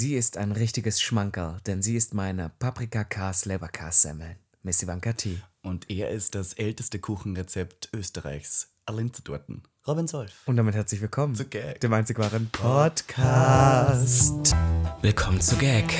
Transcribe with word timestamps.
Sie 0.00 0.14
ist 0.14 0.36
ein 0.36 0.52
richtiges 0.52 1.02
Schmankerl, 1.02 1.56
denn 1.66 1.82
sie 1.82 1.96
ist 1.96 2.14
meine 2.14 2.52
Paprika-Kas-Leberkas-Semmeln. 2.60 4.36
Miss 4.62 4.80
Ivanka 4.80 5.12
T. 5.14 5.38
Und 5.60 5.90
er 5.90 6.10
ist 6.10 6.36
das 6.36 6.52
älteste 6.52 7.00
Kuchenrezept 7.00 7.88
Österreichs. 7.92 8.68
Linzertorten. 8.88 9.64
Robin 9.88 10.06
Solf. 10.06 10.30
Und 10.46 10.56
damit 10.56 10.76
herzlich 10.76 11.00
willkommen 11.00 11.34
Zu 11.34 11.46
Gag. 11.46 11.80
dem 11.80 11.92
einzig 11.92 12.16
wahren 12.20 12.48
Podcast. 12.52 14.54
Willkommen 15.02 15.40
zu 15.40 15.56
Gag, 15.56 15.92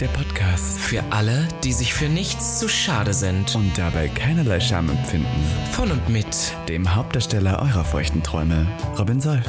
Der 0.00 0.08
Podcast. 0.08 0.78
für 0.78 1.02
alle, 1.12 1.46
die 1.62 1.74
sich 1.74 1.92
für 1.92 2.08
nichts 2.08 2.58
zu 2.58 2.70
schade 2.70 3.12
sind. 3.12 3.54
Und 3.54 3.76
dabei 3.76 4.08
keinerlei 4.08 4.60
Scham 4.60 4.88
empfinden. 4.88 5.28
Von 5.72 5.90
und 5.90 6.08
mit 6.08 6.54
Dem 6.70 6.94
Hauptdarsteller 6.94 7.60
eurer 7.60 7.84
feuchten 7.84 8.22
Träume, 8.22 8.66
Robin 8.98 9.20
Solf. 9.20 9.44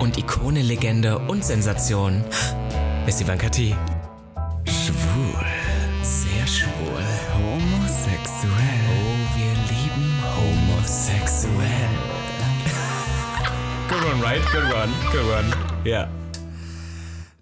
und 0.00 0.16
Ikone, 0.16 0.62
Legende 0.62 1.18
und 1.18 1.44
Sensation, 1.44 2.24
Miss 3.04 3.20
Ivanka 3.20 3.48
T. 3.50 3.74
Schwul. 4.64 5.34
Sehr 6.02 6.46
schwul. 6.46 7.02
Homosexuell. 7.34 8.52
Oh, 8.90 9.36
wir 9.36 9.52
lieben 9.70 10.22
homosexuell. 10.36 11.92
Good 13.88 14.04
one, 14.04 14.22
right? 14.22 14.42
Good 14.52 14.72
one. 14.72 14.92
Good 15.10 15.26
one. 15.26 15.52
Ja. 15.84 16.21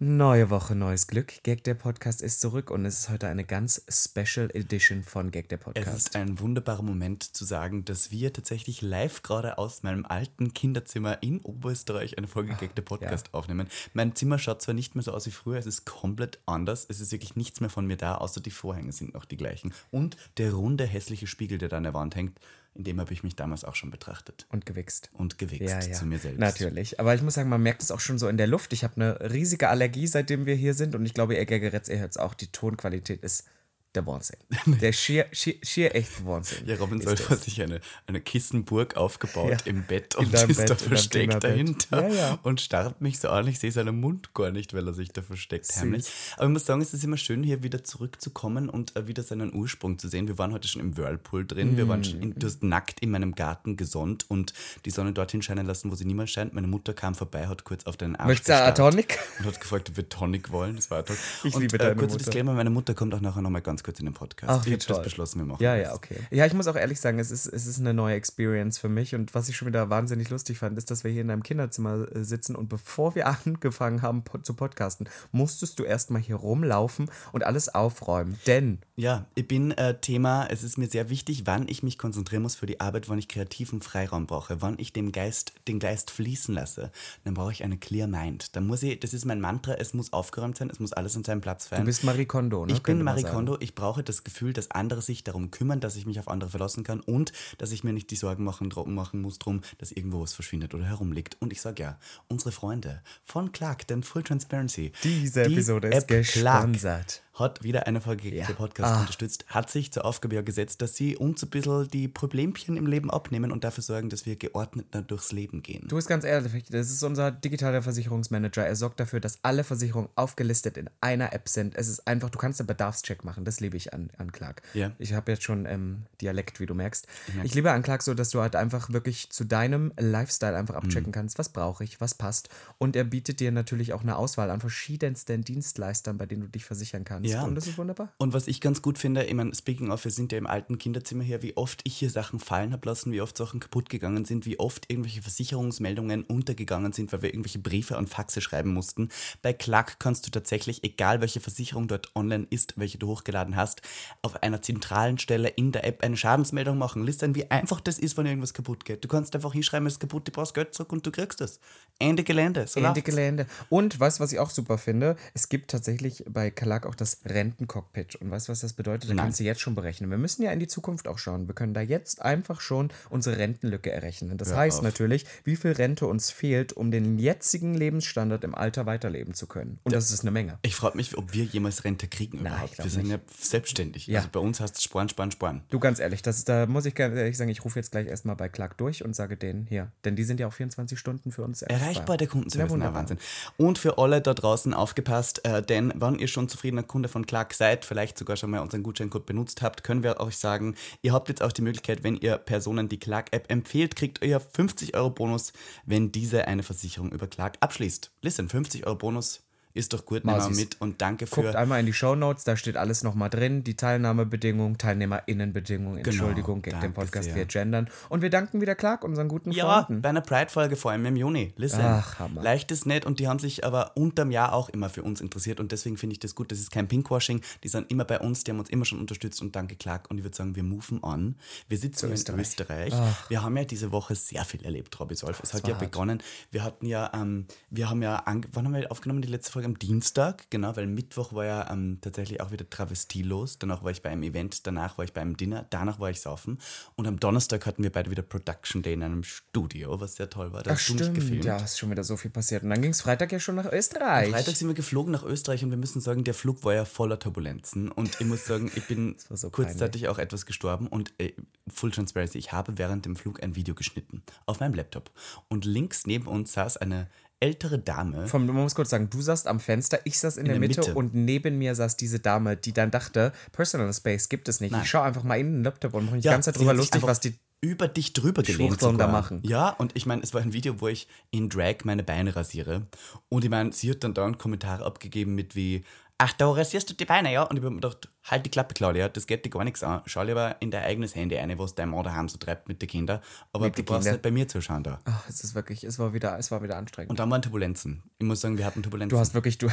Neue 0.03 0.49
Woche, 0.49 0.75
neues 0.75 1.09
Glück. 1.09 1.43
Gag 1.43 1.63
der 1.65 1.75
Podcast 1.75 2.23
ist 2.23 2.41
zurück 2.41 2.71
und 2.71 2.87
es 2.87 3.01
ist 3.01 3.09
heute 3.11 3.29
eine 3.29 3.45
ganz 3.45 3.85
Special 3.87 4.49
Edition 4.55 5.03
von 5.03 5.31
Gag 5.31 5.51
der 5.51 5.59
Es 5.59 5.65
Podcast. 5.65 5.95
ist 5.95 6.17
ein 6.17 6.41
wunderbarer 6.41 6.81
Moment 6.81 7.23
zu 7.23 7.45
sagen, 7.45 7.85
dass 7.85 8.11
wir 8.11 8.33
tatsächlich 8.33 8.81
live 8.81 9.21
gerade 9.21 9.59
aus 9.59 9.83
meinem 9.83 10.07
alten 10.07 10.55
Kinderzimmer 10.55 11.23
in 11.23 11.41
Oberösterreich 11.43 12.17
eine 12.17 12.29
Folge 12.29 12.55
Gag 12.55 12.75
der 12.77 12.81
Podcast 12.81 13.35
aufnehmen. 13.35 13.69
Mein 13.93 14.17
Zimmer 14.17 14.39
schaut 14.39 14.63
zwar 14.63 14.75
nicht 14.75 14.95
mehr 14.95 15.03
so 15.05 15.13
aus 15.13 15.27
wie 15.27 15.33
früher, 15.33 15.59
es 15.59 15.67
ist 15.67 15.85
komplett 15.85 16.39
anders. 16.47 16.87
Es 16.89 17.01
ist 17.01 17.13
wirklich 17.13 17.37
nichts 17.37 17.61
mehr 17.61 17.69
von 17.69 17.87
mir 17.87 17.99
da, 17.99 18.15
außer 18.15 18.41
die 18.41 18.51
Vorhänge 18.51 18.93
sind 18.93 19.13
noch 19.13 19.27
die 19.27 19.37
gleichen. 19.37 19.75
Und 19.91 20.17
der 20.39 20.55
runde, 20.55 20.87
hässliche 20.87 21.27
Spiegel, 21.27 21.59
der 21.59 21.69
da 21.69 21.77
an 21.77 21.83
der 21.83 21.93
Wand 21.93 22.17
hängt, 22.17 22.41
in 22.81 22.85
dem 22.85 22.99
habe 22.99 23.13
ich 23.13 23.23
mich 23.23 23.37
damals 23.37 23.65
auch 23.65 23.75
schon 23.75 23.91
betrachtet. 23.91 24.47
und 24.49 24.65
gewichst. 24.65 25.11
Und 25.13 25.37
gewichst 25.37 25.95
zu 25.95 26.07
mir 26.07 26.19
selbst. 26.19 26.39
Natürlich. 26.39 26.99
Aber 26.99 27.15
ich 27.15 27.21
muss 27.21 27.35
sagen, 27.35 27.51
man 27.51 27.63
merkt 27.63 27.83
es 27.83 27.91
auch 27.91 28.01
schon 28.01 28.19
so 28.19 28.27
in 28.27 28.39
der 28.39 28.47
Luft. 28.47 28.73
Ich 28.73 28.85
habe 28.85 28.97
eine 28.97 29.31
riesige 29.31 29.69
Allergie, 29.69 30.07
seitdem 30.07 30.47
wir 30.47 30.55
hier 30.55 30.73
sind. 30.73 30.95
Und 30.95 31.05
ich 31.05 31.13
glaube, 31.13 31.35
ihr 31.35 31.45
Gaggeretz, 31.45 31.91
ihr 31.91 31.99
hört 31.99 32.13
es 32.13 32.17
auch, 32.17 32.33
die 32.33 32.47
Tonqualität 32.47 33.23
ist 33.23 33.45
der 33.95 34.07
Wahnsinn. 34.07 34.37
Der 34.81 34.93
schier, 34.93 35.27
schier, 35.33 35.57
schier 35.63 35.95
echt 35.97 36.25
Wahnsinn. 36.25 36.67
Ja, 36.67 36.77
Robin 36.77 37.01
Solf 37.01 37.29
hat 37.29 37.41
sich 37.43 37.61
eine, 37.61 37.81
eine 38.07 38.21
Kissenburg 38.21 38.97
aufgebaut 38.97 39.51
Ja. 39.51 39.57
im 39.65 39.83
Bett 39.85 40.15
und 40.15 40.33
ist 40.33 40.57
Bett, 40.57 40.71
da 40.71 40.77
versteckt 40.77 41.43
dahinter 41.43 42.09
Ja, 42.09 42.15
ja. 42.15 42.39
und 42.45 42.61
starrt 42.61 43.01
mich 43.01 43.19
so 43.19 43.29
an. 43.31 43.49
Ich 43.49 43.59
sehe 43.59 43.73
seinen 43.73 43.99
Mund 44.01 44.33
gar 44.33 44.53
nicht, 44.53 44.75
weil 44.75 44.87
er 44.87 44.93
sich 44.95 45.11
da 45.11 45.23
versteckt 45.23 45.67
Süß. 45.67 45.77
heimlich. 45.81 46.07
Aber 46.37 46.45
ich 46.47 46.53
muss 46.53 46.67
sagen, 46.67 46.81
es 46.81 46.95
ist 46.95 47.03
immer 47.03 47.17
schön, 47.17 47.43
hier 47.43 47.63
wieder 47.65 47.83
zurückzukommen 47.83 48.69
und 48.69 48.95
äh, 48.95 49.09
wieder 49.09 49.25
seinen 49.25 49.53
Ursprung 49.53 49.99
zu 49.99 50.09
sehen. 50.09 50.29
Wir 50.29 50.39
waren 50.39 50.53
heute 50.53 50.69
schon 50.69 50.81
im 50.81 50.97
Whirlpool 50.97 51.45
drin. 51.47 51.77
Wir 51.77 51.89
waren 51.89 52.05
schon 52.05 52.23
in, 52.23 52.35
du 52.39 52.47
hast 52.47 52.63
nackt 52.63 53.01
in 53.01 53.11
meinem 53.11 53.35
Garten 53.35 53.77
gesonnt 53.77 54.25
und 54.29 54.53
die 54.85 54.91
Sonne 54.91 55.13
dorthin 55.13 55.43
scheinen 55.43 55.67
lassen, 55.67 55.91
wo 55.91 55.97
sie 55.97 56.05
niemals 56.05 56.31
scheint. 56.31 56.55
Meine 56.55 56.69
Mutter 56.69 56.95
kam 56.95 57.17
vorbei, 57.17 57.49
hat 57.49 57.65
kurz 57.65 57.85
auf 57.87 57.97
deinen 57.97 58.15
Arsch 58.15 58.29
Möchtest 58.29 58.69
du 58.69 58.75
Tonic? 58.75 59.19
Und 59.41 59.47
hat 59.47 59.61
gefragt, 59.61 59.89
ob 59.91 59.97
wir 59.97 60.09
Tonic 60.09 60.53
wollen. 60.53 60.77
Das 60.77 60.91
war 60.93 61.05
toll. 61.05 61.17
Ich 61.43 61.55
und, 61.57 61.63
liebe 61.63 61.75
äh, 61.75 61.79
deine 61.79 61.97
kurzer 61.97 62.13
Mutter. 62.13 62.25
Disclaimer, 62.25 62.53
meine 62.53 62.71
Mutter 62.71 62.95
kommt 62.95 63.15
auch 63.15 63.21
nachher 63.21 63.43
nochmal 63.43 63.63
ganz 63.63 63.80
kurz 63.85 63.99
in 64.01 64.07
den 64.07 64.15
Podcast. 64.15 64.51
Ach, 64.53 64.67
ich 64.67 64.73
habe 64.73 64.85
das 64.85 65.03
beschlossen, 65.03 65.39
wir 65.41 65.47
machen 65.47 65.63
Ja, 65.63 65.77
das. 65.77 65.89
ja, 65.89 65.95
okay. 65.95 66.17
Ja, 66.31 66.47
ich 66.47 66.55
muss 66.55 66.67
auch 66.67 66.77
ehrlich 66.77 67.01
sagen, 67.01 67.19
es 67.19 67.31
ist, 67.31 67.47
es 67.47 67.67
ist 67.67 67.81
eine 67.81 67.95
neue 67.95 68.15
Experience 68.15 68.79
für 68.79 68.89
mich. 68.89 69.15
Und 69.15 69.35
was 69.35 69.49
ich 69.49 69.57
schon 69.57 69.69
wieder 69.69 69.91
wahnsinnig 69.91 70.31
lustig 70.31 70.59
fand, 70.59 70.77
ist, 70.79 70.91
dass 70.91 71.05
wir 71.05 71.11
hier 71.11 71.23
in 71.23 71.29
deinem 71.29 71.43
Kinderzimmer 71.43 72.07
äh, 72.15 72.25
sitzen 72.25 72.57
und 72.57 72.69
bevor 72.69 73.15
wir 73.15 73.27
angefangen 73.47 74.03
haben 74.03 74.23
zu 74.43 74.55
podcasten, 74.55 75.09
musstest 75.33 75.79
du 75.79 75.85
erstmal 75.85 76.21
hier 76.21 76.37
rumlaufen 76.37 77.11
und 77.33 77.45
alles 77.45 77.69
aufräumen. 77.75 78.39
Denn 78.47 78.79
Ja, 78.97 79.27
ich 79.35 79.47
bin 79.49 79.71
äh, 79.73 79.99
Thema, 80.01 80.47
es 80.51 80.63
ist 80.63 80.79
mir 80.79 80.89
sehr 80.89 81.09
wichtig, 81.11 81.47
wann 81.47 81.69
ich 81.69 81.83
mich 81.83 81.99
konzentrieren 81.99 82.43
muss 82.43 82.55
für 82.55 82.67
die 82.67 82.81
Arbeit, 82.81 83.09
wann 83.09 83.19
ich 83.19 83.29
kreativen 83.29 83.81
Freiraum 83.81 84.27
brauche, 84.27 84.61
wann 84.63 84.79
ich 84.79 84.93
dem 84.93 85.13
Geist, 85.13 85.53
den 85.69 85.79
Geist 85.79 86.11
fließen 86.11 86.55
lasse, 86.55 86.91
dann 87.25 87.35
brauche 87.35 87.53
ich 87.53 87.65
eine 87.65 87.79
clear 87.79 88.07
mind. 88.07 88.57
Dann 88.57 88.67
muss 88.67 88.83
ich, 88.83 89.01
das 89.01 89.15
ist 89.15 89.25
mein 89.25 89.41
Mantra, 89.41 89.75
es 89.75 89.95
muss 89.95 90.13
aufgeräumt 90.13 90.57
sein, 90.59 90.71
es 90.71 90.81
muss 90.81 90.93
alles 90.93 91.17
an 91.17 91.25
seinem 91.25 91.41
Platz 91.41 91.69
sein. 91.69 91.81
du 91.81 91.87
bist 91.87 92.05
Marie 92.05 92.27
Kondo, 92.27 92.67
ne? 92.67 92.73
Ich 92.73 92.83
bin 92.83 93.03
Marie. 93.03 93.23
Kondo, 93.23 93.57
ich 93.61 93.70
brauche 93.75 94.03
das 94.03 94.25
Gefühl, 94.25 94.53
dass 94.53 94.71
andere 94.71 95.03
sich 95.03 95.25
darum 95.25 95.51
kümmern, 95.51 95.81
dass 95.81 95.97
ich 95.97 96.07
mich 96.07 96.19
auf 96.19 96.29
andere 96.29 96.51
verlassen 96.51 96.85
kann 96.85 97.01
und 97.01 97.33
dass 97.59 97.73
ich 97.73 97.85
mir 97.85 97.93
nicht 97.93 98.11
die 98.11 98.17
Sorgen 98.17 98.45
machen, 98.45 98.73
machen 98.87 99.21
muss 99.21 99.39
drum, 99.39 99.63
dass 99.79 99.93
irgendwo 99.93 100.21
was 100.21 100.33
verschwindet 100.33 100.75
oder 100.75 100.85
herumliegt. 100.85 101.37
Und 101.41 101.53
ich 101.53 101.61
sage 101.61 101.83
ja, 101.83 101.99
unsere 102.29 102.53
Freunde 102.53 103.03
von 103.23 103.53
Clark, 103.53 103.87
denn 103.87 104.03
Full 104.03 104.23
Transparency. 104.23 104.93
Diese 105.05 105.43
die 105.45 105.55
Episode 105.55 105.89
ist 105.89 106.11
App 106.11 106.25
Clark 106.25 106.73
gesponsert. 106.73 107.23
Hat 107.41 107.63
wieder 107.63 107.87
eine 107.87 108.01
Folge 108.01 108.33
Ja. 108.35 108.47
der 108.47 108.53
Podcast 108.55 108.93
Ah. 108.95 109.01
unterstützt, 109.01 109.47
hat 109.49 109.71
sich 109.71 109.93
zur 109.93 110.05
Aufgabe 110.05 110.45
gesetzt, 110.45 110.83
dass 110.83 110.95
sie 110.95 111.17
uns 111.17 111.43
ein 111.43 111.51
bisschen 111.51 111.89
die 111.89 112.07
Problemchen 112.07 112.77
im 112.77 112.87
Leben 112.87 113.11
abnehmen 113.11 113.51
und 113.51 113.65
dafür 113.65 113.83
sorgen, 113.83 114.11
dass 114.11 114.27
wir 114.27 114.37
geordneter 114.37 115.03
durchs 115.03 115.33
Leben 115.33 115.63
gehen. 115.63 115.89
Du 115.89 115.97
bist 115.97 116.07
ganz 116.09 116.25
ehrlich, 116.25 116.65
das 116.71 116.91
ist 116.91 117.03
unser 117.03 117.31
digitaler 117.33 117.83
Versicherungsmanager. 117.83 118.65
Er 118.67 118.77
sorgt 118.77 119.01
dafür, 119.01 119.21
dass 119.21 119.39
alle 119.43 119.65
Versicherungen 119.65 120.11
aufgelistet 120.17 120.77
in 120.77 120.91
einer 121.01 121.33
App 121.33 121.49
sind. 121.49 121.75
Es 121.77 121.89
ist 121.89 122.07
einfach, 122.07 122.31
du 122.31 122.39
kannst 122.39 122.61
einen 122.61 122.67
Bedarfscheck 122.67 123.25
machen. 123.25 123.45
Das 123.45 123.61
liebe 123.61 123.77
ich 123.77 123.95
an, 123.95 124.11
an 124.19 124.33
Clark. 124.33 124.63
Ja. 124.75 124.93
Ich 124.99 125.15
habe 125.15 125.33
jetzt 125.33 125.43
schon 125.43 125.65
ähm, 125.67 126.03
Dialekt, 126.21 126.61
wie 126.61 126.67
du 126.67 126.75
merkst. 126.75 127.07
Ich 127.43 127.55
liebe 127.55 127.73
an 127.73 127.83
Clark 127.83 128.03
so, 128.03 128.13
dass 128.15 128.29
du 128.31 128.41
halt 128.41 128.55
einfach 128.55 128.91
wirklich 128.91 129.31
zu 129.31 129.45
deinem 129.45 129.93
Lifestyle 129.99 130.57
einfach 130.57 130.75
Mhm. 130.75 130.81
abchecken 130.87 131.13
kannst, 131.13 131.39
was 131.39 131.49
brauche 131.49 131.85
ich, 131.85 132.01
was 132.03 132.15
passt. 132.15 132.51
Und 132.79 132.97
er 132.97 133.05
bietet 133.05 133.41
dir 133.41 133.51
natürlich 133.51 133.95
auch 133.95 134.03
eine 134.03 134.17
Auswahl 134.17 134.51
an 134.51 134.61
verschiedensten 134.61 135.43
Dienstleistern, 135.43 136.19
bei 136.19 136.27
denen 136.27 136.43
du 136.43 136.49
dich 136.49 136.65
versichern 136.67 137.05
kannst. 137.05 137.30
Ja. 137.31 137.45
Und 137.45 137.55
das 137.55 137.67
ist 137.67 137.79
wunderbar. 137.79 138.13
Und 138.19 138.33
was 138.33 138.47
ich 138.47 138.61
ganz 138.61 138.83
gut 138.83 138.99
finde, 138.99 139.25
ich 139.25 139.35
meine, 139.35 139.55
speaking 139.55 139.91
of, 139.91 140.05
wir 140.05 140.11
sind 140.11 140.33
ja 140.33 140.39
im 140.39 140.47
alten 140.47 140.79
Kinderzimmer 140.79 141.23
hier, 141.23 141.43
wie 141.43 141.57
oft 141.57 141.81
ich 141.85 141.97
hier 141.97 142.11
Sachen 142.11 142.41
fallen 142.41 142.73
habe 142.73 142.89
lassen, 142.89 143.13
wie 143.13 143.21
oft 143.21 143.37
Sachen 143.37 143.61
kaputt 143.61 143.89
gegangen 143.89 144.25
sind, 144.25 144.47
wie 144.47 144.59
oft 144.59 144.91
irgendwelche 144.91 145.23
Versicherungsmeldungen 145.23 146.25
untergegangen 146.25 146.93
sind, 146.93 147.13
weil 147.13 147.23
wir 147.23 147.31
irgendwelche 147.31 147.59
Briefe 147.59 147.97
und 147.97 148.09
Faxe 148.09 148.41
schreiben 148.41 148.73
mussten. 148.73 149.09
Bei 149.43 149.53
Clark 149.53 149.99
kannst 149.99 150.27
du 150.27 150.31
tatsächlich, 150.31 150.85
egal 150.85 151.21
welche 151.21 151.41
Versicherung 151.41 151.89
dort 151.89 152.15
online 152.15 152.47
ist, 152.51 152.75
welche 152.77 152.99
du 152.99 153.09
hochgeladen 153.09 153.57
hast, 153.57 153.83
auf 154.23 154.43
einer 154.43 154.63
zentralen 154.63 155.19
Stelle 155.19 155.49
in 155.49 155.73
der 155.73 155.85
App 155.85 156.03
eine 156.03 156.17
Schadensmeldung 156.17 156.79
machen. 156.79 157.05
Listen, 157.05 157.35
wie 157.35 157.51
einfach 157.51 157.81
das 157.81 157.99
ist, 157.99 158.17
wenn 158.17 158.27
irgendwas 158.27 158.55
kaputt 158.55 158.85
geht. 158.85 159.05
Du 159.05 159.09
kannst 159.09 159.35
einfach 159.35 159.53
hinschreiben, 159.53 159.87
es 159.87 159.95
ist 159.95 160.01
kaputt, 160.01 160.27
du 160.29 160.33
brauchst 160.33 160.55
Geld 160.55 160.75
zurück 160.75 160.93
und 160.93 161.07
du 161.07 161.11
kriegst 161.11 161.41
es. 161.41 161.61
Ende 161.99 162.25
Gelände. 162.25 162.67
So 162.67 162.81
Ende 162.81 162.89
läuft's. 162.91 163.05
Gelände. 163.05 163.47
Und 163.69 163.99
weißt 163.99 164.19
du, 164.19 164.25
was 164.25 164.33
ich 164.33 164.39
auch 164.39 164.51
super 164.51 164.79
finde? 164.79 165.17
Es 165.35 165.49
gibt 165.49 165.71
tatsächlich 165.71 166.25
bei 166.29 166.51
Clark 166.51 166.87
auch 166.87 166.95
das 166.95 167.10
Rentencockpit. 167.25 168.17
Und 168.17 168.31
weißt 168.31 168.49
du, 168.49 168.53
was 168.53 168.61
das 168.61 168.73
bedeutet? 168.73 169.11
Da 169.11 169.15
Nein. 169.15 169.27
kannst 169.27 169.41
du 169.41 169.45
jetzt 169.45 169.61
schon 169.61 169.75
berechnen. 169.75 170.11
Wir 170.11 170.19
müssen 170.19 170.43
ja 170.43 170.53
in 170.53 170.61
die 170.61 170.67
Zukunft 170.67 171.09
auch 171.09 171.19
schauen. 171.19 171.47
Wir 171.47 171.55
können 171.55 171.75
da 171.75 171.81
jetzt 171.81 172.23
einfach 172.23 172.61
schon 172.61 172.91
unsere 173.09 173.39
Rentenlücke 173.39 173.91
errechnen. 173.91 174.37
Das 174.39 174.51
Hör 174.51 174.59
heißt 174.59 174.79
auf. 174.79 174.85
natürlich, 174.85 175.27
wie 175.45 175.57
viel 175.57 175.73
Rente 175.73 176.07
uns 176.07 176.31
fehlt, 176.31 176.73
um 176.73 176.91
den 176.91 177.19
jetzigen 177.19 177.75
Lebensstandard 177.75 178.45
im 178.45 178.55
Alter 178.55 178.87
weiterleben 178.87 179.35
zu 179.35 179.47
können. 179.47 179.79
Und 179.85 179.95
das 179.95 180.11
ist 180.11 180.21
eine 180.21 180.31
Menge. 180.31 180.59
Ich 180.63 180.75
frage 180.75 180.97
mich, 180.97 181.17
ob 181.17 181.33
wir 181.33 181.45
jemals 181.45 181.85
Rente 181.85 182.09
kriegen 182.09 182.43
Nein, 182.43 182.53
überhaupt. 182.53 182.79
Wir 182.79 182.91
sind 182.91 183.09
nicht. 183.09 183.13
ja 183.13 183.19
selbstständig. 183.39 184.07
Ja. 184.07 184.19
Also 184.19 184.31
bei 184.33 184.41
uns 184.41 184.61
heißt 184.61 184.77
es 184.77 184.83
Sparen, 184.83 185.09
Sparen, 185.09 185.31
Sparen. 185.31 185.63
Du 185.71 185.79
ganz 185.79 185.99
ehrlich, 186.01 186.23
das, 186.23 186.45
da 186.45 186.67
muss 186.67 186.85
ich 186.87 186.95
ganz 186.95 187.17
ehrlich 187.17 187.37
sagen, 187.37 187.51
ich 187.51 187.65
rufe 187.65 187.79
jetzt 187.79 187.93
gleich 187.93 188.07
erstmal 188.07 188.37
bei 188.37 188.49
Clark 188.49 188.77
durch 188.79 189.05
und 189.05 189.15
sage 189.15 189.37
denen 189.37 189.67
hier. 189.67 189.93
Denn 190.05 190.17
die 190.17 190.25
sind 190.25 190.41
ja 190.41 190.47
auch 190.47 190.53
24 190.53 190.99
Stunden 190.99 191.33
für 191.33 191.43
uns 191.43 191.63
Erreichbar 191.63 192.17
der 192.17 192.29
Kundenservice. 192.29 192.69
Ja, 192.69 192.75
wunderbar. 192.75 193.01
Wahnsinn. 193.01 193.19
Und 193.57 193.79
für 193.79 193.99
alle 193.99 194.21
da 194.21 194.35
draußen 194.35 194.75
aufgepasst, 194.75 195.45
äh, 195.45 195.63
denn 195.63 195.93
wenn 195.97 196.17
ihr 196.17 196.29
schon 196.29 196.49
zufriedener 196.49 196.83
Kunde 196.83 197.00
von 197.09 197.27
Clark 197.27 197.55
seid, 197.55 197.85
vielleicht 197.85 198.19
sogar 198.19 198.37
schon 198.37 198.51
mal 198.51 198.61
unseren 198.61 198.83
Gutscheincode 198.83 199.27
benutzt 199.27 199.63
habt, 199.63 199.85
können 199.85 200.03
wir 200.03 200.21
euch 200.21 200.37
sagen, 200.37 200.75
ihr 201.03 201.13
habt 201.13 201.29
jetzt 201.29 201.43
auch 201.43 201.53
die 201.53 201.63
Möglichkeit, 201.63 202.03
wenn 202.05 202.17
ihr 202.17 202.39
Personen 202.39 202.89
die 202.89 202.99
Clark-App 202.99 203.51
empfehlt, 203.51 203.97
kriegt 203.97 204.25
ihr 204.25 204.41
50 204.41 204.95
Euro 204.95 205.11
Bonus, 205.11 205.53
wenn 205.85 206.13
diese 206.13 206.47
eine 206.47 206.63
Versicherung 206.63 207.13
über 207.13 207.27
Clark 207.27 207.57
abschließt. 207.61 208.11
Listen, 208.23 208.49
50 208.49 208.87
Euro 208.87 208.97
Bonus 208.97 209.43
ist 209.75 209.93
doch 209.93 210.05
gut, 210.05 210.25
nehmen 210.25 210.39
wir 210.39 210.57
mit 210.57 210.81
und 210.81 211.01
danke 211.01 211.27
Guckt 211.27 211.49
für... 211.49 211.59
einmal 211.59 211.81
in 211.81 211.87
die 211.87 211.93
Shownotes, 211.93 212.45
da 212.45 212.57
steht 212.57 212.77
alles 212.77 213.03
nochmal 213.03 213.31
drin. 213.31 213.63
Die 213.65 213.77
Teilnahmebedingungen, 213.77 214.79
TeilnehmerInnenbedingungen, 214.79 216.05
Entschuldigung 216.05 216.63
gegen 216.63 216.81
den 216.81 216.93
Podcast 216.93 217.27
sehr. 217.27 217.35
Wir 217.37 217.47
gendern. 217.47 217.89
Und 218.09 218.23
wir 218.23 218.31
danken 218.31 218.61
wieder 218.61 218.75
Clark, 218.75 219.05
unseren 219.05 219.29
guten 219.29 219.53
Ja, 219.53 219.85
Freunden. 219.85 220.03
bei 220.03 220.09
einer 220.09 220.21
Pride-Folge 220.21 220.77
vor 220.77 220.91
allem 220.91 221.05
im 221.07 221.17
Juni. 221.17 221.53
Listen. 221.57 221.81
Ach, 221.83 222.19
Hammer. 222.19 222.43
Leicht 222.43 222.71
ist 222.71 222.87
nett 222.87 223.05
und 223.07 223.21
die 223.21 223.29
haben 223.29 223.39
sich 223.39 223.65
aber 223.65 223.97
unterm 223.97 224.31
Jahr 224.31 224.53
auch 224.53 224.69
immer 224.69 224.89
für 224.89 225.03
uns 225.03 225.21
interessiert 225.21 225.61
und 225.61 225.73
deswegen 225.73 225.97
finde 225.97 226.15
ich 226.15 226.21
das 226.21 226.35
gut. 226.35 226.51
Das 226.51 226.59
ist 226.59 226.71
kein 226.71 226.89
Pinkwashing. 226.89 227.41
Die 227.63 227.69
sind 227.69 227.91
immer 227.91 228.05
bei 228.05 228.19
uns, 228.19 228.45
die 228.45 228.51
haben 228.51 228.59
uns 228.59 228.71
immer 228.71 228.85
schon 228.85 228.99
unterstützt 228.99 229.41
und 229.41 229.55
danke 229.55 229.77
Clark. 229.77 230.11
Und 230.11 230.19
ich 230.19 230.25
würde 230.25 230.37
sagen, 230.37 230.57
wir 230.57 230.63
moven 230.63 231.03
on. 231.03 231.37
Wir 231.69 231.79
sitzen 231.79 232.07
in 232.07 232.13
Österreich. 232.13 232.41
Österreich. 232.41 232.95
Wir 233.29 233.43
haben 233.43 233.57
ja 233.57 233.65
diese 233.65 233.93
Woche 233.93 234.15
sehr 234.15 234.45
viel 234.45 234.65
erlebt, 234.65 234.99
Robby 234.99 235.15
Solf. 235.15 235.41
Es 235.43 235.55
hat 235.55 235.67
ja 235.67 235.75
hart. 235.75 235.81
begonnen. 235.81 236.23
Wir 236.51 236.65
hatten 236.65 236.87
ja, 236.87 237.11
ähm, 237.15 237.47
wir 237.71 237.89
haben 237.89 238.03
ja, 238.03 238.23
wann 238.27 238.65
haben 238.65 238.75
wir 238.75 238.91
aufgenommen, 238.91 239.23
die 239.23 239.29
letzte 239.29 239.53
Folge? 239.53 239.60
Folge 239.61 239.67
am 239.67 239.79
Dienstag, 239.79 240.51
genau, 240.51 240.75
weil 240.77 240.87
Mittwoch 240.87 241.35
war 241.35 241.45
ja 241.45 241.71
ähm, 241.71 241.99
tatsächlich 242.01 242.41
auch 242.41 242.51
wieder 242.51 242.69
Travestie 242.69 243.23
los. 243.23 243.59
Danach 243.59 243.83
war 243.83 243.91
ich 243.91 244.01
bei 244.01 244.09
einem 244.09 244.23
Event, 244.23 244.67
danach 244.67 244.97
war 244.97 245.05
ich 245.05 245.13
bei 245.13 245.21
einem 245.21 245.37
Dinner, 245.37 245.67
danach 245.69 246.01
war 246.01 246.09
ich 246.09 246.23
saufen. 246.23 246.59
Und 246.97 247.07
am 247.07 247.21
Donnerstag 247.21 247.67
hatten 247.67 247.83
wir 247.83 247.93
beide 247.93 248.11
wieder 248.11 248.23
Production 248.23 248.81
Day 248.83 248.95
in 248.95 249.03
einem 249.03 249.23
Studio, 249.23 250.01
was 250.01 250.17
sehr 250.17 250.31
toll 250.31 250.55
war. 250.55 250.63
Da 250.63 250.71
Ach, 250.71 250.77
hast 250.77 250.89
du 250.89 250.95
mich 250.95 251.03
stimmt. 251.03 251.15
gefilmt. 251.15 251.45
Ja, 251.45 251.59
ist 251.59 251.79
schon 251.79 251.91
wieder 251.91 252.05
so 252.05 252.17
viel 252.17 252.31
passiert. 252.31 252.63
Und 252.63 252.71
dann 252.71 252.81
ging 252.81 252.93
es 252.93 253.03
Freitag 253.03 253.33
ja 253.33 253.39
schon 253.39 253.57
nach 253.57 253.71
Österreich. 253.71 254.29
Am 254.29 254.33
Freitag 254.33 254.57
sind 254.57 254.69
wir 254.69 254.75
geflogen 254.75 255.13
nach 255.13 255.25
Österreich 255.25 255.63
und 255.63 255.71
wir 255.71 255.77
müssen 255.77 256.01
sagen, 256.01 256.25
der 256.25 256.35
Flug 256.35 256.65
war 256.65 256.73
ja 256.73 256.87
voller 256.87 257.19
Turbulenzen. 257.19 257.91
Und 257.91 258.19
ich 258.19 258.27
muss 258.27 258.47
sagen, 258.47 258.71
ich 258.75 258.87
bin 258.87 259.17
so 259.29 259.51
kurzzeitig 259.51 260.09
auch 260.09 260.19
etwas 260.19 260.47
gestorben. 260.47 260.87
Und 260.87 261.13
äh, 261.19 261.35
Full 261.69 261.91
Transparency, 261.91 262.39
ich 262.39 262.53
habe 262.53 262.79
während 262.79 263.05
dem 263.05 263.15
Flug 263.15 263.43
ein 263.43 263.57
Video 263.57 263.75
geschnitten 263.75 264.23
auf 264.47 264.61
meinem 264.61 264.73
Laptop. 264.73 265.11
Und 265.49 265.67
links 265.67 266.07
neben 266.07 266.27
uns 266.29 266.55
saß 266.55 266.79
eine 266.79 267.09
ältere 267.41 267.79
Dame. 267.79 268.27
Vom, 268.27 268.47
man 268.47 268.55
muss 268.57 268.75
kurz 268.75 268.91
sagen, 268.91 269.09
du 269.11 269.21
saßt 269.23 269.47
am 269.47 269.61
Fenster, 269.61 269.99
ich 270.05 270.19
saß 270.19 270.37
in, 270.37 270.45
der, 270.45 270.55
der 270.55 270.61
Mitte, 270.61 270.81
Mitte. 270.81 270.95
und 270.95 271.15
neben 271.15 271.59
mir 271.59 271.75
saß 271.75 271.97
diese 271.97 272.21
Dame, 272.21 272.57
die 272.57 272.73
dann 272.73 272.91
dachte, 272.91 273.33
Personal 273.53 273.93
Space 273.93 274.29
gibt 274.29 274.49
es 274.49 274.61
nicht. 274.61 274.73
Nein. 274.73 274.83
Ich 274.83 274.91
schaue 274.91 275.03
einfach 275.03 275.23
mal 275.25 275.39
in 275.41 275.55
den 275.55 275.65
Laptop 275.65 275.95
und 275.95 276.05
mache 276.05 276.15
mich 276.17 276.23
die 276.23 276.27
Ja, 276.27 276.33
ganze 276.33 276.53
Zeit 276.53 276.61
drüber 276.61 276.75
lustig, 276.75 277.03
was 277.03 277.21
die. 277.21 277.35
über 277.63 277.89
dich 277.89 278.13
drüber 278.13 278.43
da 278.43 279.09
machen. 279.09 279.41
Ja, 279.43 279.71
und 279.71 279.97
ich 279.97 280.05
meine, 280.07 280.23
es 280.23 280.35
war 280.35 280.43
ein 280.43 280.53
Video, 280.53 280.81
wo 280.81 280.89
ich 280.89 281.09
in 281.31 281.49
Drag 281.49 281.77
meine 281.85 282.03
Beine 282.03 282.37
rasiere. 282.37 282.87
Und 283.31 283.45
ich 283.45 283.51
meine, 283.51 283.73
sie 283.73 283.91
hat 283.91 284.05
dann 284.05 284.15
da 284.15 284.25
einen 284.27 284.39
Kommentar 284.39 284.83
abgegeben 284.83 285.35
mit 285.35 285.57
wie, 285.57 285.85
ach, 286.19 286.33
da 286.35 286.51
rasierst 286.51 286.91
du 286.91 286.95
die 286.95 287.07
Beine, 287.07 287.33
ja? 287.33 287.43
Und 287.45 287.57
ich 287.57 287.63
habe 287.63 287.71
mir 287.75 287.81
gedacht, 287.81 288.09
halt 288.31 288.47
die 288.47 288.51
Klappe, 288.51 288.75
Claudia, 288.75 289.09
das 289.09 289.27
geht 289.27 289.45
dir 289.45 289.51
gar 289.51 289.65
nichts 289.65 289.83
an. 289.83 290.03
Schau 290.07 290.23
lieber 290.23 290.57
in 290.61 290.71
dein 290.71 290.85
eigenes 290.85 291.15
Handy 291.15 291.37
ein, 291.37 291.59
was 291.59 291.75
dein 291.75 291.89
Mann 291.91 292.05
daheim 292.05 292.29
so 292.29 292.39
treibt 292.39 292.69
mit 292.69 292.81
den 292.81 292.89
Kindern. 292.89 293.21
Aber 293.53 293.67
Mit 293.67 293.79
du 293.79 293.83
brauchst 293.83 294.03
Kindern. 294.03 294.15
nicht 294.15 294.23
bei 294.23 294.31
mir 294.31 294.47
zuschauen 294.49 294.83
da. 294.83 295.01
Ach, 295.05 295.29
es 295.29 295.43
ist 295.43 295.55
wirklich, 295.55 295.85
es 295.85 295.99
war 295.99 296.13
wieder, 296.13 296.39
es 296.39 296.51
war 296.51 296.63
wieder 296.63 296.77
anstrengend. 296.77 297.11
Und 297.11 297.19
dann 297.19 297.31
waren 297.31 297.43
Turbulenzen. 297.43 298.03
Ich 298.19 298.27
muss 298.27 298.41
sagen, 298.41 298.59
wir 298.59 298.65
hatten 298.65 298.83
Turbulenzen. 298.83 299.11
Du 299.17 299.19
hast 299.21 299.35
wirklich, 299.35 299.59
du, 299.59 299.67
du 299.69 299.73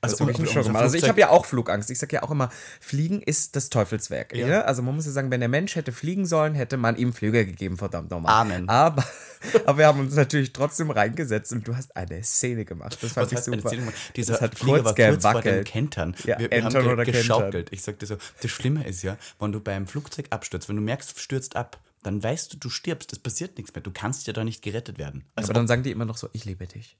Also 0.00 0.14
hast 0.14 0.20
wirklich 0.20 0.38
einen 0.38 0.58
unser 0.58 0.62
gemacht. 0.70 0.82
Also 0.84 0.96
ich 0.96 1.08
habe 1.08 1.20
ja 1.20 1.30
auch 1.30 1.44
Flugangst. 1.46 1.90
Ich 1.90 1.98
sage 1.98 2.16
ja 2.16 2.22
auch 2.22 2.30
immer, 2.30 2.50
Fliegen 2.80 3.20
ist 3.20 3.56
das 3.56 3.70
Teufelswerk. 3.70 4.34
Ja. 4.34 4.46
Ja. 4.46 4.60
Also 4.62 4.82
man 4.82 4.94
muss 4.94 5.06
ja 5.06 5.12
sagen, 5.12 5.30
wenn 5.30 5.40
der 5.40 5.48
Mensch 5.48 5.74
hätte 5.76 5.92
fliegen 5.92 6.26
sollen, 6.26 6.54
hätte 6.54 6.76
man 6.76 6.96
ihm 6.96 7.12
Flüge 7.12 7.44
gegeben, 7.46 7.76
verdammt 7.76 8.10
nochmal. 8.10 8.32
Amen. 8.32 8.68
Aber, 8.68 9.04
aber 9.66 9.78
wir 9.78 9.86
haben 9.86 10.00
uns 10.00 10.14
natürlich 10.14 10.52
trotzdem 10.52 10.90
reingesetzt 10.90 11.52
und 11.52 11.66
du 11.66 11.76
hast 11.76 11.96
eine 11.96 12.22
Szene 12.22 12.64
gemacht. 12.64 12.98
Das 13.00 13.12
fand 13.12 13.32
Was 13.32 13.48
ich 13.48 13.56
super. 13.56 13.70
Dieser 14.14 14.34
das 14.34 14.42
hat 14.42 14.58
Flieger 14.58 14.82
kurz 14.82 14.94
kurz 14.94 15.22
vor 15.22 15.32
dem 15.32 15.42
gewackelt. 15.42 15.66
Kentern. 15.66 16.16
Ja, 16.24 16.38
wir, 16.38 16.50
wir 16.50 16.64
haben 16.64 16.76
oder 16.76 17.04
Kentern. 17.04 17.12
geschaukelt. 17.12 17.72
Ich 17.88 17.92
sagte 17.92 18.06
so, 18.06 18.16
das 18.42 18.50
Schlimme 18.50 18.86
ist 18.86 19.02
ja, 19.02 19.16
wenn 19.38 19.52
du 19.52 19.60
beim 19.60 19.86
Flugzeug 19.86 20.26
abstürzt, 20.30 20.68
wenn 20.68 20.76
du 20.76 20.82
merkst, 20.82 21.18
stürzt 21.18 21.56
ab, 21.56 21.78
dann 22.02 22.22
weißt 22.22 22.52
du, 22.52 22.56
du 22.58 22.68
stirbst, 22.68 23.12
es 23.12 23.18
passiert 23.18 23.56
nichts 23.56 23.74
mehr. 23.74 23.82
Du 23.82 23.90
kannst 23.92 24.26
ja 24.26 24.32
da 24.32 24.44
nicht 24.44 24.62
gerettet 24.62 24.98
werden. 24.98 25.24
Also, 25.34 25.48
Aber 25.48 25.54
dann 25.54 25.66
sagen 25.66 25.82
die 25.82 25.90
immer 25.90 26.04
noch 26.04 26.16
so, 26.18 26.28
ich 26.32 26.44
liebe 26.44 26.66
dich. 26.66 26.96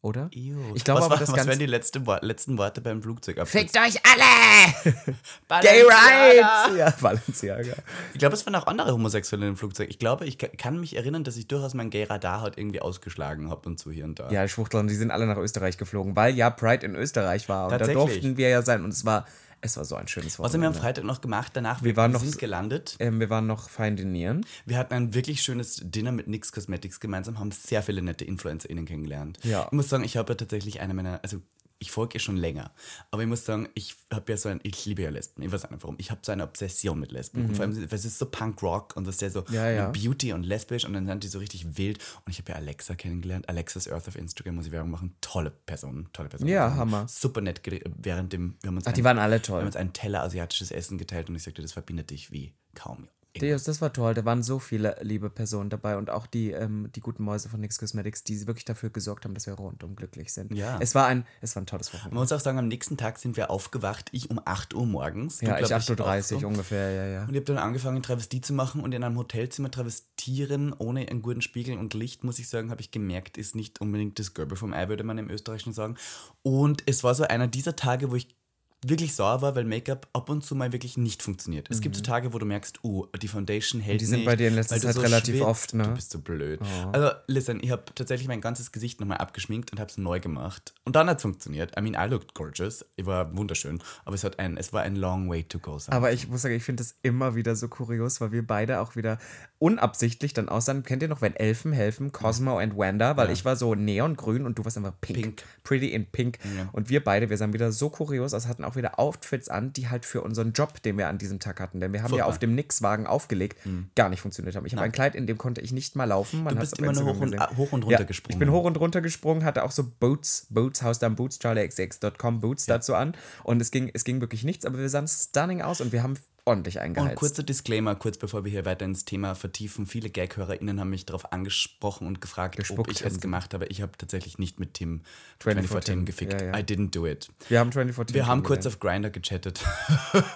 Oder? 0.00 0.28
Ew. 0.34 0.56
Ich 0.74 0.82
glaube 0.82 0.98
was, 1.00 1.06
aber, 1.06 1.16
das 1.18 1.28
was 1.28 1.36
Ganze- 1.36 1.50
wären 1.50 1.58
die 1.60 1.66
letzte, 1.66 2.02
letzten 2.22 2.58
Worte 2.58 2.80
beim 2.80 3.02
Flugzeug 3.02 3.36
Fickt 3.46 3.76
euch 3.76 4.00
alle! 4.04 4.94
Gay 5.62 5.82
Rights! 5.84 6.76
Ja, 6.76 6.90
Balenciaga. 7.00 7.74
Ich 8.12 8.18
glaube, 8.18 8.34
es 8.34 8.44
waren 8.44 8.56
auch 8.56 8.66
andere 8.66 8.90
Homosexuelle 8.92 9.46
im 9.46 9.56
Flugzeug. 9.56 9.90
Ich 9.90 10.00
glaube, 10.00 10.26
ich 10.26 10.38
ka- 10.38 10.48
kann 10.48 10.80
mich 10.80 10.96
erinnern, 10.96 11.22
dass 11.22 11.36
ich 11.36 11.46
durchaus 11.46 11.74
mein 11.74 11.90
Gay-Radar 11.90 12.40
halt 12.40 12.58
irgendwie 12.58 12.80
ausgeschlagen 12.80 13.48
habe 13.48 13.68
und 13.68 13.78
so 13.78 13.92
hier 13.92 14.04
und 14.04 14.18
da. 14.18 14.28
Ja, 14.32 14.48
Schwuchteln, 14.48 14.88
die 14.88 14.96
sind 14.96 15.12
alle 15.12 15.26
nach 15.26 15.36
Österreich 15.36 15.78
geflogen, 15.78 16.16
weil 16.16 16.34
ja 16.34 16.50
Pride 16.50 16.84
in 16.84 16.96
Österreich 16.96 17.48
war. 17.48 17.70
Und 17.70 17.80
da 17.80 17.86
durften 17.86 18.36
wir 18.36 18.48
ja 18.48 18.62
sein. 18.62 18.82
Und 18.82 18.90
es 18.92 19.04
war, 19.04 19.24
es 19.64 19.76
war 19.76 19.84
so 19.84 19.94
ein 19.94 20.08
schönes 20.08 20.38
Was 20.38 20.52
haben 20.52 20.60
wir 20.60 20.66
am 20.68 20.74
Wochenende. 20.74 20.80
Freitag 20.80 21.04
noch 21.04 21.20
gemacht? 21.20 21.52
Danach 21.54 21.82
Wir 21.82 21.96
waren 21.96 22.12
noch 22.12 22.20
sind 22.20 22.32
so- 22.34 22.38
gelandet. 22.38 22.96
Ähm, 22.98 23.20
wir 23.20 23.30
waren 23.30 23.46
noch 23.46 23.70
fein 23.70 23.96
dinieren. 23.96 24.44
Wir 24.66 24.76
hatten 24.76 24.92
ein 24.92 25.14
wirklich 25.14 25.40
schönes 25.40 25.80
Dinner 25.82 26.12
mit 26.12 26.26
NYX 26.28 26.52
Cosmetics 26.52 27.00
gemeinsam, 27.00 27.38
haben 27.38 27.50
sehr 27.52 27.82
viele 27.82 28.02
nette 28.02 28.24
InfluencerInnen 28.24 28.84
kennengelernt. 28.84 29.38
Ja. 29.44 29.64
Ich 29.66 29.72
muss 29.72 29.88
sagen, 29.88 30.04
ich 30.04 30.16
habe 30.16 30.32
ja 30.32 30.36
tatsächlich 30.36 30.80
eine 30.80 30.92
meiner, 30.94 31.20
also 31.22 31.38
ich 31.82 31.90
folge 31.90 32.14
ihr 32.14 32.20
schon 32.20 32.36
länger, 32.36 32.72
aber 33.10 33.22
ich 33.22 33.28
muss 33.28 33.44
sagen, 33.44 33.68
ich 33.74 33.94
habe 34.12 34.32
ja 34.32 34.38
so 34.38 34.48
ein, 34.48 34.60
ich 34.62 34.86
liebe 34.86 35.02
ja 35.02 35.10
Lesben, 35.10 35.42
ich 35.42 35.52
weiß 35.52 35.68
nicht 35.70 35.82
warum, 35.82 35.96
ich 35.98 36.10
habe 36.10 36.20
so 36.24 36.32
eine 36.32 36.44
Obsession 36.44 36.98
mit 36.98 37.12
Lesben. 37.12 37.44
Und 37.46 37.54
vor 37.56 37.64
allem, 37.64 37.76
weil 37.76 37.98
es 37.98 38.04
ist 38.04 38.18
so 38.18 38.26
Punk-Rock 38.26 38.96
und 38.96 39.06
das 39.06 39.16
ist 39.16 39.20
ja 39.22 39.30
so 39.30 39.40
Mhm. 39.48 39.54
Ja, 39.54 39.70
ja. 39.70 39.88
Beauty 39.90 40.32
und 40.32 40.44
lesbisch 40.44 40.84
und 40.84 40.92
dann 40.94 41.06
sind 41.06 41.24
die 41.24 41.28
so 41.28 41.38
richtig 41.38 41.76
wild. 41.76 41.98
Und 42.24 42.30
ich 42.32 42.38
habe 42.38 42.52
ja 42.52 42.56
Alexa 42.56 42.94
kennengelernt, 42.94 43.48
Alexas 43.48 43.90
Earth 43.90 44.08
auf 44.08 44.16
Instagram, 44.16 44.54
muss 44.54 44.66
ich 44.66 44.72
Werbung 44.72 44.90
machen, 44.90 45.14
tolle 45.20 45.50
Person, 45.50 46.08
tolle 46.12 46.28
Person. 46.28 46.48
Ja, 46.48 46.74
Hammer. 46.76 47.06
Super 47.08 47.40
nett, 47.40 47.60
während 47.98 48.32
dem, 48.32 48.56
wir 48.62 48.68
haben 48.68 48.76
uns 48.76 48.86
Ach, 48.86 48.92
die 48.92 49.00
ein- 49.02 49.04
waren 49.04 49.18
alle 49.18 49.32
wir 49.32 49.38
haben 49.38 49.42
toll. 49.44 49.64
uns 49.66 49.76
einen 49.76 49.92
Teller 49.92 50.22
asiatisches 50.22 50.70
Essen 50.70 50.96
geteilt 50.98 51.28
und 51.28 51.34
ich 51.36 51.42
sagte, 51.42 51.60
das 51.62 51.72
verbindet 51.72 52.10
dich 52.10 52.30
wie 52.30 52.54
kaum. 52.74 53.08
Das, 53.40 53.64
das 53.64 53.80
war 53.80 53.92
toll. 53.92 54.14
Da 54.14 54.24
waren 54.24 54.42
so 54.42 54.58
viele 54.58 54.96
liebe 55.00 55.30
Personen 55.30 55.70
dabei 55.70 55.96
und 55.96 56.10
auch 56.10 56.26
die, 56.26 56.50
ähm, 56.50 56.90
die 56.94 57.00
guten 57.00 57.22
Mäuse 57.24 57.48
von 57.48 57.60
NYX 57.60 57.78
Cosmetics, 57.78 58.24
die 58.24 58.46
wirklich 58.46 58.64
dafür 58.64 58.90
gesorgt 58.90 59.24
haben, 59.24 59.34
dass 59.34 59.46
wir 59.46 59.54
rundum 59.54 59.96
glücklich 59.96 60.32
sind. 60.32 60.52
Ja. 60.54 60.76
Es 60.80 60.94
war 60.94 61.06
ein, 61.06 61.24
es 61.40 61.56
war 61.56 61.62
ein 61.62 61.66
tolles 61.66 61.92
Man 61.92 62.00
Wochenende. 62.00 62.20
muss 62.20 62.32
auch 62.32 62.40
sagen, 62.40 62.58
am 62.58 62.68
nächsten 62.68 62.96
Tag 62.96 63.18
sind 63.18 63.36
wir 63.36 63.50
aufgewacht, 63.50 64.10
ich 64.12 64.30
um 64.30 64.40
8 64.44 64.74
Uhr 64.74 64.86
morgens. 64.86 65.38
du, 65.38 65.46
Ja, 65.46 65.58
ich 65.58 65.66
glaub 65.66 65.80
8.30 65.80 66.02
auch 66.02 66.32
Uhr 66.34 66.40
so. 66.40 66.46
ungefähr, 66.46 66.90
ja, 66.90 67.06
ja. 67.06 67.22
Und 67.22 67.30
ich 67.30 67.36
habe 67.36 67.44
dann 67.46 67.58
angefangen, 67.58 68.02
Travestie 68.02 68.40
zu 68.42 68.52
machen 68.52 68.82
und 68.82 68.92
in 68.92 69.02
einem 69.02 69.16
Hotelzimmer 69.16 69.70
travestieren, 69.70 70.72
ohne 70.76 71.08
einen 71.08 71.22
guten 71.22 71.40
Spiegel 71.42 71.78
und 71.78 71.94
Licht, 71.94 72.24
muss 72.24 72.38
ich 72.38 72.48
sagen, 72.48 72.70
habe 72.70 72.80
ich 72.80 72.90
gemerkt, 72.90 73.38
ist 73.38 73.54
nicht 73.54 73.80
unbedingt 73.80 74.18
das 74.18 74.34
Gelbe 74.34 74.56
vom 74.56 74.72
Ei, 74.72 74.88
würde 74.88 75.04
man 75.04 75.18
im 75.18 75.30
Österreichischen 75.30 75.72
sagen. 75.72 75.96
Und 76.42 76.82
es 76.86 77.02
war 77.02 77.14
so 77.14 77.24
einer 77.24 77.48
dieser 77.48 77.76
Tage, 77.76 78.10
wo 78.10 78.16
ich 78.16 78.36
wirklich 78.84 79.14
sauer 79.14 79.42
war, 79.42 79.54
weil 79.54 79.64
Make-up 79.64 80.08
ab 80.12 80.28
und 80.28 80.44
zu 80.44 80.54
mal 80.54 80.72
wirklich 80.72 80.96
nicht 80.96 81.22
funktioniert. 81.22 81.68
Es 81.70 81.80
gibt 81.80 81.94
so 81.94 82.02
Tage, 82.02 82.32
wo 82.32 82.38
du 82.38 82.46
merkst, 82.46 82.82
uh, 82.84 83.06
die 83.20 83.28
Foundation 83.28 83.80
hält 83.80 83.96
Mhm. 83.96 83.98
Die 83.98 84.04
sind 84.06 84.18
nicht. 84.20 84.26
bei 84.26 84.36
dir 84.36 84.48
in 84.48 84.54
letzter 84.54 84.78
Zeit 84.80 84.96
relativ 84.96 85.34
schwitzt. 85.36 85.46
oft, 85.46 85.74
ne? 85.74 85.84
Du 85.84 85.90
bist 85.94 86.10
so 86.10 86.18
blöd. 86.18 86.60
Also, 86.92 87.10
listen, 87.26 87.60
ich 87.62 87.70
habe 87.70 87.84
tatsächlich 87.94 88.26
mein 88.28 88.40
ganzes 88.40 88.72
Gesicht 88.72 89.00
nochmal 89.00 89.18
abgeschminkt 89.18 89.70
und 89.72 89.78
habe 89.78 89.90
es 89.90 89.98
neu 89.98 90.18
gemacht. 90.20 90.74
Und 90.84 90.96
dann 90.96 91.08
hat 91.08 91.18
es 91.18 91.22
funktioniert. 91.22 91.78
I 91.78 91.82
mean, 91.82 91.94
I 91.94 92.08
looked 92.10 92.34
gorgeous. 92.34 92.84
Ich 92.96 93.06
war 93.06 93.36
wunderschön. 93.36 93.80
Aber 94.04 94.14
es, 94.14 94.24
hat 94.24 94.38
ein, 94.38 94.56
es 94.56 94.72
war 94.72 94.82
ein 94.82 94.96
long 94.96 95.28
way 95.30 95.44
to 95.44 95.58
go. 95.58 95.78
Sam. 95.78 95.94
Aber 95.94 96.12
ich 96.12 96.28
muss 96.28 96.42
sagen, 96.42 96.54
ich 96.54 96.64
finde 96.64 96.82
das 96.82 96.96
immer 97.02 97.34
wieder 97.36 97.54
so 97.54 97.68
kurios, 97.68 98.20
weil 98.20 98.32
wir 98.32 98.46
beide 98.46 98.80
auch 98.80 98.96
wieder 98.96 99.18
unabsichtlich 99.58 100.34
dann 100.34 100.48
aussahen. 100.48 100.82
Kennt 100.82 101.02
ihr 101.02 101.08
noch, 101.08 101.20
wenn 101.20 101.36
Elfen 101.36 101.72
helfen? 101.72 102.10
Cosmo 102.10 102.58
and 102.58 102.76
Wanda, 102.76 103.16
weil 103.16 103.30
ich 103.30 103.44
war 103.44 103.54
so 103.54 103.74
neongrün 103.76 104.44
und 104.44 104.58
du 104.58 104.64
warst 104.64 104.76
einfach 104.76 104.94
pink. 105.00 105.22
Pink. 105.22 105.42
Pretty 105.62 105.88
in 105.88 106.06
pink. 106.06 106.38
Und 106.72 106.88
wir 106.90 107.02
beide, 107.04 107.30
wir 107.30 107.36
sahen 107.36 107.52
wieder 107.52 107.70
so 107.70 107.88
kurios 107.88 108.34
aus, 108.34 108.48
hatten 108.48 108.64
auch 108.64 108.71
wieder 108.76 108.98
Outfits 108.98 109.48
an, 109.48 109.72
die 109.72 109.88
halt 109.88 110.04
für 110.04 110.22
unseren 110.22 110.52
Job, 110.52 110.82
den 110.82 110.98
wir 110.98 111.08
an 111.08 111.18
diesem 111.18 111.38
Tag 111.40 111.60
hatten, 111.60 111.80
denn 111.80 111.92
wir 111.92 112.00
haben 112.02 112.10
ja 112.10 112.16
Furchtbar. 112.24 112.28
auf 112.28 112.38
dem 112.38 112.54
Nix-Wagen 112.54 113.06
aufgelegt, 113.06 113.58
gar 113.94 114.08
nicht 114.08 114.20
funktioniert 114.20 114.56
haben. 114.56 114.66
Ich 114.66 114.72
habe 114.74 114.82
ein 114.84 114.92
Kleid, 114.92 115.14
in 115.14 115.26
dem 115.26 115.38
konnte 115.38 115.60
ich 115.60 115.72
nicht 115.72 115.96
mal 115.96 116.04
laufen. 116.04 116.42
Man 116.44 116.54
Du 116.54 116.60
bist 116.60 116.78
immer 116.78 116.92
nur 116.92 117.04
hoch 117.14 117.20
und- 117.20 117.56
hoch 117.56 117.72
und 117.72 117.82
Ja, 117.84 117.88
runter 117.98 118.04
gesprungen. 118.04 118.32
Ich 118.34 118.38
bin 118.38 118.50
hoch 118.50 118.64
und 118.64 118.76
runter 118.78 119.00
gesprungen, 119.00 119.44
hatte 119.44 119.64
auch 119.64 119.70
so 119.70 119.84
Boots, 120.00 120.46
Boots, 120.50 120.82
Haus 120.82 120.98
dann 120.98 121.16
Boots, 121.16 121.38
charlieXX.com 121.42 122.40
Boots 122.40 122.66
dazu 122.66 122.94
an. 122.94 123.14
Und 123.44 123.60
es 123.62 123.70
ging, 123.70 123.90
es 123.92 124.04
ging 124.04 124.20
wirklich 124.20 124.44
nichts, 124.44 124.64
aber 124.66 124.78
wir 124.78 124.88
sahen 124.88 125.08
stunning 125.08 125.62
aus 125.62 125.80
und 125.80 125.92
wir 125.92 126.02
haben 126.02 126.14
ordentlich 126.44 126.80
eingeheizt. 126.80 127.10
Und 127.10 127.16
kurzer 127.16 127.42
Disclaimer, 127.42 127.94
kurz 127.94 128.18
bevor 128.18 128.44
wir 128.44 128.50
hier 128.50 128.64
weiter 128.64 128.84
ins 128.84 129.04
Thema 129.04 129.34
vertiefen. 129.34 129.86
Viele 129.86 130.10
Gag-HörerInnen 130.10 130.80
haben 130.80 130.90
mich 130.90 131.06
darauf 131.06 131.32
angesprochen 131.32 132.06
und 132.06 132.20
gefragt, 132.20 132.56
ob 132.56 132.60
Gespuckt 132.66 132.90
ich 132.90 133.04
haben 133.04 133.12
es 133.12 133.20
gemacht 133.20 133.54
habe. 133.54 133.66
Ich 133.66 133.80
habe 133.82 133.92
tatsächlich 133.96 134.38
nicht 134.38 134.58
mit 134.58 134.74
Tim 134.74 135.02
24 135.40 135.68
24 135.70 135.94
Tim 135.94 136.04
gefickt. 136.04 136.40
ja, 136.40 136.48
ja. 136.48 136.58
I 136.58 136.62
didn't 136.62 136.90
do 136.90 137.06
it. 137.06 137.28
wir 137.48 137.60
haben 137.60 137.72
24 137.72 138.14
Wir 138.14 138.26
haben 138.26 138.42
kurz 138.42 138.66
auf 138.66 138.80
Grinder 138.80 139.10
gechattet. 139.10 139.64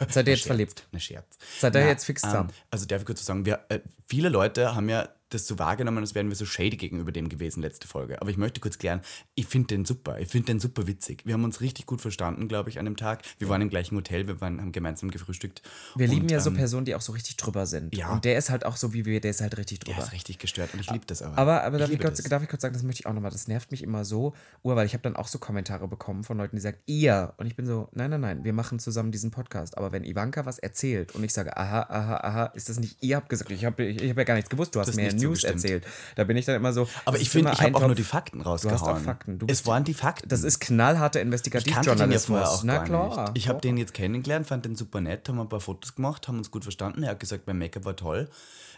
Seid 0.09 0.29
ihr 0.29 0.35
jetzt 0.35 0.47
verliebt? 0.47 0.87
Eine 0.93 1.01
Scherz. 1.01 1.39
Seid 1.59 1.75
ihr 1.75 1.87
jetzt 1.87 2.05
fix 2.05 2.23
zusammen? 2.23 2.51
also 2.71 2.87
darf 2.87 3.01
ich 3.01 3.07
kurz 3.07 3.25
sagen, 3.25 3.45
wir, 3.45 3.65
äh, 3.69 3.81
viele 4.07 4.29
Leute 4.29 4.75
haben 4.75 4.89
ja 4.89 5.09
das 5.31 5.47
so 5.47 5.59
wahrgenommen, 5.59 5.99
als 5.99 6.15
wären 6.15 6.29
wir 6.29 6.37
so 6.37 6.47
shady 6.47 6.77
gegenüber 6.77 7.11
dem 7.11 7.29
gewesen, 7.29 7.61
letzte 7.63 7.89
Folge. 7.89 8.21
Aber 8.21 8.31
ich 8.31 8.37
möchte 8.37 8.61
kurz 8.61 8.79
klären, 8.79 9.01
ich 9.35 9.47
finde 9.47 9.69
den 9.69 9.85
super. 9.85 10.21
Ich 10.21 10.29
finde 10.29 10.47
den 10.47 10.61
super 10.61 10.87
witzig. 10.87 11.23
Wir 11.25 11.35
haben 11.35 11.45
uns 11.45 11.61
richtig 11.61 11.87
gut 11.87 12.01
verstanden, 12.01 12.47
glaube 12.49 12.71
ich, 12.71 12.79
an 12.79 12.85
dem 12.85 12.97
Tag. 12.97 13.23
Wir 13.39 13.49
waren 13.49 13.61
im 13.61 13.69
gleichen 13.69 13.97
Hotel, 13.97 14.27
wir 14.29 14.41
waren, 14.41 14.61
haben 14.61 14.73
gemeinsam 14.73 15.11
gefrühstückt. 15.11 15.63
Wir 15.97 16.07
lieben 16.07 16.23
Und, 16.23 16.31
ja 16.31 16.41
so 16.41 16.51
ähm, 16.51 16.57
Personen, 16.57 16.85
die 16.85 16.95
auch 16.95 17.01
so 17.01 17.13
richtig 17.13 17.37
drüber 17.37 17.67
sind. 17.67 17.95
Ja. 17.97 18.13
Und 18.13 18.25
der 18.25 18.39
ist 18.39 18.51
halt 18.51 18.65
auch 18.65 18.77
so 18.77 18.93
wie 18.93 19.05
wir, 19.05 19.21
der 19.21 19.33
ist 19.33 19.41
halt 19.41 19.57
richtig 19.57 19.81
Der 19.81 19.95
drüber. 19.95 20.07
ist 20.07 20.13
richtig 20.13 20.39
gestört 20.39 20.73
und 20.75 20.81
ich 20.81 20.91
liebe 20.91 21.07
das 21.07 21.23
aber. 21.23 21.37
Aber, 21.37 21.65
aber 21.65 21.79
darf, 21.79 21.91
ich 21.91 21.99
kurz, 21.99 22.19
das. 22.19 22.29
darf 22.29 22.43
ich 22.43 22.49
kurz 22.49 22.63
sagen, 22.63 22.75
das 22.75 22.83
möchte 22.85 23.01
ich 23.03 23.07
auch 23.07 23.13
nochmal, 23.13 23.31
das 23.33 23.49
nervt 23.49 23.71
mich 23.73 23.83
immer 23.83 24.05
so, 24.05 24.35
Ur, 24.63 24.77
weil 24.77 24.87
ich 24.87 24.93
habe 24.93 25.03
dann 25.03 25.17
auch 25.17 25.29
so 25.29 25.39
Kommentare 25.39 25.89
bekommen 25.89 26.23
von 26.25 26.37
Leuten, 26.39 26.57
die 26.57 26.63
sagen, 26.63 26.79
ihr. 26.87 27.35
Und 27.37 27.47
ich 27.47 27.57
bin 27.57 27.67
so, 27.67 27.89
nein, 27.93 28.11
nein, 28.11 28.21
nein, 28.21 28.45
wir 28.45 28.53
machen 28.53 28.79
zusammen 28.79 29.11
diesen 29.11 29.31
Podcast. 29.33 29.77
Aber 29.77 29.91
wenn 29.93 30.05
Ivanka 30.05 30.47
was 30.47 30.59
erzählt 30.59 31.15
und 31.15 31.25
ich 31.25 31.33
sage, 31.33 31.57
aha, 31.57 31.83
aha, 31.89 32.17
aha, 32.17 32.45
ist 32.55 32.69
das 32.69 32.79
nicht, 32.79 33.03
ihr 33.03 33.17
habt 33.17 33.29
gesagt, 33.29 33.51
ich 33.51 33.65
habe 33.65 33.85
ich 33.85 34.09
hab 34.11 34.17
ja 34.17 34.25
gar 34.25 34.35
nichts 34.35 34.51
gewusst, 34.51 34.75
du 34.75 34.81
hast 34.81 34.89
hast 34.89 34.97
mir 34.97 35.16
News 35.17 35.41
zugestimmt. 35.41 35.55
erzählt. 35.65 35.85
Da 36.15 36.25
bin 36.25 36.37
ich 36.37 36.45
dann 36.47 36.57
immer 36.57 36.73
so. 36.73 36.89
Aber 37.05 37.19
ich 37.19 37.31
finde, 37.31 37.53
ich 37.53 37.61
habe 37.61 37.75
auch 37.77 37.87
nur 37.87 37.95
die 37.95 38.03
Fakten 38.05 38.39
Du 38.39 38.45
rausgehauen. 38.45 38.81
hast 38.81 38.87
auch 38.89 38.99
Fakten. 38.99 39.39
Du 39.39 39.47
es 39.49 39.67
waren 39.67 39.85
die 39.85 39.95
Fakten. 39.95 40.29
Das 40.29 40.43
ist 40.43 40.61
knallharter 40.61 41.19
ja 41.19 41.25
Investigativjournalismus. 41.25 42.39
vorher 42.39 42.49
auch 42.51 42.63
Na 42.65 42.79
klar. 42.85 43.31
nicht. 43.31 43.39
Ich 43.39 43.49
habe 43.49 43.61
den 43.61 43.77
jetzt 43.77 43.95
kennengelernt, 43.95 44.47
fand 44.47 44.65
den 44.65 44.75
super 44.77 45.01
nett, 45.01 45.29
haben 45.29 45.41
ein 45.41 45.49
paar 45.49 45.61
Fotos 45.61 45.95
gemacht, 45.95 46.29
haben 46.29 46.39
uns 46.39 46.51
gut 46.51 46.63
verstanden. 46.65 47.03
Er 47.03 47.11
hat 47.11 47.21
gesagt, 47.21 47.47
mein 47.47 47.59
Make-up 47.59 47.85
war 47.85 47.97
toll. 47.97 48.29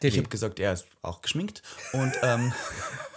Didi. 0.02 0.14
Ich 0.14 0.18
habe 0.18 0.28
gesagt, 0.28 0.60
er 0.60 0.72
ist 0.72 0.86
auch 1.02 1.22
geschminkt. 1.22 1.62
Und 1.92 2.12
ähm, 2.22 2.52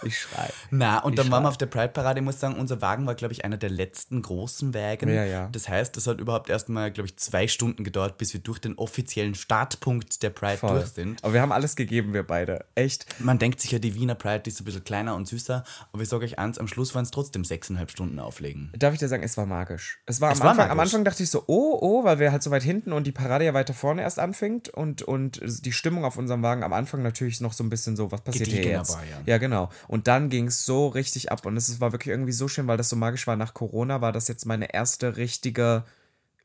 Ich 0.04 0.18
schrei. 0.18 0.48
na, 0.70 0.98
und 0.98 1.16
dann 1.16 1.26
Ich 1.26 1.32
waren 1.32 1.44
wir 1.44 1.48
auf 1.48 1.58
der 1.58 1.66
Pride-Parade. 1.66 2.18
Ich 2.20 2.24
muss 2.24 2.40
sagen, 2.40 2.56
unser 2.56 2.80
Wagen 2.82 3.06
war, 3.06 3.14
glaube 3.14 3.32
ich, 3.32 3.44
einer 3.44 3.56
der 3.56 3.70
letzten 3.70 4.20
großen 4.22 4.74
Wagen. 4.74 5.08
Ja, 5.08 5.24
ja. 5.24 5.48
Das 5.52 5.68
heißt, 5.68 5.96
das 5.96 6.06
hat 6.08 6.18
überhaupt 6.20 6.50
erstmal, 6.50 6.90
glaube 6.90 7.06
ich, 7.06 7.16
zwei 7.18 7.46
Stunden 7.46 7.84
gedauert, 7.84 8.18
bis 8.18 8.32
wir 8.32 8.40
durch 8.40 8.58
den 8.58 8.76
offiziellen 8.78 9.34
Startpunkt 9.34 10.22
der 10.24 10.30
Pride 10.30 10.58
Voll. 10.58 10.80
durch 10.80 10.88
sind. 10.88 11.22
Aber 11.22 11.32
wir 11.34 11.40
haben 11.40 11.52
alles 11.52 11.76
gegeben, 11.76 12.14
wir 12.14 12.24
beide. 12.26 12.64
Echt. 12.74 13.06
Man 13.20 13.38
denkt 13.38 13.60
sich 13.60 13.70
ja, 13.70 13.78
die 13.78 13.94
Wiener 13.94 14.14
Pride 14.16 14.40
die 14.40 14.50
ist 14.50 14.60
ein 14.60 14.64
bisschen 14.64 14.82
kleiner 14.84 15.14
und 15.14 15.28
süßer, 15.28 15.62
aber 15.92 16.02
ich 16.02 16.08
sage 16.08 16.24
euch 16.24 16.38
eins, 16.38 16.58
am 16.58 16.66
Schluss 16.66 16.94
waren 16.94 17.04
es 17.04 17.10
trotzdem 17.12 17.44
sechseinhalb 17.44 17.90
Stunden 17.90 18.18
auflegen. 18.18 18.72
Darf 18.76 18.94
ich 18.94 18.98
dir 19.00 19.08
sagen, 19.08 19.22
es 19.22 19.36
war 19.36 19.46
magisch. 19.46 20.00
Es 20.06 20.20
war, 20.20 20.32
Es 20.32 20.40
am, 20.40 20.44
war 20.44 20.50
Anfang, 20.52 20.70
am 20.70 20.76
magisch. 20.78 20.94
Anfang 20.94 21.04
dachte 21.04 21.22
ich 21.22 21.30
so, 21.30 21.44
oh, 21.46 21.78
oh, 21.80 22.04
weil 22.04 22.18
wir 22.18 22.32
halt 22.32 22.42
so 22.42 22.50
weit 22.50 22.62
hinten 22.64 22.92
und 22.92 23.06
die 23.06 23.12
Parade 23.12 23.44
ja 23.44 23.54
weiter 23.54 23.74
vorne 23.74 24.02
erst 24.02 24.18
anfängt 24.18 24.68
und, 24.68 25.02
und 25.02 25.40
die 25.64 25.72
Stimmung 25.72 26.04
auf 26.04 26.16
unserem 26.16 26.42
Wagen 26.42 26.64
am 26.64 26.71
Anfang 26.72 27.02
natürlich 27.02 27.40
noch 27.40 27.52
so 27.52 27.64
ein 27.64 27.70
bisschen 27.70 27.96
so, 27.96 28.10
was 28.12 28.20
passiert 28.20 28.48
hier 28.48 28.62
jetzt? 28.62 28.92
war, 28.92 29.04
ja. 29.04 29.20
ja, 29.26 29.38
genau. 29.38 29.70
Und 29.88 30.08
dann 30.08 30.28
ging 30.28 30.48
es 30.48 30.64
so 30.64 30.88
richtig 30.88 31.30
ab 31.30 31.46
und 31.46 31.56
es 31.56 31.80
war 31.80 31.92
wirklich 31.92 32.12
irgendwie 32.12 32.32
so 32.32 32.48
schön, 32.48 32.66
weil 32.66 32.76
das 32.76 32.88
so 32.88 32.96
magisch 32.96 33.26
war. 33.26 33.36
Nach 33.36 33.54
Corona 33.54 34.00
war 34.00 34.12
das 34.12 34.28
jetzt 34.28 34.46
meine 34.46 34.72
erste 34.72 35.16
richtige 35.16 35.84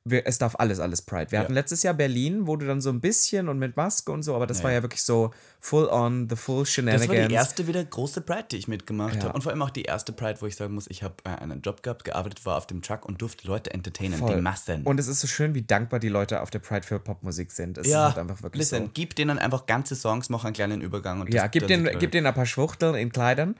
wir, 0.10 0.26
es 0.28 0.38
darf 0.38 0.56
alles, 0.58 0.80
alles 0.80 1.02
Pride. 1.02 1.32
Wir 1.32 1.38
Ja. 1.40 1.44
hatten 1.44 1.54
letztes 1.54 1.84
Jahr 1.84 1.94
Berlin, 1.94 2.48
wo 2.48 2.56
du 2.56 2.66
dann 2.66 2.82
so 2.82 2.90
ein 2.90 3.00
bisschen 3.02 3.50
und 3.50 3.60
mit 3.60 3.76
Maske 3.78 4.12
und 4.12 4.24
so, 4.24 4.36
aber 4.36 4.48
das 4.48 4.60
Ja, 4.60 4.64
war 4.66 4.72
ja. 4.74 4.82
wirklich 4.82 5.04
so 5.04 5.32
full 5.60 5.88
on, 5.90 6.28
the 6.30 6.36
full 6.36 6.60
Das 6.64 6.72
shenanigans. 6.72 7.10
war 7.10 7.28
die 7.28 7.34
erste 7.34 7.68
wieder 7.68 7.84
große 7.84 8.22
Pride, 8.22 8.46
die 8.52 8.58
ich 8.58 8.68
mitgemacht 8.68 9.16
Ja. 9.16 9.24
habe. 9.24 9.34
Und 9.34 9.42
vor 9.42 9.52
allem 9.52 9.62
auch 9.62 9.70
die 9.70 9.84
erste 9.84 10.12
Pride, 10.14 10.40
wo 10.42 10.46
ich 10.46 10.56
sagen 10.56 10.74
muss, 10.74 10.86
ich 10.90 11.04
habe 11.04 11.16
äh, 11.26 11.30
einen 11.30 11.62
Job 11.62 11.84
gehabt, 11.84 12.04
gearbeitet, 12.04 12.46
war 12.46 12.58
auf 12.58 12.68
dem 12.68 12.82
Truck 12.82 13.06
und 13.06 13.22
durfte 13.22 13.48
Leute 13.48 13.74
entertainen, 13.74 14.20
Voll. 14.20 14.36
die 14.36 14.42
Massen. 14.42 14.84
Und 14.84 15.00
es 15.00 15.08
ist 15.08 15.20
so 15.22 15.28
schön, 15.28 15.54
wie 15.56 15.62
dankbar 15.62 16.00
die 16.00 16.10
Leute 16.10 16.42
auf 16.42 16.50
der 16.50 16.60
Pride 16.60 16.86
für 16.86 17.00
Popmusik 17.00 17.52
sind. 17.52 17.78
Es 17.78 17.88
ja, 17.88 18.10
ist 18.10 18.16
halt 18.16 18.30
einfach 18.30 18.44
wirklich 18.44 18.60
listen, 18.60 18.86
so. 18.86 18.92
gib 18.94 19.16
denen 19.16 19.40
einfach 19.40 19.66
ganze 19.66 19.96
Songs, 19.96 20.30
mach 20.30 20.46
einen 20.46 20.54
kleinen 20.54 20.82
Übergang. 20.82 21.22
Und 21.22 21.34
Ja, 21.34 21.44
das- 21.44 21.52
gib 21.52 21.68
denen, 21.68 21.86
die 21.86 21.98
gib 21.98 22.12
denen 22.12 22.28
ein 22.28 22.34
paar 22.34 22.46
Schwuchteln 22.46 22.96
in 22.96 23.12
Kleidern 23.12 23.56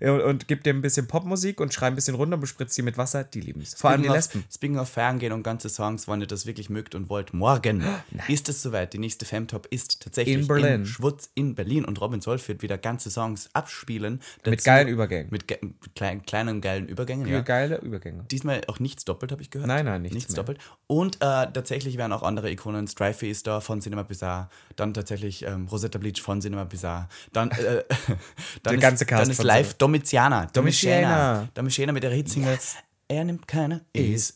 Ja. 0.00 0.12
und, 0.12 0.20
und 0.22 0.48
gib 0.48 0.64
denen 0.64 0.78
ein 0.78 0.82
bisschen 0.82 1.06
Popmusik 1.06 1.60
und 1.60 1.72
schrei 1.74 1.86
ein 1.88 1.94
bisschen 1.94 2.14
runter, 2.14 2.36
bespritzt 2.36 2.74
sie 2.74 2.82
mit 2.82 2.96
Wasser, 2.98 3.24
die 3.24 3.40
lieben 3.40 3.60
es. 3.60 3.74
Vor 3.74 3.90
allem 3.90 4.02
die 4.02 4.08
Lesben. 4.08 4.44
Speaking 4.52 4.78
of 4.78 4.88
feiern 4.88 5.18
gehen 5.18 5.32
und 5.32 5.42
ganze 5.42 5.68
Songs, 5.76 6.08
wenn 6.08 6.20
ihr 6.20 6.26
das 6.26 6.46
wirklich 6.46 6.68
mögt 6.70 6.94
und 6.94 7.08
wollt, 7.08 7.32
morgen 7.34 7.84
ist 8.28 8.48
es 8.48 8.62
soweit. 8.62 8.92
Die 8.92 8.98
nächste 8.98 9.24
Femtop 9.24 9.66
ist 9.70 10.02
tatsächlich 10.02 10.34
In 10.36 10.46
Berlin. 10.48 10.66
in 10.80 10.86
Schwutz 10.86 11.30
in 11.34 11.54
Berlin 11.54 11.84
und 11.84 12.00
Robin 12.00 12.20
Solf 12.20 12.48
wird 12.48 12.62
wieder 12.62 12.78
ganze 12.78 13.10
Songs 13.10 13.48
abspielen. 13.52 14.20
Mit 14.44 14.54
Dazu- 14.58 14.64
geilen 14.64 14.88
Übergängen. 14.88 15.28
Mit, 15.30 15.46
ge 15.46 15.58
mit 15.62 15.94
kleinen, 15.94 16.22
kleinen 16.22 16.60
geilen 16.60 16.88
Übergängen, 16.88 17.28
ja. 17.28 17.40
geile 17.40 17.78
Übergänge. 17.78 18.24
Diesmal 18.30 18.62
auch 18.66 18.80
nichts 18.80 19.04
doppelt, 19.04 19.30
habe 19.32 19.42
ich 19.42 19.50
gehört. 19.50 19.68
Nein, 19.68 19.84
nein, 19.84 20.02
nichts 20.02 20.28
mehr. 20.30 20.36
doppelt. 20.36 20.58
Und 20.86 21.16
äh, 21.16 21.18
tatsächlich 21.52 21.96
werden 21.98 22.12
auch 22.12 22.22
andere 22.22 22.50
Ikonen. 22.50 22.88
Strifey 22.88 23.30
ist 23.30 23.46
da 23.46 23.60
von 23.60 23.80
Cinema 23.80 24.02
Bizarre. 24.02 24.48
Dann 24.76 24.94
tatsächlich 24.94 25.42
ähm, 25.44 25.66
Rosetta 25.68 25.98
Bleach 25.98 26.20
von 26.22 26.40
Cinema 26.40 26.64
Bizarre. 26.64 27.08
Dann, 27.32 27.50
äh, 27.50 27.84
dann 28.62 28.72
Der 28.72 28.76
ganze 28.78 29.04
ist, 29.04 29.08
Cast 29.10 29.22
Dann 29.24 29.30
ist 29.30 29.42
live 29.42 29.74
Domitiana. 29.74 30.46
Domitiana. 30.52 31.48
Domitiana 31.54 31.92
mit 31.92 32.02
ihrer 32.04 32.14
Hitsingle. 32.14 32.58
Er 33.08 33.24
nimmt 33.24 33.46
keine. 33.46 33.82
Er 33.92 34.04
ist 34.04 34.34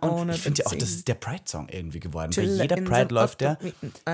ohne 0.00 0.34
Ich 0.34 0.40
finde 0.40 0.62
ja 0.62 0.66
auch, 0.66 0.74
das 0.74 0.88
ist 0.88 1.08
der 1.08 1.14
Pride-Song 1.14 1.68
irgendwie 1.68 2.00
geworden. 2.00 2.32
Bei 2.34 2.42
jeder 2.42 2.76
Pride 2.76 3.14
läuft 3.14 3.42
der. 3.42 3.58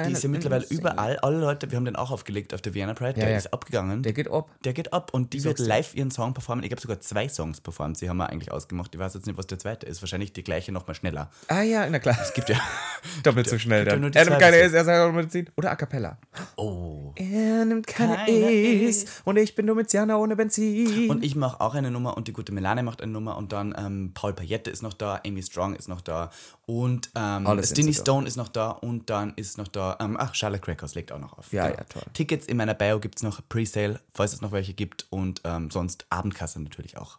Die 0.06 0.12
ist 0.12 0.22
ja 0.24 0.28
mittlerweile 0.28 0.66
überall. 0.68 1.16
Alle 1.18 1.38
Leute, 1.38 1.70
wir 1.70 1.76
haben 1.76 1.84
den 1.84 1.94
auch 1.94 2.10
aufgelegt 2.10 2.54
auf 2.54 2.60
der 2.60 2.74
Vienna 2.74 2.94
Pride. 2.94 3.14
Der 3.14 3.30
ja. 3.30 3.36
ist 3.36 3.52
abgegangen. 3.52 4.02
Der 4.02 4.12
geht 4.12 4.28
ab. 4.28 4.50
Der 4.64 4.72
geht 4.72 4.92
ab 4.92 5.12
und 5.12 5.32
die 5.32 5.44
wird 5.44 5.60
live 5.60 5.94
ihren 5.94 6.10
Song 6.10 6.34
performen. 6.34 6.64
Ich 6.64 6.72
habe 6.72 6.80
sogar 6.80 6.98
zwei 7.00 7.28
Songs 7.28 7.60
performt. 7.60 7.96
Sie 7.96 8.08
haben 8.08 8.16
wir 8.16 8.30
eigentlich 8.30 8.50
ausgemacht. 8.50 8.92
Ich 8.94 8.98
weiß 8.98 9.14
jetzt 9.14 9.26
nicht, 9.26 9.38
was 9.38 9.46
der 9.46 9.60
zweite 9.60 9.86
ist. 9.86 10.02
Wahrscheinlich 10.02 10.32
die 10.32 10.42
gleiche 10.42 10.72
nochmal 10.72 10.96
schneller. 10.96 11.30
Ah 11.46 11.62
ja, 11.62 11.88
na 11.88 12.00
klar. 12.00 12.18
Es 12.20 12.32
gibt 12.34 12.48
ja. 12.48 12.58
Doppelt 13.22 13.48
so 13.48 13.58
schnell 13.58 13.86
ja 13.86 13.96
dann. 13.96 14.12
Er 14.12 14.24
nimmt 14.24 14.40
keine 14.40 14.56
Versionen. 14.56 14.74
er 14.74 14.84
sagt 14.84 15.14
Medizin. 15.14 15.50
Oder 15.56 15.70
A 15.70 15.76
Cappella. 15.76 16.18
Oh. 16.56 17.12
Er 17.14 17.64
nimmt 17.64 17.86
keine, 17.86 18.16
Keine. 18.16 18.50
Is. 18.50 19.06
Und 19.24 19.36
ich 19.36 19.54
bin 19.54 19.68
Domitianer 19.68 20.18
ohne 20.18 20.34
Benzin. 20.34 21.10
Und 21.10 21.24
ich 21.24 21.36
mache 21.36 21.60
auch 21.60 21.74
eine 21.74 21.92
Nummer 21.92 22.16
und 22.16 22.26
die 22.26 22.32
gute 22.32 22.52
Melane 22.52 22.82
macht 22.82 23.02
eine 23.02 23.12
Nummer 23.12 23.36
und 23.36 23.52
dann 23.52 23.72
ähm, 23.84 24.12
Paul 24.14 24.32
Payette 24.32 24.70
ist 24.70 24.82
noch 24.82 24.94
da, 24.94 25.20
Amy 25.26 25.42
Strong 25.42 25.74
ist 25.74 25.88
noch 25.88 26.00
da 26.00 26.30
und 26.66 27.10
ähm, 27.14 27.62
Stinny. 27.62 27.92
Stone 27.92 28.26
ist 28.26 28.36
noch 28.36 28.48
da 28.48 28.70
und 28.70 29.10
dann 29.10 29.34
ist 29.36 29.58
noch 29.58 29.68
da, 29.68 29.96
ähm, 30.00 30.16
ach, 30.18 30.34
Charlotte 30.34 30.62
Crackers 30.62 30.94
legt 30.94 31.12
auch 31.12 31.18
noch 31.18 31.38
auf. 31.38 31.52
Ja, 31.52 31.68
ja, 31.68 31.84
toll. 31.84 32.02
Tickets 32.12 32.46
in 32.46 32.56
meiner 32.56 32.74
Bio 32.74 33.00
gibt 33.00 33.16
es 33.16 33.22
noch 33.22 33.40
Presale, 33.48 34.00
falls 34.12 34.32
es 34.32 34.40
noch 34.40 34.52
welche 34.52 34.74
gibt 34.74 35.06
und 35.10 35.40
ähm, 35.44 35.70
sonst 35.70 36.06
Abendkasse 36.10 36.60
natürlich 36.62 36.96
auch. 36.96 37.18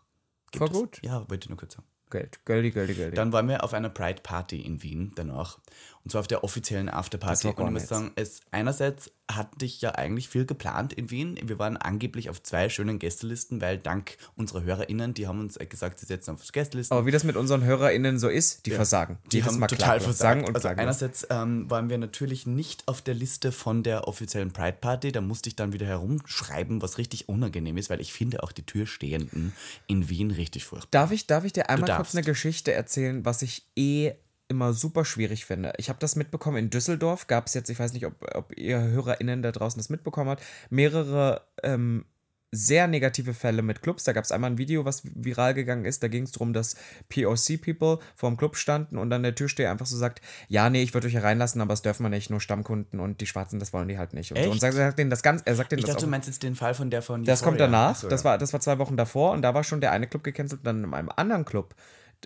Gibt 0.51 0.59
Voll 0.59 0.71
es. 0.71 0.73
gut. 0.73 0.99
Ja, 1.03 1.19
wollte 1.29 1.45
ich 1.45 1.49
nur 1.49 1.57
kurz 1.57 1.73
sagen. 1.73 1.87
Geld, 2.11 2.45
Geldi, 2.45 2.71
Geldi, 2.71 2.93
Geldi. 2.93 3.15
Dann 3.15 3.33
waren 3.33 3.47
wir 3.47 3.63
auf 3.63 3.73
einer 3.73 3.89
Pride 3.89 4.21
Party 4.21 4.61
in 4.61 4.83
Wien 4.83 5.11
danach. 5.15 5.59
Und 6.05 6.11
zwar 6.11 6.21
auf 6.21 6.27
der 6.27 6.43
offiziellen 6.43 6.87
Afterparty. 6.87 7.47
Und 7.47 7.65
ich 7.65 7.71
muss 7.71 7.87
sagen, 7.87 8.11
es, 8.13 8.39
einerseits 8.51 9.09
hatte 9.29 9.65
ich 9.65 9.81
ja 9.81 9.95
eigentlich 9.95 10.29
viel 10.29 10.45
geplant 10.45 10.93
in 10.93 11.09
Wien. 11.09 11.39
Wir 11.41 11.57
waren 11.57 11.77
angeblich 11.77 12.29
auf 12.29 12.43
zwei 12.43 12.69
schönen 12.69 12.99
Gästelisten, 12.99 13.59
weil 13.59 13.79
dank 13.79 14.15
unserer 14.35 14.61
HörerInnen, 14.61 15.15
die 15.15 15.27
haben 15.27 15.39
uns 15.39 15.57
gesagt, 15.57 15.97
sie 15.97 16.05
setzen 16.05 16.35
auf 16.35 16.41
Gästelisten. 16.51 16.95
Aber 16.95 17.07
wie 17.07 17.11
das 17.11 17.23
mit 17.23 17.35
unseren 17.35 17.63
HörerInnen 17.63 18.19
so 18.19 18.29
ist, 18.29 18.67
die 18.67 18.71
versagen. 18.71 19.17
Die 19.31 19.37
Jedes 19.37 19.51
haben 19.51 19.59
Mal 19.59 19.65
total 19.65 19.97
klaglos. 19.97 20.03
versagt. 20.03 20.25
Sagen 20.25 20.47
und 20.47 20.55
also 20.55 20.67
einerseits 20.67 21.27
ähm, 21.31 21.71
waren 21.71 21.89
wir 21.89 21.97
natürlich 21.97 22.45
nicht 22.45 22.87
auf 22.87 23.01
der 23.01 23.15
Liste 23.15 23.51
von 23.51 23.81
der 23.81 24.07
offiziellen 24.07 24.51
Pride 24.51 24.77
Party. 24.79 25.11
Da 25.11 25.21
musste 25.21 25.49
ich 25.49 25.55
dann 25.55 25.73
wieder 25.73 25.87
herumschreiben, 25.87 26.83
was 26.83 26.99
richtig 26.99 27.29
unangenehm 27.29 27.77
ist, 27.77 27.89
weil 27.89 27.99
ich 27.99 28.13
finde 28.13 28.43
auch 28.43 28.51
die 28.51 28.63
Türstehenden 28.63 29.53
in 29.87 30.07
Wien 30.07 30.29
richtig 30.29 30.65
furchtbar. 30.65 30.89
Darf 30.91 31.11
ich, 31.11 31.25
darf 31.25 31.45
ich 31.45 31.53
dir 31.53 31.67
einmal 31.67 31.95
kurz 31.95 32.13
eine 32.13 32.23
Geschichte 32.23 32.73
erzählen, 32.73 33.25
was 33.25 33.41
ich 33.41 33.65
eh 33.75 34.13
immer 34.47 34.73
super 34.73 35.05
schwierig 35.05 35.45
finde? 35.45 35.73
Ich 35.77 35.89
habe 35.89 35.99
das 35.99 36.15
mitbekommen, 36.15 36.57
in 36.57 36.69
Düsseldorf 36.69 37.27
gab 37.27 37.47
es 37.47 37.53
jetzt, 37.53 37.69
ich 37.69 37.79
weiß 37.79 37.93
nicht, 37.93 38.05
ob, 38.05 38.13
ob 38.35 38.57
ihr 38.57 38.79
HörerInnen 38.79 39.41
da 39.41 39.51
draußen 39.51 39.79
das 39.79 39.89
mitbekommen 39.89 40.29
habt, 40.29 40.43
mehrere 40.69 41.47
ähm, 41.63 42.05
sehr 42.55 42.87
negative 42.87 43.33
Fälle 43.33 43.61
mit 43.61 43.81
Clubs. 43.81 44.03
Da 44.03 44.13
gab 44.13 44.23
es 44.23 44.31
einmal 44.31 44.51
ein 44.51 44.57
Video, 44.57 44.85
was 44.85 45.03
viral 45.13 45.53
gegangen 45.53 45.85
ist. 45.85 46.01
Da 46.01 46.07
ging 46.07 46.23
es 46.23 46.31
darum, 46.31 46.53
dass 46.53 46.75
POC-People 47.09 47.99
vorm 48.15 48.37
Club 48.37 48.55
standen 48.55 48.97
und 48.97 49.09
dann 49.09 49.23
der 49.23 49.35
Türsteher 49.35 49.71
einfach 49.71 49.85
so 49.85 49.97
sagt: 49.97 50.21
Ja, 50.47 50.69
nee, 50.69 50.81
ich 50.81 50.93
würde 50.93 51.07
euch 51.07 51.13
hier 51.13 51.23
reinlassen, 51.23 51.61
aber 51.61 51.73
es 51.73 51.81
dürfen 51.81 52.03
wir 52.03 52.09
nicht, 52.09 52.29
nur 52.29 52.39
Stammkunden 52.39 52.99
und 52.99 53.21
die 53.21 53.25
Schwarzen, 53.25 53.59
das 53.59 53.73
wollen 53.73 53.87
die 53.87 53.97
halt 53.97 54.13
nicht. 54.13 54.31
Und, 54.31 54.37
so. 54.37 54.43
Echt? 54.43 54.51
und 54.51 54.59
sagt, 54.59 54.73
sagt 54.73 54.99
denen 54.99 55.09
das 55.09 55.21
ganz, 55.21 55.41
er 55.45 55.55
sagt 55.55 55.71
denen 55.71 55.79
Ich 55.79 55.85
das 55.85 55.95
dachte, 55.95 56.05
auch 56.05 56.07
du 56.07 56.11
meinst 56.11 56.27
jetzt 56.27 56.43
den 56.43 56.55
Fall 56.55 56.73
von 56.73 56.89
der 56.89 57.01
von 57.01 57.23
das 57.23 57.41
kommt 57.41 57.57
Euphoria. 57.57 57.71
danach. 57.71 57.91
Ach 57.91 58.01
so, 58.01 58.09
das, 58.09 58.21
ja. 58.21 58.29
war, 58.29 58.37
das 58.37 58.53
war 58.53 58.59
zwei 58.59 58.77
Wochen 58.79 58.97
davor 58.97 59.31
und 59.31 59.41
da 59.41 59.53
war 59.53 59.63
schon 59.63 59.81
der 59.81 59.91
eine 59.91 60.07
Club 60.07 60.23
gecancelt. 60.23 60.61
Dann 60.63 60.83
in 60.83 60.93
einem 60.93 61.09
anderen 61.15 61.45
Club, 61.45 61.75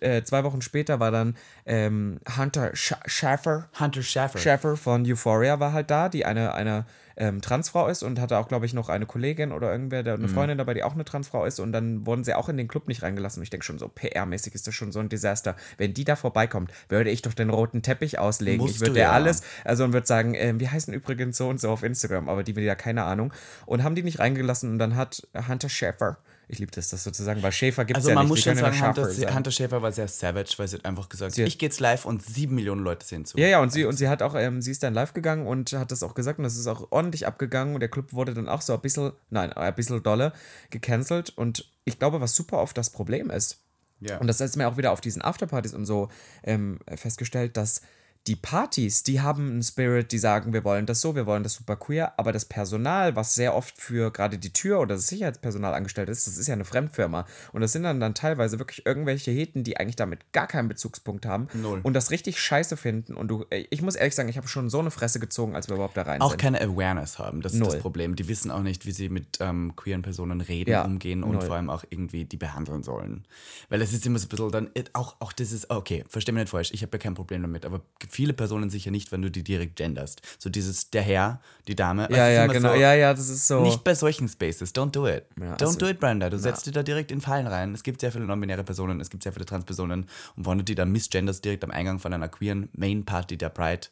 äh, 0.02 0.24
zwei 0.24 0.44
Wochen 0.44 0.62
später, 0.62 1.00
war 1.00 1.12
dann 1.12 1.36
ähm, 1.66 2.20
Hunter 2.38 2.76
Sch 2.76 2.94
Schaffer. 3.06 3.70
Hunter 3.80 4.04
Schaffer. 4.04 4.40
Schaffer 4.40 4.78
von 4.78 5.06
Euphoria 5.06 5.60
war 5.60 5.74
halt 5.74 5.90
da, 5.92 6.10
die 6.10 6.26
eine, 6.26 6.54
eine 6.54 6.86
ähm, 7.20 7.42
Transfrau 7.42 7.88
ist 7.88 8.02
und 8.02 8.20
hatte 8.20 8.38
auch, 8.38 8.48
glaube 8.48 8.66
ich, 8.66 8.74
noch 8.74 8.88
eine 8.88 9.06
Kollegin 9.06 9.52
oder 9.52 9.72
irgendwer, 9.72 10.00
eine 10.00 10.18
Mhm. 10.18 10.30
Freundin 10.30 10.58
dabei, 10.58 10.74
die 10.74 10.84
auch 10.84 10.94
eine 10.94 11.04
Transfrau 11.04 11.46
ist. 11.46 11.60
Und 11.60 11.74
dann 11.74 12.06
wurden 12.06 12.24
sie 12.24 12.34
auch 12.34 12.48
in 12.48 12.56
den 12.56 12.70
Club 12.70 12.88
nicht 12.88 13.04
reingelassen. 13.04 13.42
Und 13.42 13.44
ich 13.44 13.50
denke 13.50 13.66
schon 13.66 13.78
so, 13.78 13.88
PR-mäßig 13.88 14.56
ist 14.56 14.66
das 14.68 14.74
schon 14.74 14.94
so 14.94 15.00
ein 15.00 15.10
Desaster. 15.10 15.56
Wenn 15.78 15.94
die 15.94 16.06
da 16.06 16.16
vorbeikommt, 16.16 16.72
würde 16.88 17.10
ich 17.10 17.22
doch 17.22 17.34
den 17.34 17.50
roten 17.50 17.82
Teppich 17.82 18.20
auslegen. 18.20 18.62
Musst 18.62 18.76
ich 18.76 18.82
würde 18.82 19.02
ja. 19.02 19.12
alles, 19.12 19.44
also 19.66 19.84
und 19.84 19.92
würde 19.92 20.08
sagen, 20.08 20.34
ähm, 20.34 20.62
wir 20.62 20.72
heißen 20.72 20.94
übrigens 20.94 21.38
so 21.38 21.50
und 21.50 21.60
so 21.60 21.70
auf 21.70 21.84
Instagram, 21.84 22.30
aber 22.30 22.44
die 22.44 22.56
will 22.56 22.64
ja 22.64 22.76
keine 22.76 23.04
Ahnung. 23.04 23.34
Und 23.66 23.84
haben 23.84 23.96
die 23.96 24.04
nicht 24.04 24.20
reingelassen 24.20 24.72
und 24.72 24.80
dann 24.80 24.96
hat 24.96 25.28
Hunter 25.48 25.70
Schäfer, 25.70 26.18
ich 26.52 26.60
liebe 26.60 26.72
das, 26.72 26.90
das 26.90 27.04
sozusagen, 27.04 27.42
weil 27.44 27.52
Schäfer 27.52 27.86
gibt 27.86 27.98
es 27.98 28.04
Also 28.04 28.10
ja 28.10 28.16
man 28.16 28.26
nicht. 28.26 28.30
muss 28.30 28.38
die 28.40 28.44
schon 28.44 28.56
können 28.56 28.66
ja 28.66 28.72
sagen, 28.74 28.88
Hunter, 28.88 29.04
Schäfer 29.10 29.22
sein. 29.28 29.36
Hunter 29.36 29.52
Schäfer 29.52 29.82
war 29.84 29.92
sehr 29.92 30.08
savage, 30.08 30.54
weil 30.58 30.68
sie 30.68 30.76
hat 30.78 30.86
einfach 30.86 31.08
gesagt, 31.08 31.34
Sie 31.36 31.42
hat- 31.44 31.48
ich 31.48 31.58
gehe 31.60 31.70
jetzt 31.70 31.80
live 31.80 32.06
und 32.06 32.24
sieben 32.24 32.56
Millionen 32.56 32.82
Leute 32.84 33.06
sehen 33.06 33.24
zu. 33.26 33.38
Ja, 33.38 33.48
ja, 33.48 33.62
und 33.62 33.72
sie, 33.72 33.86
und 33.86 33.96
sie 33.98 34.10
hat 34.10 34.22
auch, 34.24 34.34
ähm, 34.36 34.62
sie 34.62 34.72
ist 34.72 34.82
dann 34.84 34.94
live 34.94 35.14
gegangen 35.14 35.46
und 35.48 35.72
hat 35.74 35.92
das 35.92 36.02
auch 36.04 36.16
gesagt 36.16 36.40
und 36.40 36.44
das 36.44 36.58
ist 36.58 36.68
auch 36.68 36.88
ordentlich 36.92 37.28
abgegangen 37.28 37.76
und 37.76 37.80
der 37.82 37.90
Club 37.90 38.14
wurde 38.14 38.34
dann 38.34 38.50
auch 38.50 38.62
so 38.62 38.74
ein 38.74 38.82
bisschen, 38.82 39.12
nein, 39.30 39.54
ein 39.54 39.76
bisschen 39.76 40.02
dolle 40.04 40.34
gecancelt 40.72 41.30
und 41.38 41.70
ich 41.86 42.00
glaube, 42.00 42.20
was 42.22 42.36
super 42.36 42.58
oft 42.60 42.78
das 42.78 42.90
Problem 42.90 43.30
ist, 43.30 43.62
Ja. 44.00 44.18
und 44.18 44.28
das 44.28 44.42
ist 44.42 44.56
mir 44.58 44.68
auch 44.68 44.78
wieder 44.78 44.92
auf 44.92 45.02
diesen 45.02 45.22
Afterpartys 45.22 45.74
und 45.74 45.86
so 45.86 46.10
ähm, 46.44 46.80
festgestellt, 46.96 47.58
dass 47.58 47.82
die 48.28 48.36
Partys, 48.36 49.02
die 49.04 49.22
haben 49.22 49.50
einen 49.50 49.64
Spirit, 49.64 50.12
die 50.12 50.20
sagen, 50.20 50.54
wir 50.54 50.64
wollen 50.64 50.86
das 50.86 51.02
so, 51.02 51.16
wir 51.16 51.26
wollen 51.26 51.42
das 51.42 51.54
super 51.56 51.76
queer, 51.78 52.14
aber 52.20 52.32
das 52.32 52.46
Personal, 52.46 53.16
was 53.16 53.34
sehr 53.34 53.56
oft 53.56 53.80
für 53.82 54.12
gerade 54.12 54.38
die 54.38 54.54
Tür 54.54 54.80
oder 54.82 54.96
das 54.96 55.08
Sicherheitspersonal 55.08 55.74
angestellt 55.74 56.10
ist, 56.10 56.28
das 56.28 56.38
ist 56.38 56.48
ja 56.48 56.54
eine 56.54 56.66
Fremdfirma. 56.66 57.26
Und 57.54 57.62
das 57.62 57.72
sind 57.72 57.84
dann, 57.84 58.00
dann 58.00 58.14
teilweise 58.14 58.60
wirklich 58.60 58.86
irgendwelche 58.86 59.32
Heten, 59.32 59.64
die 59.64 59.78
eigentlich 59.78 59.96
damit 59.96 60.32
gar 60.32 60.48
keinen 60.48 60.68
Bezugspunkt 60.68 61.26
haben 61.26 61.48
Null. 61.54 61.80
und 61.82 61.94
das 61.94 62.12
richtig 62.12 62.40
scheiße 62.40 62.78
finden. 62.78 63.16
Und 63.16 63.30
du, 63.30 63.46
ich 63.70 63.82
muss 63.82 63.96
ehrlich 63.96 64.14
sagen, 64.16 64.30
ich 64.30 64.38
habe 64.38 64.48
schon 64.48 64.70
so 64.70 64.80
eine 64.80 64.92
Fresse 64.92 65.20
gezogen, 65.20 65.56
als 65.56 65.68
wir 65.68 65.76
überhaupt 65.76 65.98
da 65.98 66.04
rein 66.04 66.22
auch 66.22 66.32
sind. 66.32 66.42
keine 66.42 66.62
Awareness 66.62 67.18
haben. 67.18 67.42
Das 67.42 67.54
ist 67.54 67.60
Null. 67.60 67.72
das 67.72 67.80
Problem. 67.80 68.16
Die 68.16 68.28
wissen 68.28 68.52
auch 68.52 68.62
nicht, 68.62 68.86
wie 68.86 68.92
sie 68.92 69.10
mit 69.10 69.38
ähm, 69.40 69.74
queeren 69.76 70.02
Personen 70.04 70.42
reden, 70.42 70.70
Ja, 70.70 70.84
umgehen 70.84 71.24
und 71.24 71.32
null. 71.34 71.42
vor 71.42 71.56
allem 71.56 71.70
auch 71.70 71.84
irgendwie 71.90 72.26
die 72.26 72.38
behandeln 72.38 72.84
sollen. 72.84 73.26
Weil 73.70 73.82
es 73.82 73.92
ist 73.94 74.06
immer 74.06 74.20
so 74.20 74.26
ein 74.26 74.30
bisschen 74.30 74.52
dann, 74.52 74.70
auch, 74.94 75.16
auch 75.20 75.34
das 75.34 75.52
ist, 75.52 75.70
okay, 75.72 76.04
versteh 76.10 76.32
mich 76.32 76.42
nicht 76.44 76.52
falsch, 76.52 76.72
ich 76.74 76.84
habe 76.84 76.96
ja 76.98 77.02
kein 77.02 77.16
Problem 77.16 77.42
damit, 77.42 77.66
aber 77.66 77.82
viele 78.10 78.34
Personen 78.34 78.70
sicher 78.70 78.92
nicht, 78.92 79.12
wenn 79.12 79.22
du 79.22 79.32
die 79.32 79.44
direkt 79.44 79.76
genderst. 79.78 80.22
So 80.38 80.50
dieses, 80.50 80.90
der 80.90 81.02
Herr, 81.02 81.42
die 81.68 81.76
Dame. 81.76 82.04
ja, 82.12 82.28
ist 82.28 82.36
ja, 82.36 82.44
immer 82.46 82.54
genau. 82.54 82.70
So, 82.74 82.76
ja, 82.80 82.94
ja, 82.94 83.14
das 83.14 83.30
ist 83.30 83.48
so. 83.48 83.62
Nicht 83.62 83.84
bei 83.84 83.96
solchen 83.96 84.28
Spaces. 84.28 84.74
Don't 84.76 84.92
do 84.92 85.08
it. 85.08 85.24
Ja, 85.40 85.56
Don't 85.56 85.62
also- 85.68 85.80
do 85.80 85.88
it, 85.88 86.00
Brenda. 86.00 86.30
Du 86.30 86.38
setzt 86.38 86.66
dich 86.66 86.74
da 86.74 86.84
direkt 86.84 87.12
in 87.12 87.22
Fallen 87.22 87.48
rein. 87.48 87.74
Es 87.74 87.84
gibt 87.84 88.02
sehr 88.02 88.12
viele 88.12 88.26
non-binäre 88.26 88.64
Personen, 88.64 89.00
es 89.00 89.10
gibt 89.10 89.24
sehr 89.24 89.32
viele 89.34 89.46
Transpersonen. 89.46 90.06
Und 90.36 90.46
wenn 90.48 90.58
du 90.58 90.64
die 90.64 90.76
dann 90.76 90.92
misgenderst 90.92 91.44
direkt 91.46 91.64
am 91.64 91.72
Eingang 91.72 92.00
von 92.00 92.14
einer 92.14 92.28
queeren 92.28 92.70
Main-Party 92.74 93.38
der 93.38 93.50
Pride, 93.50 93.88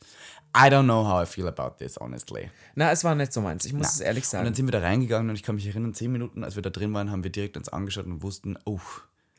I 0.56 0.70
don't 0.72 0.84
know 0.86 1.06
how 1.08 1.22
I 1.22 1.26
feel 1.32 1.48
about 1.48 1.76
this, 1.78 1.98
honestly. 2.00 2.50
Na, 2.76 2.92
es 2.92 3.04
war 3.04 3.14
nicht 3.14 3.32
so 3.34 3.42
meins. 3.42 3.66
Ich 3.66 3.74
muss 3.74 3.94
es 3.94 4.00
ehrlich 4.00 4.24
Und 4.24 4.30
sagen. 4.30 4.46
dann 4.46 4.54
sind 4.56 4.66
wir 4.66 4.72
da 4.72 4.80
reingegangen 4.80 5.30
und 5.30 5.36
ich 5.36 5.44
kann 5.44 5.56
mich 5.56 5.68
erinnern, 5.68 5.94
zehn 5.94 6.12
Minuten, 6.12 6.44
als 6.44 6.56
wir 6.56 6.64
da 6.64 6.70
drin 6.72 6.94
waren, 6.94 7.12
haben 7.12 7.24
wir 7.24 7.32
direkt 7.32 7.58
uns 7.58 7.70
angeschaut 7.70 8.06
und 8.06 8.24
wussten, 8.24 8.58
oh, 8.66 8.80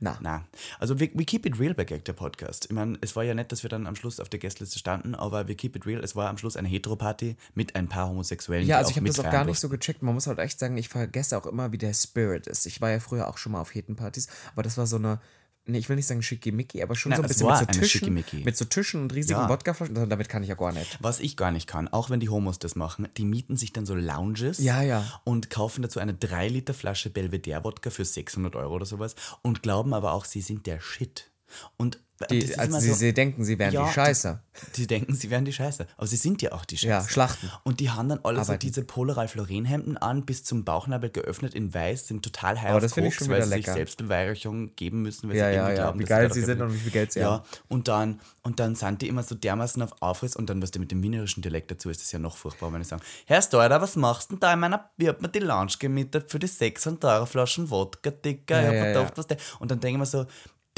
Na. 0.00 0.17
Na. 0.21 0.45
Also 0.78 1.00
wir, 1.00 1.11
we 1.14 1.25
keep 1.25 1.45
it 1.45 1.59
real 1.59 1.75
bei 1.75 1.85
Gag, 1.85 2.05
der 2.05 2.12
Podcast. 2.12 2.67
Ich 2.67 2.73
meine, 2.73 2.99
es 3.00 3.17
war 3.17 3.25
ja 3.25 3.35
nett, 3.35 3.50
dass 3.50 3.62
wir 3.62 3.71
dann 3.71 3.87
am 3.87 3.97
Schluss 3.97 4.21
auf 4.21 4.28
der 4.28 4.38
Gästeliste 4.38 4.78
standen, 4.78 5.14
aber 5.14 5.49
wir 5.49 5.57
keep 5.57 5.75
it 5.75 5.87
real. 5.87 6.02
Es 6.05 6.14
war 6.14 6.28
am 6.28 6.38
Schluss 6.38 6.57
eine 6.57 6.69
Heteroparty 6.69 7.37
mit 7.55 7.75
ein 7.75 7.88
paar 7.88 8.09
Homosexuellen. 8.09 8.67
Ja, 8.67 8.78
also 8.78 8.90
ich 8.90 8.97
habe 8.97 9.07
das 9.07 9.19
auch 9.19 9.25
gar 9.25 9.45
nicht 9.45 9.59
so 9.59 9.69
gecheckt. 9.69 10.02
Man 10.02 10.14
muss 10.14 10.26
halt 10.26 10.38
echt 10.38 10.59
sagen, 10.59 10.76
ich 10.76 10.88
vergesse 10.88 11.37
auch 11.37 11.47
immer, 11.47 11.73
wie 11.73 11.78
der 11.78 11.95
Spirit 11.95 12.47
ist. 12.47 12.67
Ich 12.67 12.81
war 12.81 12.90
ja 12.90 13.00
früher 13.00 13.28
auch 13.28 13.38
schon 13.38 13.52
mal 13.52 13.61
auf 13.61 13.75
Hetenpartys, 13.75 14.28
aber 14.52 14.62
das 14.62 14.78
war 14.78 14.87
so 14.87 14.97
eine, 14.97 15.21
nee, 15.68 15.78
ich 15.78 15.88
will 15.88 15.96
nicht 15.96 16.06
sagen 16.06 16.22
schickimicki, 16.22 16.82
aber 16.82 16.96
schon 16.96 17.10
Na, 17.10 17.16
so 17.16 17.22
ein 17.22 17.28
bisschen 17.28 17.46
mit 17.46 17.58
so 17.58 17.80
Tischen, 17.80 18.25
mit 18.44 18.56
so 18.56 18.64
Tischen 18.64 19.02
und 19.02 19.14
riesigen 19.14 19.40
Ja. 19.40 19.48
Wodkaflaschen. 19.48 19.96
Also 19.96 20.08
Damit 20.08 20.28
kann 20.28 20.42
ich 20.42 20.48
ja 20.48 20.54
gar 20.54 20.72
nicht. 20.72 20.98
Was 21.00 21.20
ich 21.20 21.37
gar 21.37 21.52
nicht 21.52 21.66
kann, 21.66 21.88
auch 21.88 22.10
wenn 22.10 22.20
die 22.20 22.28
Homos 22.28 22.58
das 22.58 22.75
machen, 22.75 23.08
die 23.16 23.25
mieten 23.25 23.56
sich 23.56 23.72
dann 23.72 23.87
so 23.87 23.94
Lounges 23.94 24.58
Ja, 24.58 24.82
ja. 24.82 25.04
und 25.25 25.50
kaufen 25.50 25.82
dazu 25.82 26.00
eine 26.00 26.14
3 26.14 26.48
Liter 26.48 26.75
Flasche 26.75 27.10
Belvedere-Wodka 27.10 27.90
für 27.90 28.04
600 28.04 28.56
Euro 28.56 28.75
oder 28.75 28.87
sowas 28.87 29.14
und 29.42 29.62
glauben 29.62 29.94
aber 29.94 30.12
auch, 30.12 30.25
sie 30.25 30.40
sind 30.40 30.66
der 30.66 30.80
Shit. 30.80 31.30
Und 31.76 31.98
Die, 32.30 32.38
ist 32.38 32.58
als 32.58 32.68
immer 32.68 32.80
sie, 32.80 32.88
so- 32.88 32.94
sie 32.94 33.14
denken, 33.14 33.44
sie 33.44 33.58
wären 33.60 33.72
Ja, 33.72 33.87
die 33.87 33.92
Scheiße. 33.92 34.40
Die, 34.75 34.80
die 34.80 34.87
denken, 34.88 35.14
sie 35.14 35.30
wären 35.30 35.44
die 35.44 35.52
Scheiße. 35.52 35.87
Aber 35.96 36.06
sie 36.08 36.16
sind 36.16 36.42
ja 36.42 36.50
auch 36.50 36.64
die 36.64 36.76
Scheiße. 36.76 36.88
Ja, 36.88 37.08
Schlachten. 37.08 37.48
Und 37.62 37.78
die 37.78 37.90
haben 37.90 38.08
dann 38.08 38.18
alle 38.25 38.38
so 38.38 38.42
Arbeiten. 38.42 38.60
diese 38.60 38.82
Polaral 38.82 39.28
Florenhemden 39.28 39.96
an, 39.96 40.25
bis 40.26 40.42
zum 40.42 40.64
Bauchnabel 40.64 41.10
geöffnet 41.10 41.54
in 41.54 41.72
weiß, 41.72 42.08
sind 42.08 42.25
total 42.25 42.60
high 42.60 42.70
Aber 42.70 42.80
das 42.80 42.94
finde 42.94 43.10
ich 43.10 43.14
schon 43.14 43.28
weil 43.28 43.37
wieder 43.37 43.44
sie 43.46 43.50
sich 43.52 43.66
lecker. 43.66 43.75
Selbstbeweihräuchung 43.75 44.75
geben 44.75 45.02
müssen, 45.02 45.28
weil 45.28 45.37
Ja, 45.37 45.48
sie 45.48 45.54
ja, 45.54 45.68
ja, 45.68 45.75
glauben, 45.76 46.00
wie 46.00 46.04
geil 46.04 46.32
sie 46.32 46.42
sind 46.42 46.60
und 46.60 46.75
wie 46.75 46.78
viel 46.78 46.90
Geld 46.90 47.12
sie 47.12 47.20
ja, 47.20 47.30
haben. 47.30 47.44
Und 47.68 47.87
dann, 47.87 48.20
und 48.42 48.58
dann 48.58 48.75
sind 48.75 49.00
die 49.00 49.06
immer 49.06 49.22
so 49.22 49.37
dermaßen 49.37 49.80
auf 49.82 49.92
Aufriss 50.02 50.34
und 50.34 50.50
dann, 50.50 50.60
was 50.60 50.72
die 50.72 50.80
mit 50.80 50.90
dem 50.90 51.00
wienerischen 51.04 51.42
Dialekt 51.42 51.70
dazu 51.70 51.88
ist, 51.88 52.02
ist 52.02 52.10
ja 52.10 52.18
noch 52.18 52.37
furchtbar, 52.37 52.72
wenn 52.72 52.80
ich 52.80 52.88
sage, 52.88 53.02
Herr 53.26 53.42
Steurer, 53.42 53.80
was 53.80 53.94
machst 53.94 54.30
du 54.30 54.34
denn 54.34 54.40
da 54.40 54.52
in 54.54 54.58
meiner, 54.58 54.90
wie 54.96 55.08
hat 55.08 55.22
mir 55.22 55.28
die 55.28 55.38
Lounge 55.38 55.75
gemietet 55.78 56.32
für 56.32 56.40
die 56.40 56.48
600 56.48 57.04
Euro 57.04 57.26
Flaschen 57.26 57.70
Wodka, 57.70 58.10
Dicker, 58.10 58.58
ich 58.58 58.64
Ja, 58.64 58.68
hab 58.70 58.75
mir 58.75 58.87
gedacht, 58.92 59.12
was 59.16 59.26
der, 59.28 59.37
und 59.60 59.70
dann 59.70 59.78
denke 59.78 59.96
ich 59.96 59.98
mir 60.00 60.06
so, 60.06 60.26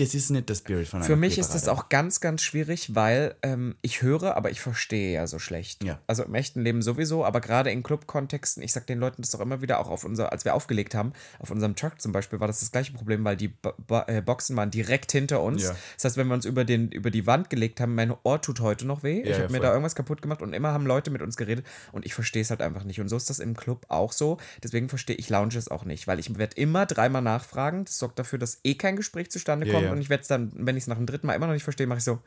das 0.00 0.14
ist 0.14 0.30
nicht 0.30 0.48
der 0.48 0.54
Spirit 0.54 0.88
von 0.88 0.98
einer 0.98 1.06
Für 1.06 1.16
mich 1.16 1.38
ist 1.38 1.54
das 1.54 1.68
auch 1.68 1.90
ganz, 1.90 2.20
ganz 2.20 2.42
schwierig, 2.42 2.94
weil 2.94 3.34
ähm, 3.42 3.76
ich 3.82 4.00
höre, 4.00 4.36
aber 4.36 4.50
ich 4.50 4.60
verstehe 4.60 5.12
ja 5.12 5.26
so 5.26 5.38
schlecht. 5.38 5.84
Ja. 5.84 5.98
Also 6.06 6.22
im 6.24 6.34
echten 6.34 6.62
Leben 6.62 6.80
sowieso, 6.80 7.24
aber 7.24 7.40
gerade 7.40 7.70
in 7.70 7.82
Clubkontexten, 7.82 8.62
ich 8.62 8.72
sag 8.72 8.86
den 8.86 8.98
Leuten 8.98 9.20
das 9.22 9.30
doch 9.30 9.40
immer 9.40 9.60
wieder, 9.60 9.78
auch 9.78 9.90
auf 9.90 10.04
unser, 10.04 10.32
als 10.32 10.44
wir 10.44 10.54
aufgelegt 10.54 10.94
haben, 10.94 11.12
auf 11.38 11.50
unserem 11.50 11.76
Truck 11.76 12.00
zum 12.00 12.12
Beispiel, 12.12 12.40
war 12.40 12.46
das 12.46 12.60
das 12.60 12.72
gleiche 12.72 12.92
Problem, 12.92 13.24
weil 13.24 13.36
die 13.36 13.48
Bo 13.48 13.72
Bo 13.86 14.02
äh, 14.06 14.22
Boxen 14.22 14.56
waren 14.56 14.70
direkt 14.70 15.12
hinter 15.12 15.42
uns. 15.42 15.64
Ja. 15.64 15.76
Das 15.96 16.04
heißt, 16.04 16.16
wenn 16.16 16.28
wir 16.28 16.34
uns 16.34 16.46
über, 16.46 16.64
den, 16.64 16.90
über 16.90 17.10
die 17.10 17.26
Wand 17.26 17.50
gelegt 17.50 17.80
haben, 17.80 17.94
mein 17.94 18.14
Ohr 18.22 18.40
tut 18.40 18.60
heute 18.60 18.86
noch 18.86 19.02
weh. 19.02 19.20
ich 19.20 19.36
ja, 19.36 19.42
habe 19.42 19.52
mir 19.52 19.60
da 19.60 19.70
irgendwas 19.70 19.94
kaputt 19.94 20.22
gemacht 20.22 20.40
und 20.40 20.54
immer 20.54 20.72
haben 20.72 20.86
Leute 20.86 21.10
mit 21.10 21.20
uns 21.20 21.36
geredet 21.36 21.66
und 21.92 22.06
ich 22.06 22.14
verstehe 22.14 22.42
es 22.42 22.50
halt 22.50 22.62
einfach 22.62 22.84
nicht. 22.84 23.00
Und 23.00 23.08
so 23.08 23.16
ist 23.16 23.28
das 23.28 23.38
im 23.38 23.56
Club 23.56 23.84
auch 23.88 24.12
so. 24.12 24.38
Deswegen 24.62 24.88
verstehe 24.88 25.16
ich 25.16 25.28
Lounges 25.28 25.68
auch 25.68 25.84
nicht, 25.84 26.06
weil 26.06 26.18
ich 26.18 26.38
werde 26.38 26.56
immer 26.56 26.86
dreimal 26.86 27.22
nachfragen. 27.22 27.84
Das 27.84 27.98
sorgt 27.98 28.18
dafür, 28.18 28.38
dass 28.38 28.60
eh 28.64 28.74
kein 28.74 28.96
Gespräch 28.96 29.30
zustande 29.30 29.70
kommt 29.70 29.89
ja. 29.90 29.94
und 29.96 30.00
ich 30.00 30.08
werde 30.10 30.22
es 30.22 30.28
dann, 30.28 30.50
wenn 30.54 30.76
ich 30.76 30.84
es 30.84 30.86
nach 30.88 30.96
dem 30.96 31.06
dritten 31.06 31.26
Mal 31.26 31.34
immer 31.34 31.46
noch 31.46 31.54
nicht 31.54 31.64
verstehe, 31.64 31.86
mache 31.86 31.98
ich 31.98 32.04
so, 32.04 32.20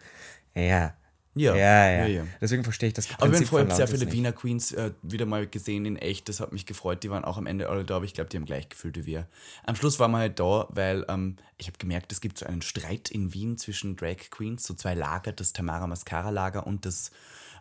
ja. 0.55 0.93
Ja, 1.35 1.55
Ja, 1.55 1.89
ja. 1.89 1.91
ja, 2.01 2.05
ja. 2.05 2.23
Deswegen 2.41 2.63
verstehe 2.63 2.89
ich 2.89 2.93
das 2.93 3.07
Aber 3.09 3.21
wir 3.21 3.23
haben 3.23 3.31
Prinzip 3.31 3.47
vorher 3.49 3.67
von 3.67 3.75
sehr 3.75 3.87
viele. 3.87 4.11
Wiener 4.11 4.33
Queens 4.33 4.71
äh, 4.71 4.91
wieder 5.01 5.25
mal 5.25 5.47
gesehen 5.47 5.83
in 5.85 5.95
echt. 5.95 6.29
Das 6.29 6.39
hat 6.39 6.51
mich 6.51 6.67
gefreut. 6.67 7.01
Die 7.01 7.09
waren 7.09 7.25
auch 7.25 7.39
am 7.39 7.47
Ende 7.47 7.69
alle 7.69 7.83
da, 7.85 7.95
aber 7.95 8.05
ich 8.05 8.13
glaube, 8.13 8.29
die 8.29 8.37
haben 8.37 8.45
gleich 8.45 8.69
gefühlt 8.69 8.95
wie 8.97 9.07
wir. 9.07 9.27
Am 9.63 9.75
Schluss 9.75 9.97
waren 9.99 10.11
wir 10.11 10.19
halt 10.19 10.39
da, 10.39 10.67
weil 10.69 11.03
ähm, 11.09 11.37
ich 11.57 11.65
habe 11.65 11.79
gemerkt, 11.79 12.11
es 12.11 12.21
gibt 12.21 12.37
so 12.37 12.45
einen 12.45 12.61
Streit 12.61 13.09
in 13.09 13.33
Wien 13.33 13.57
zwischen 13.57 13.95
Drag 13.95 14.17
Queens, 14.29 14.63
so 14.63 14.75
zwei 14.75 14.93
Lager, 14.93 15.31
das 15.31 15.53
Tamara 15.53 15.87
Mascara 15.87 16.29
Lager 16.29 16.67
und 16.67 16.85
das 16.85 17.09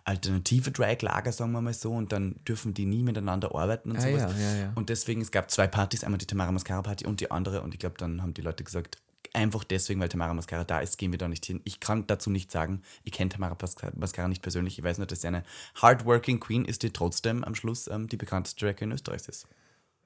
alternative 0.04 0.70
Drag 0.70 1.00
Lager, 1.00 1.32
sagen 1.32 1.52
wir 1.52 1.62
mal 1.62 1.72
so. 1.72 1.92
Und 1.92 2.12
dann 2.12 2.40
dürfen 2.46 2.74
die 2.74 2.84
nie 2.84 3.02
miteinander 3.02 3.54
arbeiten 3.54 3.90
und 3.92 3.96
Ah, 3.96 4.00
sowas. 4.02 4.34
ja, 4.38 4.50
ja, 4.50 4.56
ja. 4.64 4.72
Und 4.74 4.90
deswegen, 4.90 5.22
es 5.22 5.30
gab 5.30 5.50
zwei 5.50 5.66
Partys, 5.66 6.04
einmal 6.04 6.18
die 6.18 6.26
Tamara 6.26 6.52
Mascara 6.52 6.82
Party 6.82 7.06
und 7.06 7.20
die 7.20 7.30
andere. 7.30 7.62
Und 7.62 7.72
ich 7.72 7.80
glaube, 7.80 7.96
dann 7.96 8.20
haben 8.20 8.34
die 8.34 8.42
Leute 8.42 8.64
gesagt, 8.64 8.98
einfach 9.34 9.64
deswegen, 9.64 10.00
weil 10.00 10.08
Tamara 10.08 10.34
Mascara 10.34 10.64
da 10.64 10.80
ist, 10.80 10.98
gehen 10.98 11.12
wir 11.12 11.18
da 11.18 11.28
nicht 11.28 11.44
hin. 11.44 11.60
Ich 11.64 11.80
kann 11.80 12.06
dazu 12.06 12.30
nicht 12.30 12.50
sagen, 12.50 12.82
ich 13.04 13.12
kenne 13.12 13.30
Tamara 13.30 13.56
Mascara 13.94 14.28
nicht 14.28 14.42
persönlich. 14.42 14.78
Ich 14.78 14.84
weiß 14.84 14.98
nur, 14.98 15.06
dass 15.06 15.22
sie 15.22 15.28
eine 15.28 15.44
hardworking 15.76 16.40
Queen 16.40 16.64
ist, 16.64 16.82
die 16.82 16.92
trotzdem 16.92 17.44
am 17.44 17.54
Schluss 17.54 17.88
ähm, 17.88 18.08
die 18.08 18.16
bekannteste 18.16 18.66
Drag 18.66 18.80
in 18.80 18.92
Österreich 18.92 19.28
ist. 19.28 19.46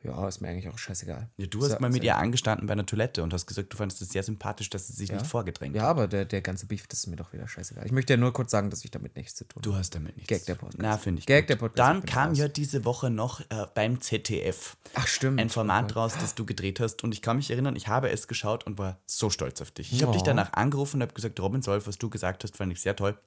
Ja, 0.02 0.28
ist 0.28 0.40
mir 0.40 0.48
eigentlich 0.48 0.68
auch 0.68 0.78
scheißegal. 0.78 1.28
Ja, 1.36 1.46
du 1.46 1.62
hast 1.64 1.72
So- 1.72 1.78
mal 1.80 1.88
mit 1.90 2.02
so- 2.02 2.06
ihr 2.06 2.16
angestanden 2.16 2.66
bei 2.68 2.74
einer 2.74 2.86
Toilette 2.86 3.22
und 3.24 3.32
hast 3.32 3.46
gesagt, 3.46 3.72
du 3.72 3.76
fandest 3.76 4.00
es 4.02 4.10
sehr 4.10 4.22
sympathisch, 4.22 4.70
dass 4.70 4.86
sie 4.86 4.92
sich 4.92 5.10
nicht 5.10 5.26
vorgedrängt 5.26 5.74
Ja, 5.74 5.82
hat. 5.82 5.88
aber 5.88 6.06
der, 6.06 6.24
der 6.24 6.42
ganze 6.42 6.66
Beef, 6.66 6.86
das 6.86 7.00
ist 7.00 7.06
mir 7.08 7.16
doch 7.16 7.32
wieder 7.32 7.48
scheißegal. 7.48 7.84
Ich 7.86 7.90
möchte 7.92 8.12
ja 8.12 8.16
nur 8.16 8.32
kurz 8.32 8.52
sagen, 8.52 8.70
dass 8.70 8.84
ich 8.84 8.90
damit 8.92 9.16
nichts 9.16 9.34
zu 9.34 9.44
tun 9.48 9.62
Du 9.62 9.70
habe. 9.70 9.80
hast 9.80 9.94
damit 9.96 10.16
nichts. 10.16 10.28
Gag 10.28 10.44
der 10.46 10.54
Podcast. 10.54 10.78
Na, 10.80 10.96
finde 10.96 11.20
ich. 11.20 11.26
Gag 11.26 11.44
gut. 11.44 11.50
der 11.50 11.56
Podcast, 11.56 11.78
Dann 11.88 12.04
kam 12.06 12.28
raus. 12.28 12.38
ja 12.38 12.46
diese 12.48 12.84
Woche 12.84 13.10
noch 13.10 13.40
äh, 13.40 13.66
beim 13.74 14.00
ZDF 14.00 14.76
Ach, 14.94 15.08
stimmt. 15.08 15.40
ein 15.40 15.48
Format 15.50 15.96
raus, 15.96 16.12
das 16.20 16.34
du 16.36 16.46
gedreht 16.46 16.78
hast. 16.78 17.02
Und 17.02 17.12
ich 17.12 17.20
kann 17.22 17.36
mich 17.38 17.50
erinnern, 17.50 17.74
ich 17.74 17.88
habe 17.88 18.10
es 18.10 18.28
geschaut 18.28 18.64
und 18.64 18.78
war 18.78 19.00
so 19.06 19.28
stolz 19.30 19.60
auf 19.60 19.72
dich. 19.72 19.92
Ich 19.92 20.02
habe 20.02 20.12
dich 20.12 20.22
Oh. 20.22 20.26
danach 20.26 20.52
angerufen 20.52 20.98
und 20.98 21.02
habe 21.02 21.14
gesagt, 21.14 21.40
Robin 21.40 21.62
Solf, 21.62 21.86
was 21.88 21.98
du 21.98 22.10
gesagt 22.10 22.44
hast, 22.44 22.56
fand 22.56 22.72
ich 22.72 22.80
sehr 22.80 22.94
toll. 22.94 23.18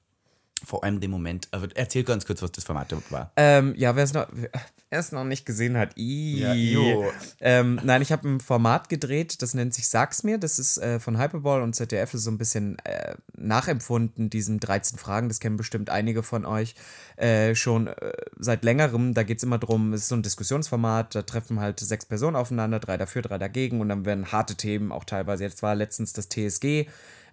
Vor 0.66 0.84
allem 0.84 1.00
den 1.00 1.12
Moment. 1.12 1.48
Aber 1.52 1.68
erzähl 1.76 2.04
ganz 2.04 2.26
kurz, 2.26 2.42
was 2.42 2.52
das 2.52 2.64
Format 2.64 2.94
war. 3.12 3.32
Ähm, 3.36 3.74
ja, 3.78 3.96
wer 3.96 4.04
es 4.04 4.14
noch, 4.14 4.28
noch 5.12 5.24
nicht 5.24 5.46
gesehen 5.46 5.78
hat, 5.78 5.98
ii. 5.98 6.40
Ja, 6.40 6.54
jo. 6.54 7.06
ähm, 7.40 7.80
nein, 7.84 8.02
ich 8.02 8.12
habe 8.12 8.28
ein 8.28 8.40
Format 8.40 8.90
gedreht, 8.90 9.42
das 9.42 9.54
nennt 9.54 9.74
sich 9.74 9.88
Sag's 9.88 10.24
mir. 10.24 10.38
Das 10.38 10.60
ist 10.60 10.78
äh, 10.78 11.00
von 11.00 11.20
Hyperball 11.20 11.62
und 11.62 11.76
ZDF, 11.76 12.14
ist 12.14 12.24
so 12.24 12.32
ein 12.32 12.38
bisschen 12.38 12.78
äh, 12.80 13.16
nachempfunden, 13.38 14.30
diesen 14.30 14.60
13 14.60 14.98
Fragen. 14.98 15.30
Das 15.30 15.40
kennen 15.40 15.58
bestimmt 15.58 15.90
einige 15.90 16.24
von 16.24 16.46
euch 16.46 16.76
äh, 17.18 17.56
schon 17.56 17.88
äh, 17.88 18.14
seit 18.38 18.64
längerem. 18.64 19.14
Da 19.14 19.24
geht 19.24 19.38
es 19.38 19.44
immer 19.44 19.60
drum, 19.60 19.94
es 19.94 20.02
ist 20.02 20.10
so 20.10 20.16
ein 20.16 20.24
Diskussionsformat, 20.24 21.16
da 21.16 21.22
treffen 21.22 21.60
halt 21.60 21.80
sechs 21.80 22.06
Personen 22.06 22.36
aufeinander, 22.36 22.80
drei 22.80 22.98
dafür, 22.98 23.22
drei 23.22 23.38
dagegen 23.38 23.82
und 23.82 23.90
dann 23.90 24.06
werden 24.06 24.32
harte 24.32 24.56
Themen 24.56 24.92
auch 24.92 25.04
teilweise. 25.04 25.44
Jetzt 25.44 25.62
war 25.62 25.76
letztens 25.76 26.14
das 26.14 26.30
TSG 26.30 26.88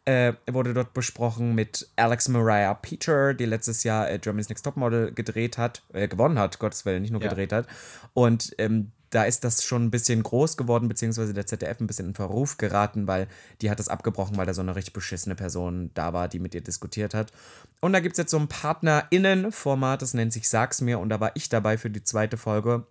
äh, 0.06 0.32
wurde 0.50 0.72
dort 0.72 0.94
besprochen 0.94 1.54
mit 1.54 1.88
Alex 1.96 2.28
Mariah 2.28 2.74
Peter, 2.74 3.34
die 3.34 3.44
letztes 3.44 3.84
Jahr 3.84 4.10
äh, 4.10 4.18
Germany's 4.18 4.48
Next 4.48 4.64
Topmodel 4.64 5.12
gedreht 5.12 5.58
hat, 5.58 5.82
äh, 5.92 6.08
gewonnen 6.08 6.38
hat, 6.38 6.58
Gottes 6.58 6.84
Willen, 6.86 7.02
nicht 7.02 7.10
nur 7.10 7.20
Ja. 7.20 7.28
gedreht 7.28 7.52
hat. 7.52 7.66
Und 8.14 8.54
ähm, 8.58 8.92
da 9.10 9.24
ist 9.24 9.44
das 9.44 9.64
schon 9.64 9.84
ein 9.84 9.90
bisschen 9.90 10.22
groß 10.22 10.56
geworden, 10.56 10.88
beziehungsweise 10.88 11.32
der 11.32 11.46
ZDF 11.46 11.80
ein 11.80 11.86
bisschen 11.86 12.08
in 12.08 12.14
Verruf 12.14 12.56
geraten, 12.56 13.06
weil 13.06 13.28
die 13.60 13.70
hat 13.70 13.78
das 13.78 13.88
abgebrochen, 13.88 14.36
weil 14.36 14.46
da 14.46 14.54
so 14.54 14.62
eine 14.62 14.74
richtig 14.74 14.94
beschissene 14.94 15.34
Person 15.36 15.90
da 15.94 16.12
war, 16.12 16.28
die 16.28 16.38
mit 16.40 16.54
ihr 16.54 16.60
diskutiert 16.60 17.14
hat. 17.14 17.32
Und 17.80 17.92
da 17.92 18.00
gibt 18.00 18.14
es 18.14 18.18
jetzt 18.18 18.30
so 18.30 18.38
ein 18.38 18.48
PartnerInnen-Format, 18.48 20.02
das 20.02 20.14
nennt 20.14 20.32
sich 20.32 20.48
Sag's 20.48 20.80
mir, 20.80 20.98
und 20.98 21.08
da 21.08 21.20
war 21.20 21.32
ich 21.34 21.48
dabei 21.48 21.78
für 21.78 21.90
die 21.90 22.02
zweite 22.02 22.36
Folge. 22.36 22.84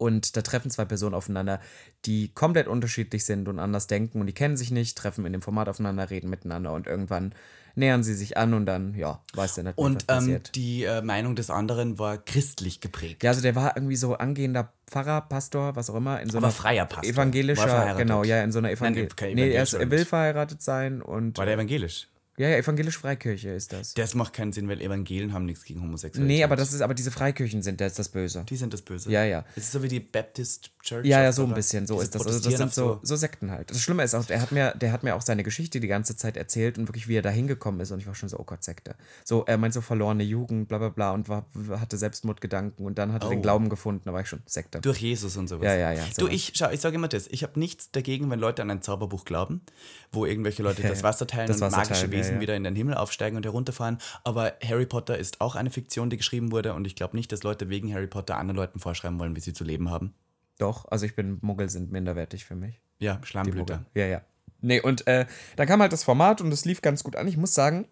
Und 0.00 0.34
da 0.34 0.40
treffen 0.40 0.70
zwei 0.70 0.86
Personen 0.86 1.14
aufeinander, 1.14 1.60
die 2.06 2.28
komplett 2.32 2.68
unterschiedlich 2.68 3.26
sind 3.26 3.48
und 3.48 3.58
anders 3.58 3.86
denken 3.86 4.20
und 4.20 4.26
die 4.26 4.32
kennen 4.32 4.56
sich 4.56 4.70
nicht, 4.70 4.96
treffen 4.96 5.26
in 5.26 5.32
dem 5.32 5.42
Format 5.42 5.68
aufeinander, 5.68 6.08
reden 6.08 6.30
miteinander 6.30 6.72
und 6.72 6.86
irgendwann 6.86 7.34
nähern 7.74 8.02
sie 8.02 8.14
sich 8.14 8.38
an 8.38 8.54
und 8.54 8.64
dann, 8.64 8.94
ja, 8.94 9.22
weiß 9.34 9.56
der 9.56 9.64
nicht, 9.64 9.76
mehr, 9.76 9.84
was 9.84 9.92
Und 9.92 10.04
ähm, 10.08 10.16
passiert. 10.16 10.54
die 10.54 10.84
äh, 10.84 11.02
Meinung 11.02 11.36
des 11.36 11.50
anderen 11.50 11.98
war 11.98 12.16
christlich 12.16 12.80
geprägt. 12.80 13.22
Ja, 13.22 13.30
also 13.30 13.42
der 13.42 13.54
war 13.54 13.76
irgendwie 13.76 13.96
so 13.96 14.14
angehender 14.14 14.72
Pfarrer, 14.86 15.20
Pastor, 15.20 15.76
was 15.76 15.90
auch 15.90 15.96
immer, 15.96 16.20
in 16.20 16.30
so 16.30 16.38
Aber 16.38 16.46
einer 16.46 16.54
freier 16.54 16.86
Pastor. 16.86 17.04
Er 17.04 17.12
evangelischer, 17.12 17.94
genau, 17.96 18.24
ja, 18.24 18.42
in 18.42 18.52
so 18.52 18.58
einer 18.58 18.68
Nein, 18.68 18.78
Evangel 18.78 19.06
kein 19.08 19.34
Nee, 19.34 19.50
er, 19.50 19.62
ist, 19.62 19.74
er 19.74 19.90
will 19.90 20.06
verheiratet 20.06 20.62
sein 20.62 21.02
und 21.02 21.36
War 21.36 21.44
der 21.44 21.56
evangelisch? 21.56 22.08
Ja, 22.36 22.48
ja, 22.48 22.56
evangelisch 22.56 22.96
Freikirche 22.98 23.50
ist 23.50 23.72
das. 23.72 23.92
Das 23.94 24.14
macht 24.14 24.32
keinen 24.32 24.52
Sinn, 24.52 24.68
weil 24.68 24.80
Evangelien 24.80 25.32
haben 25.32 25.44
nichts 25.44 25.64
gegen 25.64 25.82
Homosexualität. 25.82 26.36
Nee, 26.38 26.42
aber 26.44 26.56
das 26.56 26.72
ist 26.72 26.80
aber 26.80 26.94
diese 26.94 27.10
Freikirchen 27.10 27.62
sind 27.62 27.80
das, 27.80 27.94
das 27.94 28.08
Böse. 28.08 28.44
Die 28.48 28.56
sind 28.56 28.72
das 28.72 28.82
Böse. 28.82 29.10
Ja, 29.10 29.24
ja. 29.24 29.44
Es 29.56 29.64
ist 29.64 29.72
so 29.72 29.82
wie 29.82 29.88
die 29.88 30.00
Baptist 30.00 30.70
Church. 30.82 31.04
Ja, 31.04 31.22
ja, 31.22 31.32
so 31.32 31.44
ein 31.44 31.52
bisschen, 31.52 31.86
so 31.86 32.00
ist 32.00 32.14
das. 32.14 32.26
Also 32.26 32.48
das 32.48 32.56
sind 32.58 32.72
so, 32.72 32.98
so 33.02 33.16
Sekten 33.16 33.50
halt. 33.50 33.70
Das 33.70 33.80
Schlimme 33.82 34.02
ist 34.04 34.14
auch, 34.14 34.24
der 34.24 34.40
hat, 34.40 34.52
mir, 34.52 34.72
der 34.80 34.92
hat 34.92 35.02
mir 35.02 35.14
auch 35.14 35.20
seine 35.20 35.42
Geschichte 35.42 35.80
die 35.80 35.88
ganze 35.88 36.16
Zeit 36.16 36.36
erzählt 36.38 36.78
und 36.78 36.88
wirklich, 36.88 37.08
wie 37.08 37.16
er 37.16 37.22
da 37.22 37.28
hingekommen 37.30 37.80
ist. 37.80 37.90
Und 37.90 37.98
ich 38.00 38.06
war 38.06 38.14
schon 38.14 38.28
so, 38.30 38.38
oh 38.38 38.44
Gott, 38.44 38.64
Sekte. 38.64 38.94
So, 39.24 39.44
er 39.44 39.58
meint 39.58 39.74
so 39.74 39.82
verlorene 39.82 40.22
Jugend, 40.22 40.68
bla 40.68 40.78
bla 40.78 40.88
bla 40.88 41.10
und 41.12 41.28
war, 41.28 41.44
hatte 41.72 41.98
Selbstmordgedanken 41.98 42.86
und 42.86 42.96
dann 42.98 43.12
hat 43.12 43.22
er 43.24 43.26
Oh. 43.26 43.30
den 43.30 43.42
Glauben 43.42 43.68
gefunden. 43.68 44.02
Da 44.06 44.12
war 44.12 44.22
ich 44.22 44.28
schon 44.28 44.42
Sekte. 44.46 44.80
Durch 44.80 44.98
Jesus 44.98 45.36
und 45.36 45.48
sowas. 45.48 45.64
Ja, 45.66 45.74
ja, 45.74 45.92
ja, 45.92 46.04
Du, 46.16 46.22
sowas. 46.22 46.32
ich, 46.34 46.52
schau, 46.54 46.70
ich 46.70 46.80
sage 46.80 46.96
immer 46.96 47.08
das. 47.08 47.26
Ich 47.28 47.42
habe 47.42 47.58
nichts 47.60 47.90
dagegen, 47.90 48.30
wenn 48.30 48.40
Leute 48.40 48.62
an 48.62 48.70
ein 48.70 48.80
Zauberbuch 48.82 49.24
glauben, 49.24 49.60
wo 50.12 50.24
irgendwelche 50.26 50.62
Leute 50.62 50.82
das 50.82 51.02
Wasser 51.02 51.26
teilen 51.26 51.46
Das 51.48 51.56
und 51.56 51.62
Wasser 51.62 51.76
magische 51.76 52.00
teilen, 52.00 52.10
Wesen 52.20 52.36
ja. 52.36 52.40
wieder 52.40 52.56
in 52.56 52.64
den 52.64 52.76
Himmel 52.76 52.94
aufsteigen 52.94 53.36
und 53.36 53.44
herunterfahren. 53.44 53.98
Aber 54.24 54.54
Harry 54.64 54.86
Potter 54.86 55.18
ist 55.18 55.40
auch 55.40 55.56
eine 55.56 55.70
Fiktion, 55.70 56.10
die 56.10 56.16
geschrieben 56.16 56.52
wurde 56.52 56.74
und 56.74 56.86
ich 56.86 56.96
glaube 56.96 57.16
nicht, 57.16 57.32
dass 57.32 57.42
Leute 57.42 57.68
wegen 57.68 57.92
Harry 57.92 58.06
Potter 58.06 58.36
anderen 58.36 58.56
Leuten 58.56 58.78
vorschreiben 58.78 59.18
wollen, 59.18 59.36
wie 59.36 59.40
sie 59.40 59.52
zu 59.52 59.64
leben 59.64 59.90
haben. 59.90 60.14
Doch, 60.58 60.84
also 60.90 61.06
ich 61.06 61.16
bin, 61.16 61.38
Muggel 61.40 61.70
sind 61.70 61.90
minderwertig 61.90 62.44
für 62.44 62.54
mich. 62.54 62.80
Ja, 62.98 63.18
Schlammblüter. 63.22 63.86
Ja, 63.94 64.06
ja. 64.06 64.20
Nee, 64.60 64.80
und 64.80 65.06
äh, 65.06 65.26
dann 65.56 65.66
kam 65.66 65.80
halt 65.80 65.92
das 65.92 66.04
Format 66.04 66.40
und 66.42 66.52
es 66.52 66.66
lief 66.66 66.82
ganz 66.82 67.02
gut 67.02 67.16
an. 67.16 67.26
Ich 67.26 67.38
muss 67.38 67.54
sagen, 67.54 67.88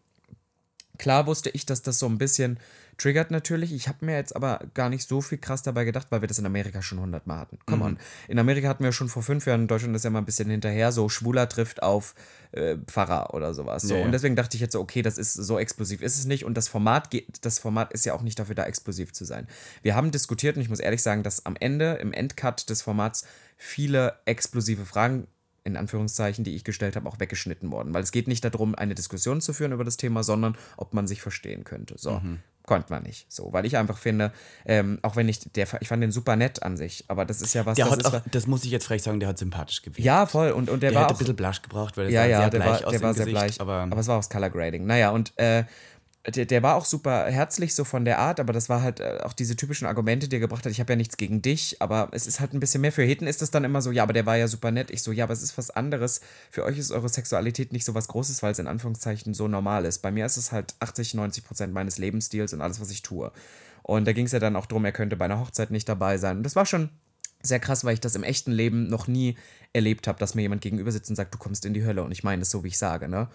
klar 0.99 1.27
wusste 1.27 1.51
ich, 1.51 1.67
dass 1.67 1.83
das 1.83 1.99
so 1.99 2.07
ein 2.07 2.19
bisschen 2.19 2.59
triggert 2.99 3.31
natürlich. 3.31 3.73
Ich 3.73 3.89
habe 3.89 4.05
mir 4.05 4.17
jetzt 4.17 4.35
aber 4.35 4.61
gar 4.75 4.89
nicht 4.89 5.09
so 5.09 5.21
viel 5.21 5.39
krass 5.39 5.63
dabei 5.63 5.85
gedacht, 5.85 6.09
weil 6.11 6.21
wir 6.21 6.29
das 6.29 6.39
in 6.39 6.47
Amerika 6.47 6.83
schon 6.83 6.99
hundertmal 6.99 7.39
hatten. 7.39 7.59
Come 7.65 7.85
on. 7.85 7.99
In 8.27 8.39
Amerika 8.39 8.69
hatten 8.69 8.83
wir 8.83 8.93
schon 8.93 9.09
vor 9.09 9.23
fünf 9.23 9.47
Jahren, 9.47 9.63
in 9.63 9.69
Deutschland 9.69 9.95
ist 9.95 10.05
ja 10.05 10.11
mal 10.11 10.19
ein 10.19 10.25
bisschen 10.25 10.51
hinterher, 10.51 10.91
so 10.91 11.09
Schwuler 11.09 11.49
trifft 11.49 11.83
auf 11.83 12.15
äh, 12.53 12.77
Pfarrer 12.87 13.33
oder 13.35 13.55
sowas. 13.55 13.83
So. 13.83 13.95
Ja, 13.95 14.01
ja. 14.01 14.07
Und 14.07 14.13
deswegen 14.13 14.35
dachte 14.35 14.57
ich 14.57 14.61
jetzt 14.61 14.73
so, 14.73 14.81
okay, 14.81 15.03
das 15.03 15.17
ist 15.17 15.35
so 15.35 15.59
explosiv 15.59 16.03
ist 16.03 16.19
es 16.19 16.27
nicht. 16.27 16.45
Und 16.45 16.55
das 16.57 16.67
Format, 16.67 17.11
geht, 17.11 17.27
das 17.43 17.61
Format 17.61 17.93
ist 17.93 18.05
ja 18.05 18.15
auch 18.15 18.23
nicht 18.23 18.39
dafür 18.39 18.57
da, 18.57 18.65
explosiv 18.65 19.13
zu 19.13 19.25
sein. 19.25 19.47
Wir 19.83 19.95
haben 19.95 20.11
diskutiert 20.11 20.57
und 20.57 20.63
ich 20.63 20.69
muss 20.69 20.81
ehrlich 20.81 21.03
sagen, 21.03 21.23
dass 21.23 21.47
am 21.47 21.57
Ende, 21.59 21.95
im 21.95 22.13
Endcut 22.13 22.69
des 22.69 22.83
Formats, 22.83 23.25
viele 23.57 24.15
explosive 24.25 24.85
Fragen 24.85 25.29
in 25.65 25.77
Anführungszeichen, 25.77 26.45
die 26.45 26.55
ich 26.55 26.65
gestellt 26.65 26.97
habe, 26.97 27.09
auch 27.09 27.21
weggeschnitten 27.21 27.71
worden. 27.71 27.93
Weil 27.95 28.03
es 28.03 28.13
geht 28.13 28.29
nicht 28.29 28.45
darum, 28.45 28.75
eine 28.75 28.95
Diskussion 28.95 29.41
zu 29.41 29.53
führen 29.53 29.73
über 29.73 29.85
das 29.85 29.97
Thema, 29.97 30.23
sondern 30.23 30.57
ob 30.77 30.95
man 30.95 31.07
sich 31.07 31.21
verstehen 31.21 31.65
könnte. 31.65 31.95
So. 31.99 32.21
Mhm. 32.21 32.41
Konnte 32.65 32.93
man 32.93 33.03
nicht. 33.03 33.33
So, 33.33 33.53
weil 33.55 33.65
ich 33.65 33.79
einfach 33.79 33.97
finde, 33.97 34.31
ähm, 34.67 34.99
auch 35.01 35.17
wenn 35.17 35.27
ich, 35.27 35.41
der, 35.53 35.67
ich 35.81 35.89
fand 35.89 36.03
den 36.03 36.13
super 36.13 36.37
nett 36.37 36.63
an 36.63 36.77
sich, 36.77 37.05
aber 37.09 37.25
das 37.25 37.41
ist 37.41 37.55
ja 37.55 37.65
was, 37.65 37.77
Der 37.77 37.87
das 37.87 38.13
hat 38.13 38.15
auch, 38.15 38.23
das 38.31 38.47
muss 38.47 38.63
ich 38.65 38.71
jetzt 38.71 38.87
vielleicht 38.87 39.05
sagen, 39.05 39.21
der 39.21 39.31
hat 39.31 39.39
sympathisch 39.39 39.81
gewirkt. 39.81 40.01
ja, 40.01 40.27
voll. 40.27 40.51
Und, 40.51 40.69
und 40.69 40.83
der, 40.83 40.91
der 40.91 40.97
war 40.97 41.05
hätte 41.05 41.15
auch, 41.15 41.17
ein 41.17 41.19
bisschen 41.19 41.37
Blush 41.37 41.63
gebraucht, 41.63 41.97
weil 41.97 42.07
er 42.07 42.11
ja, 42.11 42.27
ja, 42.27 42.39
sehr 42.41 42.51
der 42.51 42.59
bleich 42.59 42.81
war, 42.81 42.87
aus 42.87 42.93
der 42.93 43.03
war 43.03 43.15
sehr 43.15 43.25
Gesicht, 43.25 43.41
bleich. 43.41 43.61
Aber, 43.63 43.75
Aber, 43.91 43.99
es 43.99 44.07
war 44.07 44.17
auch 44.17 44.21
das 44.21 44.29
Color 44.29 44.51
Grading. 44.51 44.85
Naja, 44.85 45.11
und 45.11 45.33
äh, 45.39 45.65
der, 46.31 46.47
der 46.47 46.63
war 46.63 46.77
auch 46.77 46.85
super 46.85 47.27
herzlich 47.27 47.75
so 47.75 47.85
von 47.85 48.05
der 48.05 48.19
Art, 48.19 48.41
aber 48.41 48.53
das 48.53 48.69
war 48.69 48.83
halt 48.83 49.01
äh, 49.01 49.19
auch 49.23 49.33
diese 49.33 49.57
typischen 49.57 49.87
Argumente, 49.87 50.29
die 50.29 50.37
er 50.37 50.41
gebracht 50.41 50.65
hat. 50.65 50.73
Ich 50.73 50.81
habe 50.81 50.93
ja 50.93 50.97
nichts 50.97 51.17
gegen 51.17 51.43
dich, 51.43 51.81
aber 51.81 52.09
es 52.13 52.27
ist 52.27 52.41
halt 52.41 52.53
ein 52.55 52.61
bisschen 52.61 52.81
mehr. 52.81 52.93
Für 52.93 53.03
Heten 53.03 53.27
ist 53.27 53.43
es 53.43 53.51
dann 53.51 53.65
immer 53.65 53.83
so, 53.83 53.91
ja, 53.91 54.03
aber 54.03 54.13
der 54.13 54.27
war 54.27 54.37
ja 54.37 54.49
super 54.49 54.71
nett. 54.71 54.91
Ich 54.91 55.03
so, 55.03 55.13
ja, 55.13 55.25
aber 55.25 55.33
es 55.33 55.43
ist 55.43 55.57
was 55.59 55.71
anderes. 55.71 56.21
Für 56.51 56.65
euch 56.65 56.79
ist 56.79 56.91
eure 56.91 57.09
Sexualität 57.09 57.73
nicht 57.73 57.85
so 57.85 57.95
was 57.95 58.09
Großes, 58.09 58.43
weil 58.43 58.53
es 58.53 58.59
in 58.59 58.67
Anführungszeichen 58.67 59.35
so 59.35 59.49
normal 59.49 59.85
ist. 59.85 59.99
Bei 59.99 60.11
mir 60.11 60.27
ist 60.27 60.37
es 60.37 60.53
halt 60.53 60.75
80, 60.81 61.15
90 61.15 61.45
Prozent 61.45 61.73
meines 61.73 61.99
Lebensstils 61.99 62.53
und 62.53 62.61
alles, 62.61 62.81
was 62.81 62.91
ich 62.91 63.03
tue. 63.03 63.33
Und 63.83 64.07
da 64.07 64.13
ging 64.13 64.27
es 64.27 64.33
ja 64.33 64.39
dann 64.39 64.57
auch 64.57 64.67
drum, 64.67 64.85
er 64.85 64.93
könnte 64.93 65.17
bei 65.17 65.25
einer 65.25 65.41
Hochzeit 65.41 65.71
nicht 65.71 65.89
dabei 65.89 66.19
sein. 66.19 66.39
Und 66.39 66.43
das 66.43 66.57
war 66.57 66.67
schon 66.67 66.91
sehr 67.43 67.61
krass, 67.61 67.85
weil 67.85 67.95
ich 67.95 68.01
das 68.01 68.15
im 68.15 68.23
echten 68.23 68.53
Leben 68.53 68.89
noch 68.89 69.07
nie 69.07 69.37
erlebt 69.73 70.09
habe, 70.09 70.19
dass 70.19 70.35
mir 70.35 70.43
jemand 70.43 70.61
gegenüber 70.61 70.91
sitzt 70.91 71.11
und 71.11 71.17
sagt, 71.17 71.35
du 71.35 71.39
kommst 71.39 71.65
in 71.65 71.75
die 71.75 71.85
Hölle. 71.85 72.03
Und 72.03 72.13
ich 72.13 72.25
meine 72.25 72.43
es 72.43 72.51
so, 72.51 72.65
wie 72.65 72.69
ich 72.69 72.79
sage. 72.79 73.09
Ne? 73.09 73.29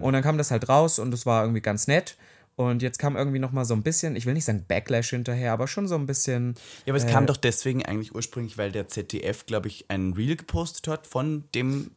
Und 0.00 0.12
dann 0.12 0.22
kam 0.22 0.38
das 0.38 0.50
halt 0.50 0.68
raus 0.68 0.98
und 0.98 1.12
es 1.14 1.26
war 1.26 1.42
irgendwie 1.42 1.60
ganz 1.60 1.86
nett. 1.86 2.16
Und 2.56 2.82
jetzt 2.82 2.98
kam 2.98 3.16
irgendwie 3.16 3.40
noch 3.40 3.50
mal 3.50 3.64
so 3.64 3.74
ein 3.74 3.82
bisschen, 3.82 4.14
ich 4.14 4.26
will 4.26 4.34
nicht 4.34 4.44
sagen 4.44 4.64
Backlash 4.68 5.10
hinterher, 5.10 5.52
aber 5.52 5.66
schon 5.66 5.88
so 5.88 5.96
ein 5.96 6.06
bisschen. 6.06 6.54
ja, 6.86 6.92
aber 6.92 6.98
es 6.98 7.06
kam 7.06 7.26
doch 7.26 7.36
deswegen 7.36 7.84
eigentlich 7.84 8.14
ursprünglich, 8.14 8.56
weil 8.58 8.70
der 8.70 8.86
ZDF, 8.86 9.46
glaube 9.46 9.68
ich, 9.68 9.86
ein 9.88 10.12
Reel 10.12 10.36
gepostet 10.36 10.86
hat 10.86 11.06
von 11.06 11.44
dem, 11.54 11.90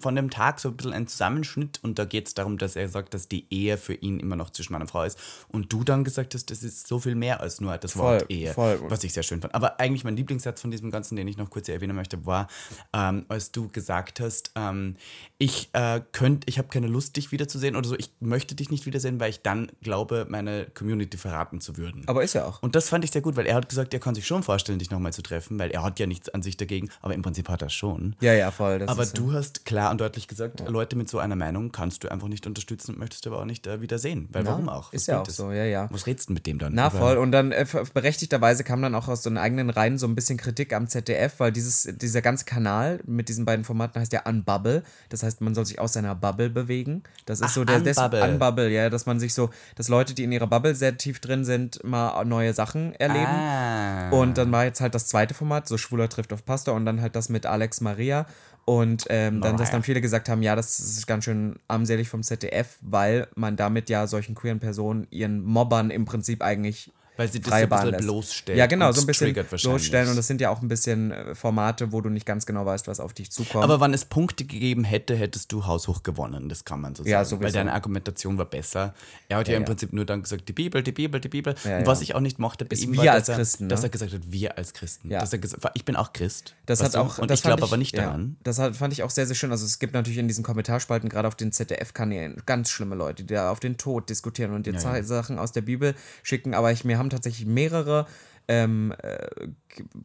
von 0.00 0.16
dem 0.16 0.30
Tag, 0.30 0.60
so 0.60 0.68
ein 0.70 0.76
bisschen 0.76 0.92
ein 0.92 1.06
Zusammenschnitt. 1.06 1.78
Und 1.82 1.98
da 1.98 2.04
geht 2.04 2.28
es 2.28 2.34
darum, 2.34 2.58
dass 2.58 2.76
er 2.76 2.88
sagt, 2.88 3.14
dass 3.14 3.28
die 3.28 3.46
Ehe 3.50 3.76
für 3.76 3.94
ihn 3.94 4.18
immer 4.18 4.36
noch 4.36 4.50
zwischen 4.50 4.72
Mann 4.72 4.82
und 4.82 4.88
Frau 4.88 5.04
ist. 5.04 5.18
Und 5.48 5.72
du 5.72 5.84
dann 5.84 6.04
gesagt 6.04 6.34
hast, 6.34 6.50
das 6.50 6.62
ist 6.62 6.86
so 6.86 6.98
viel 6.98 7.14
mehr 7.14 7.40
als 7.40 7.60
nur 7.60 7.76
das 7.76 7.92
Voll, 7.92 8.20
Wort 8.20 8.30
Ehe. 8.30 8.52
voll. 8.52 8.80
Was 8.88 9.04
ich 9.04 9.12
sehr 9.12 9.22
schön 9.22 9.40
fand. 9.40 9.54
Aber 9.54 9.78
eigentlich 9.80 10.04
mein 10.04 10.16
Lieblingssatz 10.16 10.60
von 10.60 10.70
diesem 10.70 10.90
Ganzen, 10.90 11.16
den 11.16 11.28
ich 11.28 11.36
noch 11.36 11.50
kurz 11.50 11.68
erwähnen 11.68 11.96
möchte, 11.96 12.24
war, 12.24 12.48
ähm, 12.92 13.26
als 13.28 13.52
du 13.52 13.68
gesagt 13.68 14.20
hast, 14.20 14.52
ähm, 14.54 14.96
ich 15.38 15.68
äh, 15.72 16.00
könnt, 16.12 16.48
ich 16.48 16.58
habe 16.58 16.68
keine 16.68 16.86
Lust, 16.86 17.16
dich 17.16 17.32
wiederzusehen 17.32 17.76
oder 17.76 17.88
so, 17.88 17.96
ich 17.96 18.10
möchte 18.20 18.54
dich 18.54 18.70
nicht 18.70 18.86
wiedersehen, 18.86 19.20
weil 19.20 19.30
ich 19.30 19.42
dann 19.42 19.70
glaube, 19.82 20.26
meine 20.28 20.66
Community 20.74 21.18
verraten 21.18 21.60
zu 21.60 21.76
würden. 21.76 22.04
Aber 22.06 22.22
ist 22.22 22.34
ja 22.34 22.46
auch. 22.46 22.62
Und 22.62 22.74
das 22.74 22.88
fand 22.88 23.04
ich 23.04 23.10
sehr 23.10 23.22
gut, 23.22 23.36
weil 23.36 23.46
er 23.46 23.56
hat 23.56 23.68
gesagt, 23.68 23.92
er 23.92 24.00
kann 24.00 24.14
sich 24.14 24.26
schon 24.26 24.42
vorstellen, 24.42 24.78
dich 24.78 24.90
nochmal 24.90 25.12
zu 25.12 25.22
treffen, 25.22 25.58
weil 25.58 25.70
er 25.70 25.82
hat 25.82 25.98
ja 25.98 26.06
nichts 26.06 26.28
an 26.30 26.42
sich 26.42 26.56
dagegen, 26.56 26.88
aber 27.02 27.14
im 27.14 27.22
Prinzip 27.22 27.48
hat 27.48 27.62
er 27.62 27.70
schon. 27.70 28.16
Ja, 28.20 28.32
ja, 28.32 28.50
voll. 28.50 28.82
Aber 28.86 29.06
du 29.06 29.32
hast 29.32 29.64
klar 29.74 29.90
und 29.90 30.00
deutlich 30.00 30.28
gesagt, 30.28 30.66
Leute 30.68 30.96
mit 30.96 31.08
so 31.08 31.18
einer 31.18 31.36
Meinung 31.36 31.72
kannst 31.72 32.04
du 32.04 32.08
einfach 32.08 32.28
nicht 32.28 32.46
unterstützen 32.46 32.92
und 32.92 32.98
möchtest 32.98 33.26
du 33.26 33.30
aber 33.30 33.40
auch 33.40 33.44
nicht 33.44 33.66
äh, 33.66 33.80
wieder 33.80 33.98
sehen. 33.98 34.28
Weil 34.32 34.46
warum 34.46 34.68
auch? 34.68 34.92
ist 34.92 35.02
Was 35.02 35.06
ja 35.08 35.14
bringt 35.16 35.26
auch 35.26 35.30
es? 35.30 35.36
so, 35.36 35.52
ja, 35.52 35.64
ja. 35.64 35.88
Was 35.90 36.06
redst 36.06 36.28
du 36.28 36.32
mit 36.32 36.46
dem 36.46 36.58
dann? 36.58 36.74
Na 36.74 36.86
Aber- 36.86 36.98
voll. 36.98 37.16
Und 37.18 37.32
dann 37.32 37.52
äh, 37.52 37.66
berechtigterweise 37.92 38.64
kam 38.64 38.82
dann 38.82 38.94
auch 38.94 39.08
aus 39.08 39.22
so 39.22 39.30
den 39.30 39.38
eigenen 39.38 39.70
Reihen 39.70 39.98
so 39.98 40.06
ein 40.06 40.14
bisschen 40.14 40.38
Kritik 40.38 40.72
am 40.72 40.88
ZDF, 40.88 41.40
weil 41.40 41.52
dieses, 41.52 41.88
dieser 42.00 42.22
ganze 42.22 42.44
Kanal 42.44 43.00
mit 43.06 43.28
diesen 43.28 43.44
beiden 43.44 43.64
Formaten 43.64 44.00
heißt 44.00 44.12
ja 44.12 44.22
Unbubble. 44.26 44.82
Das 45.08 45.22
heißt, 45.22 45.40
man 45.40 45.54
soll 45.54 45.66
sich 45.66 45.78
aus 45.78 45.92
seiner 45.94 46.14
Bubble 46.14 46.50
bewegen. 46.50 47.02
Das 47.26 47.40
ist 47.40 47.46
Ach, 47.46 47.50
so 47.50 47.64
der 47.64 47.80
des- 47.80 47.96
Unbubble. 47.98 48.22
Unbubble, 48.22 48.70
ja, 48.70 48.90
dass 48.90 49.06
man 49.06 49.18
sich 49.20 49.34
so, 49.34 49.50
dass 49.76 49.88
Leute, 49.88 50.14
die 50.14 50.24
in 50.24 50.32
ihrer 50.32 50.46
Bubble 50.46 50.74
sehr 50.74 50.96
tief 50.96 51.20
drin 51.20 51.44
sind, 51.44 51.82
mal 51.84 52.24
neue 52.24 52.52
Sachen 52.54 52.94
erleben. 52.94 53.24
Ah. 53.26 54.10
Und 54.10 54.38
dann 54.38 54.52
war 54.52 54.64
jetzt 54.64 54.80
halt 54.80 54.94
das 54.94 55.06
zweite 55.06 55.34
Format, 55.34 55.66
so 55.68 55.78
Schwuler 55.78 56.08
trifft 56.08 56.32
auf 56.32 56.44
Pastor 56.44 56.74
und 56.74 56.86
dann 56.86 57.00
halt 57.00 57.16
das 57.16 57.28
mit 57.28 57.46
Alex 57.46 57.80
Maria. 57.80 58.26
Und 58.64 59.04
ähm, 59.10 59.42
dann, 59.42 59.56
dass 59.58 59.70
dann 59.70 59.82
viele 59.82 60.00
gesagt 60.00 60.28
haben, 60.28 60.42
ja, 60.42 60.56
das 60.56 60.80
ist 60.80 61.06
ganz 61.06 61.24
schön 61.24 61.56
armselig 61.68 62.08
vom 62.08 62.22
ZDF, 62.22 62.78
weil 62.80 63.28
man 63.34 63.56
damit 63.56 63.90
ja 63.90 64.06
solchen 64.06 64.34
queeren 64.34 64.58
Personen, 64.58 65.06
ihren 65.10 65.42
Mobbern 65.44 65.90
im 65.90 66.06
Prinzip 66.06 66.42
eigentlich 66.42 66.90
Weil 67.16 67.28
sie 67.28 67.40
das 67.40 67.48
freie 67.48 67.66
Bahn 67.68 67.90
lässt. 67.90 68.02
bloßstellt 68.02 68.58
Ja, 68.58 68.66
genau, 68.66 68.90
so 68.92 69.02
ein 69.02 69.06
bisschen 69.06 69.32
bloßstellen. 69.32 70.08
Und 70.10 70.16
das 70.16 70.26
sind 70.26 70.40
ja 70.40 70.50
auch 70.50 70.62
ein 70.62 70.68
bisschen 70.68 71.12
äh, 71.12 71.34
Formate, 71.34 71.92
wo 71.92 72.00
du 72.00 72.10
nicht 72.10 72.26
ganz 72.26 72.44
genau 72.44 72.66
weißt, 72.66 72.88
was 72.88 73.00
auf 73.00 73.12
dich 73.12 73.30
zukommt. 73.30 73.64
Aber 73.64 73.80
wann 73.80 73.94
es 73.94 74.04
Punkte 74.04 74.44
gegeben 74.44 74.84
hätte, 74.84 75.14
hättest 75.14 75.52
du 75.52 75.66
haushoch 75.66 76.02
gewonnen, 76.02 76.48
das 76.48 76.64
kann 76.64 76.80
man 76.80 76.94
so 76.94 77.02
sagen. 77.02 77.10
Ja, 77.10 77.24
sowieso. 77.24 77.44
Weil 77.44 77.52
deine 77.52 77.72
Argumentation 77.72 78.38
war 78.38 78.46
besser. 78.46 78.94
Er 79.28 79.38
hat 79.38 79.48
ja, 79.48 79.56
im 79.56 79.62
ja. 79.62 79.66
Prinzip 79.66 79.92
nur 79.92 80.04
dann 80.04 80.22
gesagt, 80.22 80.48
die 80.48 80.52
Bibel, 80.52 80.82
die 80.82 80.92
Bibel, 80.92 81.20
die 81.20 81.28
Bibel. 81.28 81.54
Ja, 81.64 81.78
und 81.78 81.86
was 81.86 82.00
ich 82.00 82.14
auch 82.14 82.20
nicht 82.20 82.38
mochte 82.38 82.64
bei 82.64 82.74
Ist 82.74 82.84
ihm 82.84 82.96
war, 82.96 83.08
als 83.10 83.26
dass, 83.26 83.28
er, 83.28 83.36
Christen, 83.36 83.68
dass 83.68 83.80
ne? 83.80 83.86
er 83.86 83.90
gesagt 83.90 84.12
hat, 84.12 84.20
wir 84.26 84.58
als 84.58 84.72
Christen. 84.72 85.10
Ja. 85.10 85.20
Dass 85.20 85.32
er 85.32 85.38
gesagt, 85.38 85.64
ich 85.74 85.84
bin 85.84 85.96
auch 85.96 86.12
Christ. 86.12 86.54
Das 86.66 86.82
hat 86.82 86.96
auch, 86.96 87.18
Und 87.18 87.30
ich 87.30 87.42
glaube 87.42 87.62
aber 87.62 87.76
nicht 87.76 87.96
daran. 87.96 88.36
Das 88.42 88.58
hat, 88.58 88.76
fand 88.76 88.92
ich 88.92 89.02
auch 89.02 89.10
sehr, 89.10 89.26
sehr 89.26 89.36
schön. 89.36 89.50
Also 89.50 89.64
es 89.64 89.78
gibt 89.78 89.94
natürlich 89.94 90.18
in 90.18 90.28
diesen 90.28 90.44
Kommentarspalten, 90.44 91.08
gerade 91.08 91.28
auf 91.28 91.34
den 91.34 91.52
ZDF-Kanälen, 91.52 92.42
ganz 92.46 92.70
schlimme 92.70 92.94
Leute, 92.94 93.24
die 93.24 93.34
da 93.34 93.50
auf 93.50 93.60
den 93.60 93.76
Tod 93.76 94.10
diskutieren 94.10 94.52
und 94.52 94.66
dir. 94.66 94.74
Sachen 95.04 95.38
aus 95.38 95.52
der 95.52 95.62
Bibel 95.62 95.94
schicken. 96.22 96.54
Aber 96.54 96.72
ich, 96.72 96.84
mir 96.84 96.98
haben 96.98 97.03
tatsächlich 97.10 97.46
mehrere 97.46 98.06
ähm, 98.46 98.94
äh, 99.02 99.48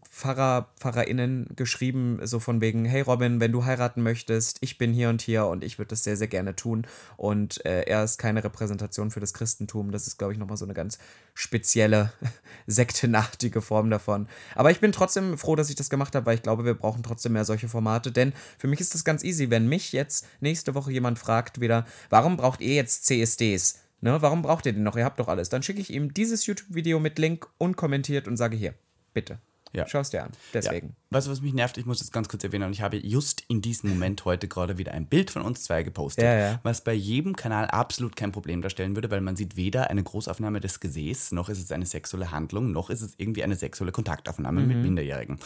Pfarrer, 0.10 0.70
PfarrerInnen 0.80 1.50
geschrieben, 1.56 2.20
so 2.24 2.40
von 2.40 2.62
wegen, 2.62 2.86
hey 2.86 3.02
Robin, 3.02 3.40
wenn 3.40 3.52
du 3.52 3.66
heiraten 3.66 4.02
möchtest, 4.02 4.58
ich 4.62 4.78
bin 4.78 4.94
hier 4.94 5.10
und 5.10 5.22
hier 5.22 5.46
und 5.46 5.64
ich 5.64 5.78
würde 5.78 5.90
das 5.90 6.04
sehr, 6.04 6.18
sehr 6.18 6.28
gerne 6.28 6.56
tun. 6.56 6.88
Und 7.18 7.64
äh, 7.66 7.82
er 7.82 8.04
ist 8.04 8.18
keine 8.18 8.44
Repräsentation 8.44 9.12
für 9.12 9.20
das 9.20 9.34
Christentum. 9.34 9.92
Das 9.92 10.08
ist, 10.08 10.18
glaube 10.18 10.34
ich, 10.34 10.40
nochmal 10.40 10.58
so 10.58 10.66
eine 10.66 10.74
ganz 10.74 10.98
spezielle, 11.34 12.14
sektenartige 12.68 13.62
Form 13.62 13.90
davon. 13.90 14.28
Aber 14.56 14.72
ich 14.72 14.80
bin 14.80 14.92
trotzdem 14.92 15.38
froh, 15.38 15.56
dass 15.56 15.70
ich 15.70 15.76
das 15.76 15.90
gemacht 15.90 16.16
habe, 16.16 16.26
weil 16.26 16.36
ich 16.36 16.44
glaube, 16.44 16.66
wir 16.66 16.74
brauchen 16.74 17.04
trotzdem 17.04 17.34
mehr 17.34 17.46
solche 17.46 17.68
Formate. 17.68 18.12
Denn 18.12 18.34
für 18.58 18.68
mich 18.68 18.80
ist 18.80 18.94
das 18.94 19.04
ganz 19.04 19.24
easy, 19.24 19.50
wenn 19.50 19.68
mich 19.68 19.92
jetzt 19.92 20.26
nächste 20.40 20.74
Woche 20.74 20.92
jemand 20.92 21.20
fragt 21.20 21.60
wieder, 21.60 21.86
warum 22.10 22.38
braucht 22.38 22.62
ihr 22.62 22.74
jetzt 22.74 23.06
CSDs? 23.06 23.89
Ne, 24.02 24.22
warum 24.22 24.42
braucht 24.42 24.66
ihr 24.66 24.74
den 24.74 24.84
noch? 24.84 24.96
Ihr 24.96 25.06
habt 25.06 25.20
doch 25.20 25.28
alles. 25.28 25.50
Dann 25.50 25.64
schicke 25.64 25.82
ich 25.82 25.94
ihm 25.94 26.14
dieses 26.14 26.46
YouTube-Video 26.46 27.00
mit 27.00 27.20
Link 27.20 27.48
unkommentiert 27.58 28.28
und 28.28 28.38
sage 28.38 28.56
hier, 28.56 28.74
bitte. 29.14 29.40
Ja. 29.74 29.88
Schau 29.88 30.00
es 30.00 30.10
dir 30.10 30.24
an. 30.24 30.32
Deswegen. 30.54 30.88
Ja. 30.88 31.09
Weißt 31.12 31.26
du, 31.26 31.32
was 31.32 31.42
mich 31.42 31.56
nervt? 31.56 31.76
Ich 31.80 31.88
muss 31.88 31.98
das 31.98 32.12
ganz 32.12 32.30
kurz 32.30 32.44
erwähnen. 32.44 32.66
Und 32.66 32.74
ich 32.74 32.82
habe 32.84 32.98
just 32.98 33.42
in 33.48 33.62
diesem 33.64 33.90
Moment 33.90 34.26
heute 34.26 34.48
gerade 34.48 34.78
wieder 34.78 34.92
ein 34.92 35.08
Bild 35.08 35.32
von 35.32 35.42
uns 35.42 35.64
zwei 35.64 35.82
gepostet, 35.82 36.24
Ja, 36.24 36.38
ja. 36.38 36.60
was 36.62 36.84
bei 36.84 36.94
jedem 36.94 37.36
Kanal 37.36 37.66
absolut 37.66 38.16
kein 38.16 38.32
Problem 38.32 38.62
darstellen 38.62 38.94
würde, 38.96 39.10
weil 39.10 39.20
man 39.22 39.36
sieht 39.36 39.56
weder 39.56 39.90
eine 39.90 40.04
Großaufnahme 40.04 40.60
des 40.62 40.80
Gesäßs, 40.80 41.32
noch 41.32 41.50
ist 41.50 41.58
es 41.58 41.72
eine 41.72 41.88
sexuelle 41.88 42.30
Handlung, 42.30 42.72
noch 42.72 42.92
ist 42.92 43.02
es 43.02 43.16
irgendwie 43.18 43.44
eine 43.44 43.56
sexuelle 43.56 43.92
Kontaktaufnahme 43.92 44.62
Mhm. 44.62 44.68
mit 44.68 44.78
Minderjährigen. 44.84 45.40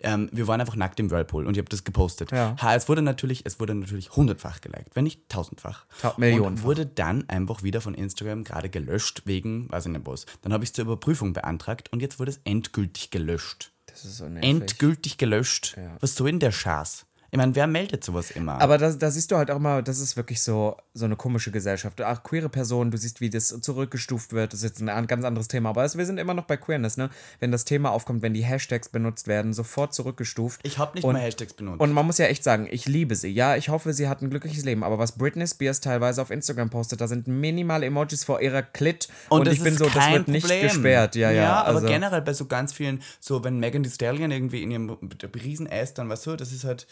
Ähm, 0.00 0.30
wir 0.32 0.48
waren 0.48 0.60
einfach 0.60 0.74
nackt 0.74 0.98
im 0.98 1.12
Whirlpool 1.12 1.46
und 1.46 1.52
ich 1.56 1.58
habe 1.58 1.68
das 1.70 1.84
gepostet. 1.84 2.32
Ja. 2.32 2.56
Ha, 2.60 2.74
es 2.74 2.88
wurde 2.88 3.00
natürlich, 3.02 3.46
es 3.46 3.60
wurde 3.60 3.76
natürlich 3.76 4.16
hundertfach 4.16 4.62
geliked, 4.62 4.96
wenn 4.96 5.04
nicht 5.04 5.28
tausendfach. 5.28 5.86
Ta- 6.00 6.14
Millionenfach. 6.16 6.48
Und 6.50 6.62
wurde 6.64 6.86
dann 6.86 7.28
einfach 7.28 7.62
wieder 7.62 7.80
von 7.80 7.94
Instagram 7.94 8.42
gerade 8.42 8.68
gelöscht 8.68 9.22
wegen, 9.26 9.70
weiß 9.70 9.86
ich 9.86 9.92
nicht 9.92 10.06
was. 10.06 10.26
Dann 10.42 10.52
habe 10.52 10.64
ich 10.64 10.70
es 10.70 10.74
zur 10.74 10.86
Überprüfung 10.86 11.34
beantragt 11.34 11.92
und 11.92 12.00
jetzt 12.02 12.18
wurde 12.18 12.32
es 12.32 12.40
endgültig 12.42 13.10
gelöscht. 13.10 13.70
Das 13.94 14.04
ist 14.04 14.16
so 14.16 14.28
nervig. 14.28 14.50
Endgültig 14.50 15.18
gelöscht. 15.18 15.76
Was 16.00 16.16
soll 16.16 16.26
denn 16.26 16.40
der 16.40 16.50
Schaß? 16.50 17.06
Ich 17.34 17.38
meine, 17.38 17.52
wer 17.56 17.66
meldet 17.66 18.04
sowas 18.04 18.30
immer? 18.30 18.60
Aber 18.60 18.78
da, 18.78 18.92
da 18.92 19.10
siehst 19.10 19.32
du 19.32 19.36
halt 19.36 19.50
auch 19.50 19.58
mal, 19.58 19.82
das 19.82 19.98
ist 19.98 20.16
wirklich 20.16 20.40
so, 20.40 20.76
so 20.92 21.04
eine 21.04 21.16
komische 21.16 21.50
Gesellschaft. 21.50 22.00
Ach, 22.00 22.22
queere 22.22 22.48
Personen, 22.48 22.92
du 22.92 22.96
siehst, 22.96 23.20
wie 23.20 23.28
das 23.28 23.48
zurückgestuft 23.60 24.32
wird. 24.32 24.52
Das 24.52 24.60
ist 24.60 24.64
jetzt 24.64 24.80
ein 24.80 24.88
an- 24.88 25.08
ganz 25.08 25.24
anderes 25.24 25.48
Thema. 25.48 25.70
Aber 25.70 25.82
es, 25.82 25.98
wir 25.98 26.06
sind 26.06 26.18
immer 26.18 26.32
noch 26.34 26.44
bei 26.44 26.56
Queerness, 26.56 26.96
ne? 26.96 27.10
Wenn 27.40 27.50
das 27.50 27.64
Thema 27.64 27.90
aufkommt, 27.90 28.22
wenn 28.22 28.34
die 28.34 28.44
Hashtags 28.44 28.88
benutzt 28.88 29.26
werden, 29.26 29.52
sofort 29.52 29.92
zurückgestuft. 29.94 30.60
ich 30.62 30.78
habe 30.78 30.94
nicht 30.94 31.02
Und- 31.02 31.14
mal 31.14 31.22
Hashtags 31.22 31.54
benutzt. 31.54 31.80
Und 31.80 31.90
man 31.92 32.06
muss 32.06 32.18
ja 32.18 32.26
echt 32.26 32.44
sagen, 32.44 32.68
ich 32.70 32.86
liebe 32.86 33.16
sie. 33.16 33.30
Ja, 33.30 33.56
ich 33.56 33.68
hoffe, 33.68 33.92
sie 33.94 34.06
hat 34.06 34.22
ein 34.22 34.30
glückliches 34.30 34.64
Leben. 34.64 34.84
Aber 34.84 35.00
was 35.00 35.18
Britney 35.18 35.48
Spears 35.48 35.80
teilweise 35.80 36.22
auf 36.22 36.30
Instagram 36.30 36.70
postet, 36.70 37.00
da 37.00 37.08
sind 37.08 37.26
minimale 37.26 37.86
Emojis 37.86 38.22
vor 38.22 38.42
ihrer 38.42 38.62
Klit. 38.62 39.08
Und, 39.28 39.48
das 39.48 39.54
ich 39.54 39.62
bin 39.64 39.76
so, 39.76 39.86
das 39.86 40.08
wird 40.12 40.28
nicht 40.28 40.46
Problem. 40.46 40.68
gesperrt. 40.68 41.16
Ja, 41.16 41.32
ja. 41.32 41.62
aber 41.64 41.78
also, 41.78 41.88
generell 41.88 42.22
bei 42.22 42.32
so 42.32 42.44
ganz 42.46 42.72
vielen, 42.72 43.02
so 43.18 43.42
wenn 43.42 43.58
Megan 43.58 43.82
Thee 43.82 43.90
Stallion 43.90 44.30
irgendwie 44.30 44.62
in 44.62 44.70
ihrem 44.70 44.96
riesen 45.42 45.68
Ass 45.68 45.94
dann, 45.94 46.08
weißt 46.08 46.26
du, 46.26 46.36
das 46.36 46.52
ist 46.52 46.62
halt, 46.62 46.86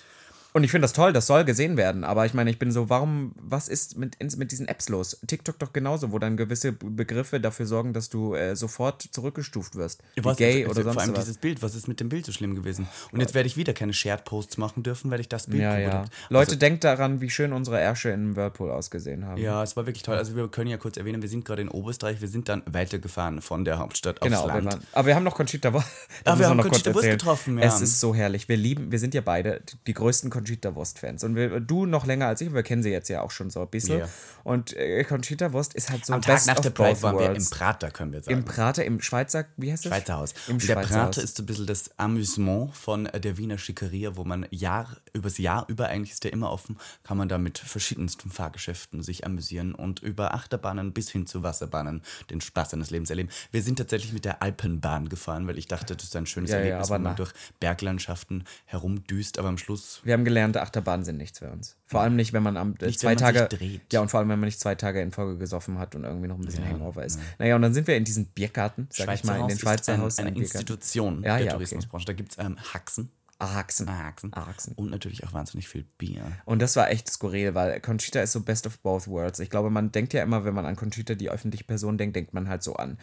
Und 0.54 0.64
ich 0.64 0.70
finde 0.70 0.82
das 0.84 0.92
toll, 0.92 1.12
das 1.14 1.26
soll 1.26 1.44
gesehen 1.44 1.78
werden. 1.78 2.04
Aber 2.04 2.26
ich 2.26 2.34
meine, 2.34 2.50
ich 2.50 2.58
bin 2.58 2.70
so, 2.70 2.90
warum, 2.90 3.32
was 3.40 3.68
ist 3.68 3.96
mit, 3.96 4.18
mit 4.36 4.52
diesen 4.52 4.68
Apps 4.68 4.90
los? 4.90 5.18
TikTok 5.26 5.58
doch 5.58 5.72
genauso, 5.72 6.12
wo 6.12 6.18
dann 6.18 6.36
gewisse 6.36 6.72
Begriffe 6.72 7.40
dafür 7.40 7.64
sorgen, 7.64 7.94
dass 7.94 8.10
du 8.10 8.34
äh, 8.34 8.54
sofort 8.54 9.00
zurückgestuft 9.00 9.76
wirst. 9.76 10.02
Wie 10.14 10.24
was, 10.24 10.36
gay 10.36 10.64
also 10.66 10.72
oder 10.72 10.82
vor 10.82 10.92
sonst 10.92 11.02
allem 11.04 11.16
was. 11.16 11.24
dieses 11.24 11.38
Bild, 11.38 11.62
was 11.62 11.74
ist 11.74 11.88
mit 11.88 12.00
dem 12.00 12.10
Bild 12.10 12.26
so 12.26 12.32
schlimm 12.32 12.54
gewesen? 12.54 12.86
Und 13.12 13.20
jetzt 13.20 13.32
werde 13.32 13.46
ich 13.46 13.56
wieder 13.56 13.72
keine 13.72 13.94
Shared 13.94 14.24
Posts 14.26 14.58
machen 14.58 14.82
dürfen, 14.82 15.10
weil 15.10 15.20
ich 15.20 15.28
das 15.30 15.46
Bild 15.46 15.62
Ja, 15.62 15.78
ja. 15.78 15.88
gebuddelt- 16.02 16.10
Leute, 16.28 16.46
Also, 16.50 16.56
denkt 16.56 16.84
daran, 16.84 17.22
wie 17.22 17.30
schön 17.30 17.54
unsere 17.54 17.80
Ärsche 17.80 18.10
in 18.10 18.36
Whirlpool 18.36 18.70
ausgesehen 18.70 19.24
haben. 19.24 19.40
ja, 19.40 19.62
es 19.62 19.74
war 19.76 19.86
wirklich 19.86 20.02
toll. 20.02 20.16
Also 20.18 20.36
wir 20.36 20.48
können 20.48 20.68
ja 20.68 20.76
kurz 20.76 20.98
erwähnen, 20.98 21.22
wir 21.22 21.30
sind 21.30 21.46
gerade 21.46 21.62
in 21.62 21.68
Oberösterreich, 21.70 22.20
wir 22.20 22.28
sind 22.28 22.50
dann 22.50 22.62
weitergefahren 22.66 23.40
von 23.40 23.64
der 23.64 23.78
Hauptstadt 23.78 24.20
Genau, 24.20 24.40
aufs 24.40 24.48
wir 24.48 24.60
Land. 24.60 24.66
waren, 24.74 24.86
aber 24.92 25.06
wir 25.08 25.14
haben 25.14 25.24
noch 25.24 25.34
Conchita 25.34 25.72
Wurst. 25.72 25.86
Ah, 26.26 26.38
wir 26.38 26.46
haben 26.46 26.60
Conchita 26.60 26.92
Wurst 26.94 27.08
getroffen, 27.08 27.58
ja. 27.58 27.64
Es 27.64 27.80
ist 27.80 28.00
so 28.00 28.14
herrlich. 28.14 28.50
Wir 28.50 28.58
lieben, 28.58 28.92
wir 28.92 28.98
sind 28.98 29.14
ja 29.14 29.22
beide 29.22 29.62
die 29.86 29.94
größten 29.94 30.28
Conchita 30.28 30.41
Wurst-Fans. 30.74 31.24
Und 31.24 31.36
wir, 31.36 31.60
du 31.60 31.86
noch 31.86 32.06
länger 32.06 32.26
als 32.26 32.40
ich, 32.40 32.52
wir 32.52 32.62
kennen 32.62 32.82
sie 32.82 32.90
jetzt 32.90 33.08
ja 33.08 33.22
auch 33.22 33.30
schon 33.30 33.50
so 33.50 33.60
ein 33.60 33.68
bisschen. 33.68 34.00
Ja. 34.00 34.08
Und 34.44 34.76
äh, 34.76 35.04
Conchita 35.04 35.52
Wurst 35.52 35.74
ist 35.74 35.90
halt 35.90 36.04
so 36.04 36.12
Am 36.12 36.22
Tag 36.22 36.34
best 36.34 36.46
nach 36.46 36.60
der 36.60 36.70
Pride 36.70 37.00
waren 37.02 37.18
wir 37.18 37.34
im. 37.34 37.50
Prater, 37.50 37.90
können 37.90 38.12
wir 38.12 38.22
sagen. 38.22 38.38
Im 38.38 38.44
Prater, 38.44 38.84
im 38.84 39.00
Schweizer, 39.00 39.46
wie 39.56 39.70
heißt 39.70 39.84
das? 39.84 39.90
Schweizer 39.90 40.16
Haus. 40.16 40.34
Im 40.48 40.54
und 40.54 40.68
der 40.68 40.76
Prater 40.76 41.22
ist 41.22 41.36
so 41.36 41.42
ein 41.42 41.46
bisschen 41.46 41.66
das 41.66 41.90
Amüsement 41.98 42.74
von 42.74 43.06
äh, 43.06 43.20
der 43.20 43.36
Wiener 43.38 43.58
Schickeria, 43.58 44.16
wo 44.16 44.24
man 44.24 44.46
Jahr, 44.50 44.96
übers 45.12 45.38
Jahr 45.38 45.64
über, 45.68 45.88
eigentlich 45.88 46.12
ist 46.12 46.24
der 46.24 46.32
immer 46.32 46.50
offen, 46.50 46.78
kann 47.02 47.16
man 47.16 47.28
da 47.28 47.38
mit 47.38 47.58
verschiedensten 47.58 48.30
Fahrgeschäften 48.30 49.02
sich 49.02 49.26
amüsieren 49.26 49.74
und 49.74 50.00
über 50.00 50.34
Achterbahnen 50.34 50.92
bis 50.92 51.10
hin 51.10 51.26
zu 51.26 51.42
Wasserbahnen 51.42 52.02
den 52.30 52.40
Spaß 52.40 52.70
seines 52.70 52.90
Lebens 52.90 53.10
erleben. 53.10 53.28
Wir 53.50 53.62
sind 53.62 53.76
tatsächlich 53.76 54.12
mit 54.12 54.24
der 54.24 54.42
Alpenbahn 54.42 55.08
gefahren, 55.08 55.46
weil 55.46 55.58
ich 55.58 55.66
dachte, 55.68 55.94
das 55.94 56.04
ist 56.04 56.16
ein 56.16 56.26
schönes 56.26 56.50
Ja, 56.50 56.58
ja, 56.58 56.62
Erlebnis, 56.64 56.88
aber 56.88 56.96
wenn 56.96 57.02
man 57.02 57.12
na. 57.12 57.16
durch 57.16 57.32
Berglandschaften 57.60 58.44
herumdüst, 58.64 59.38
aber 59.38 59.48
am 59.48 59.58
Schluss 59.58 60.00
Wir 60.04 60.14
haben 60.14 60.24
gelernt, 60.32 60.56
Achterbahnen 60.56 61.04
sind 61.04 61.18
nichts 61.18 61.38
für 61.38 61.50
uns. 61.50 61.76
Vor 61.86 62.00
allem 62.00 62.16
nicht, 62.16 62.32
wenn 62.32 62.42
man 62.42 62.56
am 62.56 62.74
Nicht, 62.80 62.98
zwei 63.00 63.10
man 63.10 63.18
Tage. 63.18 63.46
dreht. 63.48 63.92
Ja, 63.92 64.00
und 64.00 64.10
vor 64.10 64.20
allem, 64.20 64.28
wenn 64.30 64.40
man 64.40 64.46
nicht 64.46 64.58
zwei 64.58 64.74
Tage 64.74 65.00
in 65.00 65.12
Folge 65.12 65.38
gesoffen 65.38 65.78
hat 65.78 65.94
und 65.94 66.04
irgendwie 66.04 66.28
noch 66.28 66.38
ein 66.38 66.44
bisschen 66.44 66.66
Hangover 66.66 67.04
ist. 67.04 67.18
Naja, 67.38 67.54
und 67.56 67.62
dann 67.62 67.74
sind 67.74 67.86
wir 67.86 67.96
in 67.96 68.04
diesen 68.04 68.26
Biergarten, 68.26 68.88
sag 68.90 69.12
ich 69.14 69.24
mal, 69.24 69.38
in 69.40 69.48
den 69.48 69.58
Schweizer 69.58 69.92
ein, 69.94 70.00
Haus. 70.00 70.18
eine 70.18 70.28
ein 70.28 70.34
Biergarten. 70.34 70.58
Institution 70.58 71.16
Ja, 71.22 71.36
der 71.36 71.38
ja, 71.38 71.42
okay. 71.42 71.50
Tourismusbranche. 71.52 72.06
Da 72.06 72.12
gibt 72.14 72.32
es 72.32 72.38
ähm, 72.38 72.56
Haxen. 72.72 73.10
Ahxen. 73.38 73.90
Haxen. 73.90 74.32
Ahxen. 74.32 74.72
Und 74.76 74.90
natürlich 74.90 75.24
auch 75.26 75.32
wahnsinnig 75.32 75.68
viel 75.68 75.84
Bier. 75.98 76.22
Und 76.44 76.62
das 76.62 76.76
war 76.76 76.90
echt 76.90 77.10
skurril, 77.10 77.54
weil 77.54 77.80
Conchita 77.80 78.20
ist 78.20 78.32
so 78.32 78.40
best 78.40 78.66
of 78.66 78.78
both 78.78 79.08
worlds. 79.08 79.40
Ich 79.40 79.50
glaube, 79.50 79.68
man 79.68 79.90
denkt 79.90 80.12
ja 80.12 80.22
immer, 80.22 80.44
wenn 80.44 80.54
man 80.54 80.64
an 80.64 80.76
Conchita, 80.76 81.14
die 81.14 81.28
öffentliche 81.28 81.64
Person 81.64 81.98
denkt, 81.98 82.14
denkt 82.14 82.34
man 82.34 82.48
halt 82.48 82.62
so 82.62 82.76
an 82.76 82.98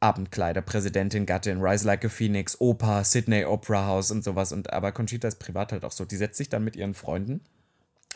Abendkleider, 0.00 0.62
Präsidentin, 0.62 1.26
Gattin, 1.26 1.60
Rise 1.60 1.86
Like 1.86 2.04
a 2.04 2.08
Phoenix, 2.08 2.58
Oper, 2.60 3.04
Sydney 3.04 3.44
Opera 3.44 3.86
House 3.86 4.10
und 4.10 4.24
sowas. 4.24 4.52
Und 4.52 4.72
aber 4.72 4.92
Conchita 4.92 5.28
ist 5.28 5.38
privat 5.38 5.72
halt 5.72 5.84
auch 5.84 5.92
so. 5.92 6.04
Die 6.04 6.16
setzt 6.16 6.38
sich 6.38 6.48
dann 6.48 6.64
mit 6.64 6.74
ihren 6.74 6.94
Freunden 6.94 7.42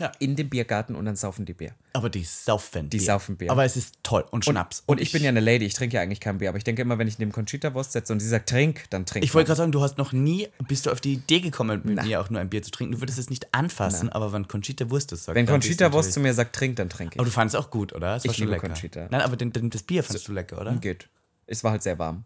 Ja. 0.00 0.10
in 0.18 0.34
den 0.34 0.48
Biergarten 0.48 0.96
und 0.96 1.04
dann 1.04 1.14
saufen 1.14 1.44
die 1.44 1.52
Bier. 1.52 1.72
Aber 1.92 2.08
die 2.10 2.24
saufen 2.24 2.88
Die 2.90 2.98
saufen 2.98 3.36
Bier. 3.36 3.52
Aber 3.52 3.64
es 3.66 3.76
ist 3.76 3.96
toll. 4.02 4.24
Und 4.30 4.44
Schnaps. 4.46 4.82
Und 4.86 4.98
ich 5.00 5.12
bin 5.12 5.22
ja 5.22 5.28
eine 5.28 5.40
Lady, 5.40 5.66
ich 5.66 5.74
trinke 5.74 5.96
ja 5.96 6.02
eigentlich 6.02 6.20
kein 6.20 6.38
Bier, 6.38 6.48
aber 6.48 6.56
ich 6.58 6.64
denke 6.64 6.80
immer, 6.82 6.98
wenn 6.98 7.06
ich 7.06 7.18
neben 7.18 7.30
Conchita 7.32 7.74
Wurst 7.74 7.92
setze 7.92 8.12
und 8.14 8.18
sie 8.20 8.28
sagt, 8.28 8.48
trink, 8.48 8.84
dann 8.90 9.04
trink. 9.06 9.22
Ich 9.24 9.34
wollte 9.34 9.48
gerade 9.48 9.58
sagen, 9.58 9.70
du 9.72 9.82
hast 9.82 9.98
noch 9.98 10.12
nie, 10.12 10.48
bist 10.66 10.86
du 10.86 10.90
auf 10.90 11.00
die 11.02 11.12
Idee 11.12 11.40
gekommen, 11.40 11.82
mit 11.84 12.02
mir 12.02 12.20
auch 12.20 12.30
nur 12.30 12.40
ein 12.40 12.48
Bier 12.48 12.62
zu 12.62 12.70
trinken. 12.72 12.94
Du 12.94 13.02
würdest 13.02 13.18
es 13.18 13.28
nicht 13.30 13.52
anfassen, 13.54 14.08
aber 14.08 14.32
wenn 14.32 14.48
Conchita 14.48 14.88
Wurst 14.90 15.12
das 15.12 15.24
sagt. 15.26 15.36
Wenn 15.36 15.46
Conchita 15.46 15.92
Wurst 15.92 16.14
zu 16.14 16.18
mir 16.20 16.32
sagt, 16.34 16.56
trink, 16.56 16.76
dann 16.76 16.88
trinke 16.88 17.18
Aber 17.18 17.28
ich. 17.28 17.32
du 17.32 17.34
fandest 17.34 17.54
es 17.56 17.60
auch 17.64 17.70
gut, 17.70 17.92
oder? 17.92 18.16
Es 18.16 18.24
war 18.24 18.32
Ich 18.32 18.38
schon 18.38 18.48
lecker. 18.48 18.66
Conchita. 18.68 19.06
Nein, 19.10 19.20
aber 19.20 19.36
den, 19.36 19.52
den, 19.52 19.68
das 19.70 19.82
Bier 19.84 20.02
fandest 20.02 20.26
du 20.26 20.32
lecker, 20.32 20.60
oder? 20.60 20.72
Geht. 20.76 21.08
Es 21.46 21.64
war 21.64 21.72
halt 21.72 21.82
sehr 21.82 21.98
warm. 21.98 22.24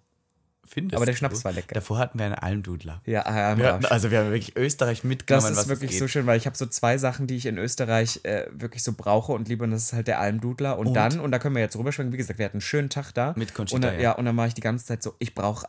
Findest 0.68 0.96
Aber 0.96 1.06
der 1.06 1.14
du? 1.14 1.18
Schnaps 1.18 1.44
war 1.44 1.52
lecker. 1.52 1.74
Davor 1.74 1.98
hatten 1.98 2.18
wir 2.18 2.26
einen 2.26 2.34
Almdudler. 2.34 3.00
Ja, 3.06 3.24
ah, 3.24 3.52
am 3.52 3.58
Wir 3.58 3.72
hatten, 3.72 3.86
also 3.86 4.10
wir 4.10 4.18
haben 4.18 4.30
wirklich 4.30 4.54
Österreich 4.54 5.02
mitgenommen, 5.02 5.48
Das 5.48 5.62
ist 5.62 5.68
wirklich 5.68 5.98
so 5.98 6.06
schön, 6.08 6.26
weil 6.26 6.36
ich 6.36 6.46
habe 6.46 6.56
so 6.56 6.66
zwei 6.66 6.98
Sachen, 6.98 7.26
die 7.26 7.36
ich 7.36 7.46
in 7.46 7.56
Österreich 7.56 8.20
äh, 8.24 8.46
wirklich 8.52 8.82
so 8.82 8.92
brauche 8.92 9.32
und 9.32 9.48
liebe. 9.48 9.64
Und 9.64 9.70
das 9.70 9.84
ist 9.84 9.92
halt 9.94 10.08
der 10.08 10.20
Almdudler. 10.20 10.78
Und, 10.78 10.92
dann, 10.92 11.20
und 11.20 11.32
da 11.32 11.38
können 11.38 11.54
wir 11.54 11.62
jetzt 11.62 11.76
rüberschwenken, 11.76 12.12
wie 12.12 12.18
gesagt, 12.18 12.38
wir 12.38 12.44
hatten 12.44 12.56
einen 12.56 12.60
schönen 12.60 12.90
Tag 12.90 13.12
da. 13.12 13.32
Mit 13.36 13.54
Conchita, 13.54 13.76
und 13.76 13.82
dann, 13.82 13.94
ja. 13.94 14.00
ja. 14.00 14.12
und 14.12 14.26
dann 14.26 14.36
war 14.36 14.46
ich 14.46 14.54
die 14.54 14.60
ganze 14.60 14.84
Zeit 14.84 15.02
so, 15.02 15.14
ich 15.18 15.34
brauche 15.34 15.66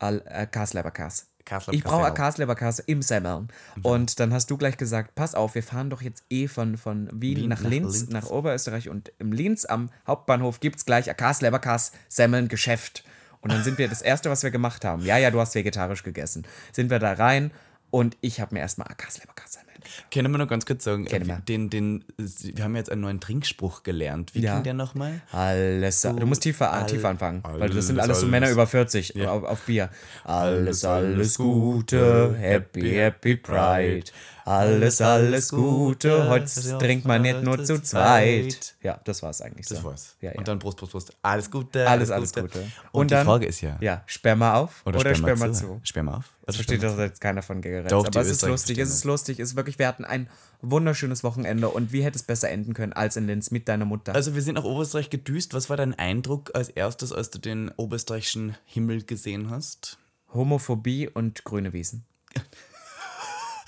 äh, 0.00 0.16
äh, 0.16 0.46
Kasleberkas. 0.46 1.28
Kasleberkas, 1.46 1.74
Ich 1.74 1.84
brauche 1.84 2.04
eine 2.04 2.14
Kasleberkas 2.14 2.78
im 2.80 3.00
Semmeln. 3.00 3.48
Und 3.82 4.20
dann 4.20 4.34
hast 4.34 4.50
du 4.50 4.58
gleich 4.58 4.76
gesagt, 4.76 5.14
pass 5.14 5.34
auf, 5.34 5.54
wir 5.54 5.62
fahren 5.62 5.88
doch 5.88 6.02
jetzt 6.02 6.24
eh 6.28 6.48
von, 6.48 6.76
von 6.76 7.08
Wien, 7.12 7.38
Wien 7.38 7.48
nach, 7.48 7.62
nach 7.62 7.70
Linz, 7.70 8.00
Linz. 8.00 8.12
nach 8.12 8.26
Oberösterreich. 8.26 8.88
Und 8.88 9.12
im 9.18 9.32
Linz 9.32 9.64
am 9.64 9.90
Hauptbahnhof 10.06 10.60
gibt 10.60 10.76
es 10.76 10.84
gleich 10.84 11.08
ein 11.08 11.16
Kasleberkas 11.16 11.92
Semmeln 12.08 12.48
Geschäft. 12.48 13.04
Und 13.40 13.52
dann 13.52 13.62
sind 13.62 13.78
wir, 13.78 13.88
das 13.88 14.02
Erste, 14.02 14.28
was 14.28 14.42
wir 14.42 14.50
gemacht 14.50 14.84
haben, 14.84 15.04
ja, 15.04 15.18
ja, 15.18 15.30
du 15.30 15.40
hast 15.40 15.54
vegetarisch 15.54 16.02
gegessen, 16.02 16.46
sind 16.72 16.90
wir 16.90 16.98
da 16.98 17.12
rein 17.12 17.52
und 17.90 18.16
ich 18.20 18.40
habe 18.40 18.54
mir 18.54 18.60
erstmal 18.60 18.88
ein 18.88 18.96
Kasleberkas 18.96 19.52
Semmeln 19.52 19.65
Können 20.12 20.30
wir 20.32 20.38
noch 20.38 20.48
ganz 20.48 20.66
kurz 20.66 20.84
sagen, 20.84 21.06
wir. 21.10 21.42
den, 21.48 21.70
den, 21.70 22.04
wir 22.16 22.64
haben 22.64 22.76
jetzt 22.76 22.90
einen 22.90 23.00
neuen 23.02 23.20
Trinkspruch 23.20 23.82
gelernt. 23.82 24.34
Wie 24.34 24.40
Ja. 24.40 24.54
ging 24.54 24.64
der 24.64 24.74
nochmal? 24.74 25.20
Alles, 25.32 26.02
du 26.02 26.26
musst 26.26 26.42
tiefer, 26.42 26.72
all- 26.72 26.86
tiefer 26.86 27.08
anfangen, 27.08 27.42
weil 27.44 27.70
das 27.70 27.86
sind 27.86 27.96
alles, 27.98 28.08
alles 28.10 28.20
so 28.20 28.26
alles. 28.26 28.30
Männer 28.30 28.50
über 28.50 28.66
40 28.66 29.26
auf, 29.26 29.44
auf 29.44 29.60
Bier. 29.62 29.90
Alles, 30.24 30.84
alles 30.84 31.36
Gute, 31.38 32.34
Happy, 32.38 32.90
Happy 32.92 33.36
Pride. 33.36 34.04
Alles, 34.46 35.00
alles 35.00 35.48
Gute, 35.48 36.28
heute 36.28 36.78
trinkt 36.78 37.04
man 37.04 37.22
nicht 37.22 37.42
nur 37.42 37.64
zu 37.64 37.82
zweit. 37.82 38.76
Ja, 38.80 39.00
das 39.02 39.20
war's 39.24 39.40
eigentlich 39.40 39.66
so. 39.66 39.74
Das 39.74 39.82
war's. 39.82 40.16
Ja, 40.20 40.30
ja. 40.30 40.38
Und 40.38 40.46
dann 40.46 40.60
Prost, 40.60 40.78
Prost, 40.78 40.92
Prost. 40.92 41.12
Alles 41.20 41.50
Gute. 41.50 41.88
alles, 41.88 42.12
alles 42.12 42.32
Gute. 42.32 42.64
Und, 42.92 43.10
die 43.10 43.16
Frage 43.16 43.46
ist 43.46 43.60
ja, 43.60 43.76
ja, 43.80 44.04
sperr 44.06 44.36
mal 44.36 44.54
auf 44.54 44.86
oder, 44.86 45.00
sperr 45.00 45.16
sperr 45.16 45.36
mal 45.36 45.48
mal 45.48 45.52
zu. 45.52 45.66
zu. 45.66 45.80
Sperr 45.82 46.04
mal 46.04 46.14
auf. 46.18 46.32
Das 46.42 46.54
Oder 46.54 46.64
versteht 46.64 46.82
doch 46.84 46.96
jetzt 46.96 47.20
keiner 47.20 47.42
von 47.42 47.60
die 47.60 47.74
Aber 47.74 48.20
es 48.20 48.30
ist 48.30 48.46
lustig, 48.46 48.78
es 48.78 48.90
ist 48.90 49.02
lustig, 49.02 49.40
es 49.40 49.50
ist 49.50 49.56
wirklich, 49.56 49.80
wir 49.80 49.88
hatten 49.88 50.04
ein 50.04 50.28
wunderschönes 50.62 51.24
Wochenende 51.24 51.68
und 51.68 51.92
wie 51.92 52.04
hätte 52.04 52.16
es 52.16 52.22
besser 52.22 52.48
enden 52.48 52.72
können 52.72 52.92
als 52.92 53.16
in 53.16 53.26
Linz 53.26 53.50
mit 53.50 53.66
deiner 53.66 53.84
Mutter? 53.84 54.14
Also 54.14 54.36
wir 54.36 54.42
sind 54.42 54.54
nach 54.54 54.64
Oberösterreich 54.64 55.10
gedüst. 55.10 55.54
Was 55.54 55.70
war 55.70 55.76
dein 55.76 55.92
Eindruck 55.94 56.52
als 56.54 56.68
erstes, 56.68 57.12
als 57.12 57.30
du 57.30 57.40
den 57.40 57.72
oberösterreichischen 57.76 58.56
Himmel 58.64 59.02
gesehen 59.02 59.50
hast? 59.50 59.98
Homophobie 60.32 61.08
und 61.08 61.42
grüne 61.42 61.72
Wiesen. 61.72 62.04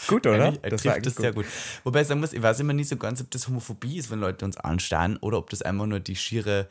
gut, 0.08 0.26
oder? 0.26 0.46
Eigentlich, 0.46 0.64
er 0.64 0.76
trifft 0.76 1.06
das 1.06 1.14
sehr 1.14 1.32
gut. 1.32 1.46
Wobei 1.84 2.00
ich 2.00 2.08
sagen 2.08 2.20
muss, 2.20 2.32
ich 2.32 2.42
weiß 2.42 2.58
immer 2.60 2.72
nicht 2.72 2.88
so 2.88 2.96
ganz, 2.96 3.20
ob 3.20 3.30
das 3.30 3.46
Homophobie 3.46 3.98
ist, 3.98 4.10
wenn 4.10 4.18
Leute 4.18 4.44
uns 4.44 4.56
anstarren, 4.56 5.16
oder 5.18 5.38
ob 5.38 5.50
das 5.50 5.62
einfach 5.62 5.86
nur 5.86 6.00
die 6.00 6.16
schiere, 6.16 6.68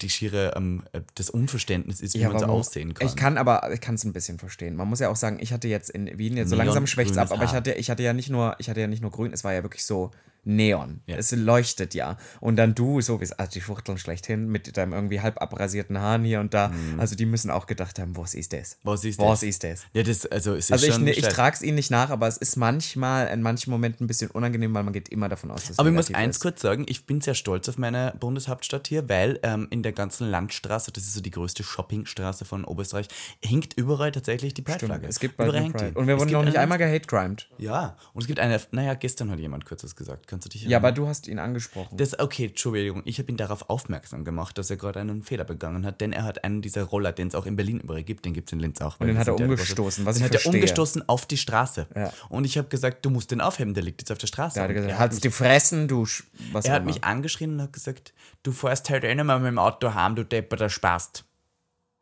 die 0.00 0.08
schiere, 0.08 0.52
ähm, 0.56 0.82
äh, 0.92 1.02
das 1.14 1.30
Unverständnis 1.30 2.00
ist, 2.00 2.14
wie 2.14 2.24
man 2.24 2.38
so 2.38 2.46
aussehen 2.46 2.94
kann. 2.94 3.06
Ich 3.06 3.16
kann 3.16 3.38
aber, 3.38 3.70
ich 3.72 3.80
kann 3.80 3.96
es 3.96 4.04
ein 4.04 4.12
bisschen 4.12 4.38
verstehen. 4.38 4.76
Man 4.76 4.88
muss 4.88 5.00
ja 5.00 5.08
auch 5.08 5.16
sagen, 5.16 5.38
ich 5.40 5.52
hatte 5.52 5.68
jetzt 5.68 5.90
in 5.90 6.18
Wien, 6.18 6.36
jetzt 6.36 6.50
so 6.50 6.56
Neon 6.56 6.66
langsam 6.66 6.86
schwächt 6.86 7.12
es 7.12 7.18
ab, 7.18 7.30
aber 7.30 7.44
ich 7.44 7.52
hatte, 7.52 7.72
ich 7.72 7.90
hatte 7.90 8.02
ja 8.02 8.12
nicht 8.12 8.30
nur, 8.30 8.56
ich 8.58 8.68
hatte 8.68 8.80
ja 8.80 8.86
nicht 8.86 9.02
nur 9.02 9.10
grün, 9.10 9.32
es 9.32 9.44
war 9.44 9.52
ja 9.52 9.62
wirklich 9.62 9.84
so 9.84 10.10
Neon. 10.46 11.00
Ja. 11.06 11.16
Es 11.16 11.32
leuchtet 11.32 11.92
ja. 11.94 12.16
Und 12.40 12.56
dann 12.56 12.74
du, 12.74 13.00
so 13.00 13.20
wie 13.20 13.24
es, 13.24 13.32
also 13.32 13.50
die 13.52 13.60
Fuchteln 13.60 13.98
schlechthin, 13.98 14.46
mit 14.48 14.76
deinem 14.76 14.92
irgendwie 14.92 15.20
halb 15.20 15.42
abrasierten 15.42 15.98
Haaren 16.00 16.24
hier 16.24 16.40
und 16.40 16.54
da. 16.54 16.70
Also 16.98 17.16
die 17.16 17.26
müssen 17.26 17.50
auch 17.50 17.66
gedacht 17.66 17.98
haben, 17.98 18.16
was 18.16 18.34
ist 18.34 18.52
das? 18.52 18.76
Mhm. 18.76 18.88
Was 18.88 19.04
ist 19.04 19.18
Was 19.18 19.40
das? 19.40 19.42
ist 19.48 19.64
das? 19.64 19.82
Ja, 19.92 20.02
das, 20.04 20.24
also 20.26 20.54
es 20.54 20.66
ist 20.66 20.72
Also 20.72 20.86
ich, 20.86 20.94
schon 20.94 21.04
ne- 21.04 21.10
ich 21.10 21.18
stark. 21.18 21.34
trage 21.34 21.56
es 21.56 21.62
ihnen 21.62 21.74
nicht 21.74 21.90
nach, 21.90 22.10
aber 22.10 22.28
es 22.28 22.36
ist 22.36 22.56
manchmal, 22.56 23.26
in 23.28 23.42
manchen 23.42 23.70
Momenten 23.70 24.04
ein 24.04 24.06
bisschen 24.06 24.30
unangenehm, 24.30 24.72
weil 24.72 24.84
man 24.84 24.92
geht 24.92 25.08
immer 25.08 25.28
davon 25.28 25.50
aus, 25.50 25.62
dass 25.62 25.70
es 25.70 25.78
Aber 25.80 25.88
ich 25.88 25.94
muss 25.94 26.14
eins 26.14 26.36
ist. 26.36 26.42
kurz 26.42 26.62
sagen, 26.62 26.86
ich 26.88 27.06
bin 27.06 27.20
sehr 27.20 27.34
stolz 27.34 27.68
auf 27.68 27.76
meine 27.76 28.14
Bundeshauptstadt 28.20 28.86
hier, 28.86 29.08
weil 29.08 29.40
ähm, 29.42 29.66
in 29.70 29.82
der 29.82 29.92
ganzen 29.92 30.30
Landstraße, 30.30 30.92
das 30.92 31.02
ist 31.04 31.14
so 31.14 31.20
die 31.20 31.30
größte 31.32 31.64
Shoppingstraße 31.64 32.44
von 32.44 32.64
Oberösterreich, 32.64 33.08
hinkt 33.44 33.74
überall 33.74 34.12
tatsächlich 34.12 34.54
die 34.54 34.62
Pride-Flagge. 34.62 35.08
Es 35.08 35.18
gibt 35.18 35.34
Überall 35.34 35.60
hängt. 35.60 35.76
Pride. 35.76 35.92
Und 35.98 36.06
wir 36.06 36.14
Es 36.14 36.20
wurden 36.20 36.32
noch 36.32 36.44
nicht 36.44 36.56
einmal 36.56 36.78
gehate-crimed. 36.78 37.48
Ja, 37.58 37.96
und 38.12 38.22
es 38.22 38.26
gibt 38.28 38.38
eine, 38.38 38.60
naja, 38.70 38.94
gestern 38.94 39.30
hat 39.30 39.38
jemand 39.40 39.64
kurzes 39.66 39.96
gesagt. 39.96 40.26
Kannst 40.36 40.46
du 40.46 40.48
dich 40.50 40.62
Ja, 40.68 40.78
aber 40.78 40.88
erinnern? 40.88 41.04
du 41.04 41.08
hast 41.08 41.28
ihn 41.28 41.38
angesprochen. 41.38 41.96
Das, 41.96 42.18
okay, 42.18 42.46
Entschuldigung, 42.46 43.02
ich 43.04 43.18
habe 43.18 43.30
ihn 43.30 43.36
darauf 43.36 43.70
aufmerksam 43.70 44.24
gemacht, 44.24 44.58
dass 44.58 44.68
er 44.70 44.76
gerade 44.76 45.00
einen 45.00 45.22
Fehler 45.22 45.44
begangen 45.44 45.86
hat, 45.86 46.00
denn 46.00 46.12
er 46.12 46.24
hat 46.24 46.44
einen 46.44 46.60
dieser 46.62 46.82
Roller, 46.84 47.12
den 47.12 47.28
es 47.28 47.34
auch 47.34 47.46
in 47.46 47.56
Berlin 47.56 47.80
überall 47.80 48.02
gibt, 48.04 48.24
den 48.26 48.34
gibt 48.34 48.48
es 48.48 48.52
in 48.52 48.60
Linz 48.60 48.80
auch. 48.80 49.00
Und 49.00 49.06
den 49.06 49.18
hat 49.18 49.28
er 49.28 49.36
ja 49.38 49.44
umgestoßen, 49.44 50.04
was 50.04 50.16
den 50.16 50.20
ich 50.20 50.24
hat 50.24 50.34
er 50.34 50.40
verstehe. 50.40 50.52
umgestoßen 50.60 51.08
auf 51.08 51.26
die 51.26 51.36
Straße. 51.38 51.86
Ja. 51.96 52.12
Und 52.28 52.44
ich 52.44 52.58
habe 52.58 52.68
gesagt, 52.68 53.04
du 53.04 53.10
musst 53.10 53.30
den 53.30 53.40
aufheben, 53.40 53.72
der 53.74 53.82
liegt 53.82 54.02
jetzt 54.02 54.12
auf 54.12 54.18
der 54.18 54.26
Straße. 54.26 54.56
Da 54.56 54.62
hat 54.64 54.70
er 54.70 54.74
gesagt, 54.74 54.92
er 54.92 54.98
halt's 54.98 55.20
die 55.20 55.30
Fressen, 55.30 55.88
du, 55.88 56.02
Sch- 56.02 56.24
was 56.52 56.66
er 56.66 56.72
hat 56.74 56.82
immer. 56.82 56.92
mich 56.92 57.02
angeschrien 57.04 57.54
und 57.54 57.62
hat 57.62 57.72
gesagt, 57.72 58.12
du 58.42 58.52
fährst 58.52 58.90
halt 58.90 59.04
eh 59.04 59.14
nicht 59.14 59.24
mehr 59.24 59.38
mit 59.38 59.48
dem 59.48 59.58
Auto 59.58 59.94
heim, 59.94 60.14
du 60.16 60.24
Depper, 60.24 60.56
der 60.56 60.68
Spast. 60.68 61.24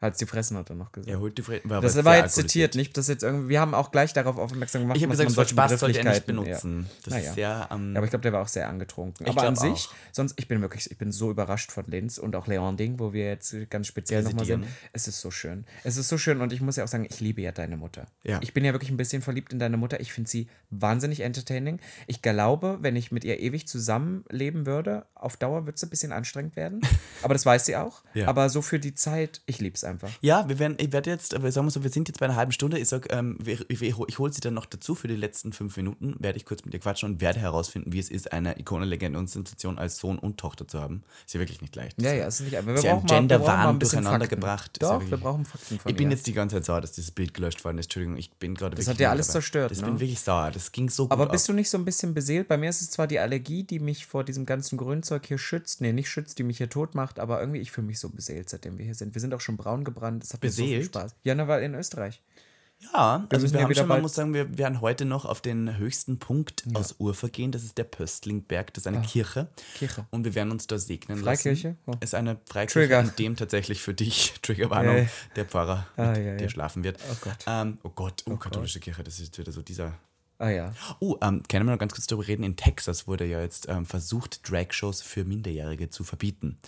Halt's 0.05 0.19
die 0.19 0.27
Fressen, 0.27 0.57
hat 0.57 0.71
er 0.71 0.77
noch 0.77 0.93
gesagt. 0.93 1.11
Er 1.11 1.19
holt 1.19 1.37
die 1.37 1.43
Fre 1.43 1.61
war 1.65 1.81
das 1.81 2.05
war 2.05 2.17
jetzt 2.17 2.35
zitiert, 2.35 2.75
nicht? 2.77 2.97
Das 2.97 3.09
jetzt 3.09 3.23
irgendwie, 3.25 3.49
wir 3.49 3.61
haben 3.61 3.75
auch 3.75 3.91
gleich 3.91 4.13
darauf 4.13 4.39
aufmerksam 4.39 4.83
gemacht, 4.83 4.97
Ich 4.97 5.03
habe 5.03 5.11
dass 5.17 5.19
gesagt, 5.19 5.31
man 5.31 5.35
solche 5.35 5.55
Spaß 5.55 5.81
sollte 5.81 5.99
er 5.99 6.13
nicht 6.13 6.27
benutzen. 6.27 6.83
Ja. 6.83 6.97
Das 7.05 7.15
Naja. 7.15 7.29
ist 7.29 7.35
sehr, 7.35 7.69
ähm, 7.73 7.93
Ja, 7.93 7.99
aber 7.99 8.05
ich 8.05 8.11
glaube, 8.11 8.23
der 8.23 8.33
war 8.33 8.43
auch 8.43 8.49
sehr 8.49 8.69
angetrunken. 8.69 9.27
Aber 9.27 9.43
an 9.43 9.57
sich, 9.57 9.89
auch. 9.89 9.95
sonst, 10.13 10.35
ich 10.39 10.47
bin 10.47 10.61
wirklich, 10.61 10.91
ich 10.91 10.99
bin 10.99 11.11
so 11.11 11.31
überrascht 11.31 11.73
von 11.73 11.85
Linz 11.87 12.19
und 12.19 12.37
auch 12.37 12.47
Leonding, 12.47 12.99
wo 12.99 13.13
wir 13.13 13.27
jetzt 13.27 13.57
ganz 13.71 13.87
speziell 13.87 14.23
nochmal 14.23 14.45
sind. 14.45 14.67
Es 14.93 15.09
ist 15.09 15.21
so 15.21 15.31
schön. 15.31 15.65
Es 15.83 15.97
ist 15.97 16.09
so 16.09 16.19
schön 16.19 16.41
und 16.41 16.53
ich 16.53 16.61
muss 16.61 16.77
ja 16.77 16.85
auch 16.85 16.89
sagen, 16.89 17.07
ich 17.09 17.21
liebe 17.21 17.41
ja 17.41 17.53
deine 17.53 17.77
Mutter. 17.77 18.07
Ja. 18.23 18.39
Ich 18.43 18.53
bin 18.55 18.65
ja 18.65 18.73
wirklich 18.73 18.91
ein 18.91 18.97
bisschen 18.97 19.23
verliebt 19.23 19.53
in 19.53 19.59
deine 19.59 19.77
Mutter. 19.77 20.01
Ich 20.01 20.13
finde 20.13 20.29
sie 20.31 20.49
wahnsinnig 20.71 21.21
entertaining. 21.21 21.81
Ich 22.07 22.21
glaube, 22.23 22.79
wenn 22.83 22.97
ich 22.97 23.11
mit 23.13 23.25
ihr 23.25 23.41
ewig 23.41 23.67
zusammenleben 23.67 24.67
würde, 24.67 25.07
auf 25.15 25.37
Dauer 25.37 25.67
wird 25.67 25.77
es 25.77 25.83
ein 25.83 25.91
bisschen 25.91 26.13
anstrengend 26.13 26.57
werden. 26.57 26.81
aber 27.23 27.35
das 27.35 27.47
weiß 27.47 27.65
sie 27.67 27.77
auch. 27.77 28.03
Ja. 28.13 28.29
Aber 28.29 28.51
so 28.51 28.61
für 28.63 28.79
die 28.79 28.95
Zeit, 28.95 29.41
ich 29.47 29.61
liebe 29.61 29.75
es 29.75 29.85
einfach. 29.85 29.94
Ja, 30.21 30.49
wir 30.49 30.59
werden, 30.59 30.77
ich 30.81 30.93
werde 30.93 31.11
jetzt, 31.11 31.35
aber 31.35 31.51
sagen 31.53 31.67
wir 31.67 31.71
so, 31.71 31.83
wir 31.83 31.91
sind 31.91 32.09
jetzt 32.09 32.21
bei 32.21 32.27
einer 32.27 32.37
halben 32.37 32.53
Stunde. 32.53 32.79
Ich 32.79 32.89
sag, 32.89 33.13
ähm, 33.13 33.39
ich, 33.45 33.65
ich, 33.71 33.83
ich 33.83 34.19
hole 34.19 34.33
sie 34.33 34.41
dann 34.41 34.55
noch 34.55 34.67
dazu 34.67 34.95
für 34.95 35.09
die 35.09 35.17
letzten 35.17 35.53
fünf 35.53 35.77
Minuten, 35.77 36.17
werde 36.19 36.37
ich 36.39 36.45
kurz 36.45 36.65
mit 36.65 36.75
ihr 36.75 36.81
quatschen 36.81 37.11
und 37.13 37.21
werde 37.21 37.41
herausfinden, 37.41 37.93
wie 37.93 37.99
es 37.99 38.11
ist, 38.11 38.33
eine 38.33 38.59
Ikone, 38.59 38.85
Legende 38.85 39.19
und 39.19 39.29
Sensation 39.31 39.79
als 39.79 39.99
Sohn 39.99 40.19
und 40.19 40.39
Tochter 40.39 40.67
zu 40.69 40.81
haben. 40.81 41.03
Ist 41.27 41.35
ja 41.35 41.41
wirklich 41.41 41.61
nicht 41.61 41.75
leicht. 41.77 42.01
Ja, 42.01 42.13
ja, 42.13 42.27
es 42.27 42.41
ist 42.41 42.47
nicht 42.47 42.57
einfach. 42.57 42.83
Wir 42.83 42.95
mal 42.95 43.03
Genderwahn 43.07 43.69
ein 43.69 43.79
bisschen 43.79 43.99
durcheinander 44.03 44.27
Fakten. 44.27 44.41
gebracht. 44.41 44.71
Ist 44.79 44.83
Doch, 44.83 44.93
ja 44.93 45.01
wir 45.01 45.11
wirklich- 45.11 45.21
brauchen 45.23 45.45
Fakten 45.45 45.79
von 45.79 45.91
Ich 45.91 45.97
bin 45.97 46.11
jetzt 46.11 46.27
die 46.27 46.33
ganze 46.33 46.57
Zeit 46.57 46.65
sauer, 46.65 46.81
dass 46.81 46.93
dieses 46.93 47.11
Bild 47.11 47.35
gelöscht 47.35 47.65
worden 47.65 47.79
ist. 47.79 47.87
Entschuldigung, 47.87 48.17
ich 48.17 48.31
bin 48.33 48.55
gerade 48.55 48.77
wirklich. 48.77 48.89
hat 48.89 48.99
ja 48.99 49.11
alles 49.11 49.27
dabei. 49.29 49.33
zerstört, 49.41 49.73
Ich 49.73 49.81
ne? 49.81 49.87
bin 49.87 50.01
wirklich 50.01 50.21
sauer. 50.21 50.51
Das 50.51 50.73
ging 50.73 50.89
so 50.89 51.05
gut. 51.05 51.13
Aber 51.13 51.27
bist 51.27 51.45
ab. 51.45 51.49
du 51.49 51.53
nicht 51.55 51.71
so 51.71 51.79
ein 51.79 51.85
bisschen 51.85 52.15
beseelt? 52.15 52.49
Bei 52.49 52.57
mir 52.57 52.71
ist 52.71 52.81
es 52.81 52.91
zwar 52.91 53.07
die 53.07 53.19
Allergie, 53.19 53.63
die 53.65 53.79
mich 53.79 54.07
vor 54.07 54.25
diesem 54.25 54.47
ganzen 54.47 54.77
Grünzeug 54.79 55.27
hier 55.27 55.39
schützt. 55.39 55.81
Nee, 55.81 55.93
nicht 55.93 56.09
schützt, 56.09 56.39
die 56.39 56.43
mich 56.43 56.59
hier 56.59 56.69
tot 56.69 56.95
macht, 56.95 57.19
aber 57.19 57.41
irgendwie, 57.41 57.61
ich 57.61 57.71
fühle 57.71 57.87
mich 57.87 57.99
so 57.99 58.09
beseelt, 58.09 58.49
seitdem 58.49 58.79
wir 58.79 58.85
hier 58.85 58.95
sind. 58.95 59.15
Wir 59.15 59.21
sind 59.21 59.33
auch 59.35 59.41
schon 59.41 59.57
braun 59.57 59.84
gebrannt. 59.85 60.25
Es 60.25 60.33
hat 60.35 60.43
mir 60.43 60.51
so 60.51 60.63
viel 60.63 60.79
Beseelt? 60.79 60.87
Spaß. 60.87 61.15
Ja, 61.25 61.35
ne, 61.35 61.47
weil 61.49 61.63
in 61.63 61.75
Österreich. 61.75 62.23
Ja, 62.93 63.27
also 63.31 63.43
müssen 63.45 63.55
wir 63.55 63.61
ja 63.61 63.65
haben 63.67 63.75
schon, 63.75 63.89
man 63.89 64.03
muss 64.03 64.15
sagen, 64.15 64.35
wir 64.35 64.59
werden 64.59 64.81
heute 64.81 65.05
noch 65.05 65.25
auf 65.25 65.41
den 65.41 65.79
höchsten 65.79 66.19
Punkt 66.19 66.65
aus 66.75 66.97
Urfa 66.99 67.29
gehen. 67.29 67.51
Das 67.53 67.63
ist 67.63 67.79
der 67.79 67.85
Pöstlingberg, 67.85 68.75
das 68.75 68.83
ist 68.83 68.87
eine 68.89 69.01
Kirche. 69.01 69.49
Ah, 69.51 69.61
Kirche. 69.79 70.07
Und 70.11 70.25
wir 70.25 70.35
werden 70.35 70.51
uns 70.51 70.67
da 70.67 70.77
segnen 70.77 71.19
Freikirche? 71.19 71.69
lassen. 71.69 71.79
Oh. 71.87 71.95
Ist 72.01 72.15
eine 72.15 72.37
Freikirche, 72.47 72.81
Trigger. 72.81 73.01
in 73.01 73.13
dem 73.17 73.37
tatsächlich 73.37 73.81
für 73.81 73.95
dich, 73.95 74.35
Triggerwarnung, 74.43 74.97
Ja, 74.97 75.03
ja. 75.05 75.09
der 75.37 75.45
Pfarrer 75.47 75.87
Ah, 75.97 76.09
mit 76.09 76.17
ja, 76.19 76.23
ja. 76.25 76.37
dir 76.37 76.51
schlafen 76.51 76.85
wird. 76.85 76.99
Oh 77.11 77.17
Gott. 77.23 77.37
Ähm, 77.47 77.79
oh 77.85 77.91
Gott, 77.91 78.23
oh, 78.29 78.37
katholische 78.37 78.81
Kirche, 78.81 79.03
das 79.05 79.19
ist 79.21 79.39
wieder 79.39 79.53
so 79.53 79.63
dieser 79.63 79.95
Ah 80.37 80.51
ja. 80.51 80.75
Oh, 80.99 81.17
ähm, 81.23 81.45
können 81.49 81.65
wir 81.65 81.73
noch 81.73 81.79
ganz 81.79 81.93
kurz 81.95 82.09
darüber 82.09 82.27
reden? 82.27 82.43
In 82.43 82.57
Texas 82.57 83.07
wurde 83.07 83.25
ja 83.25 83.41
jetzt 83.41 83.69
ähm, 83.69 83.87
versucht, 83.87 84.51
Drag-Shows 84.51 85.01
für 85.01 85.25
Minderjährige 85.25 85.91
zu 85.91 86.03
verbieten. 86.03 86.59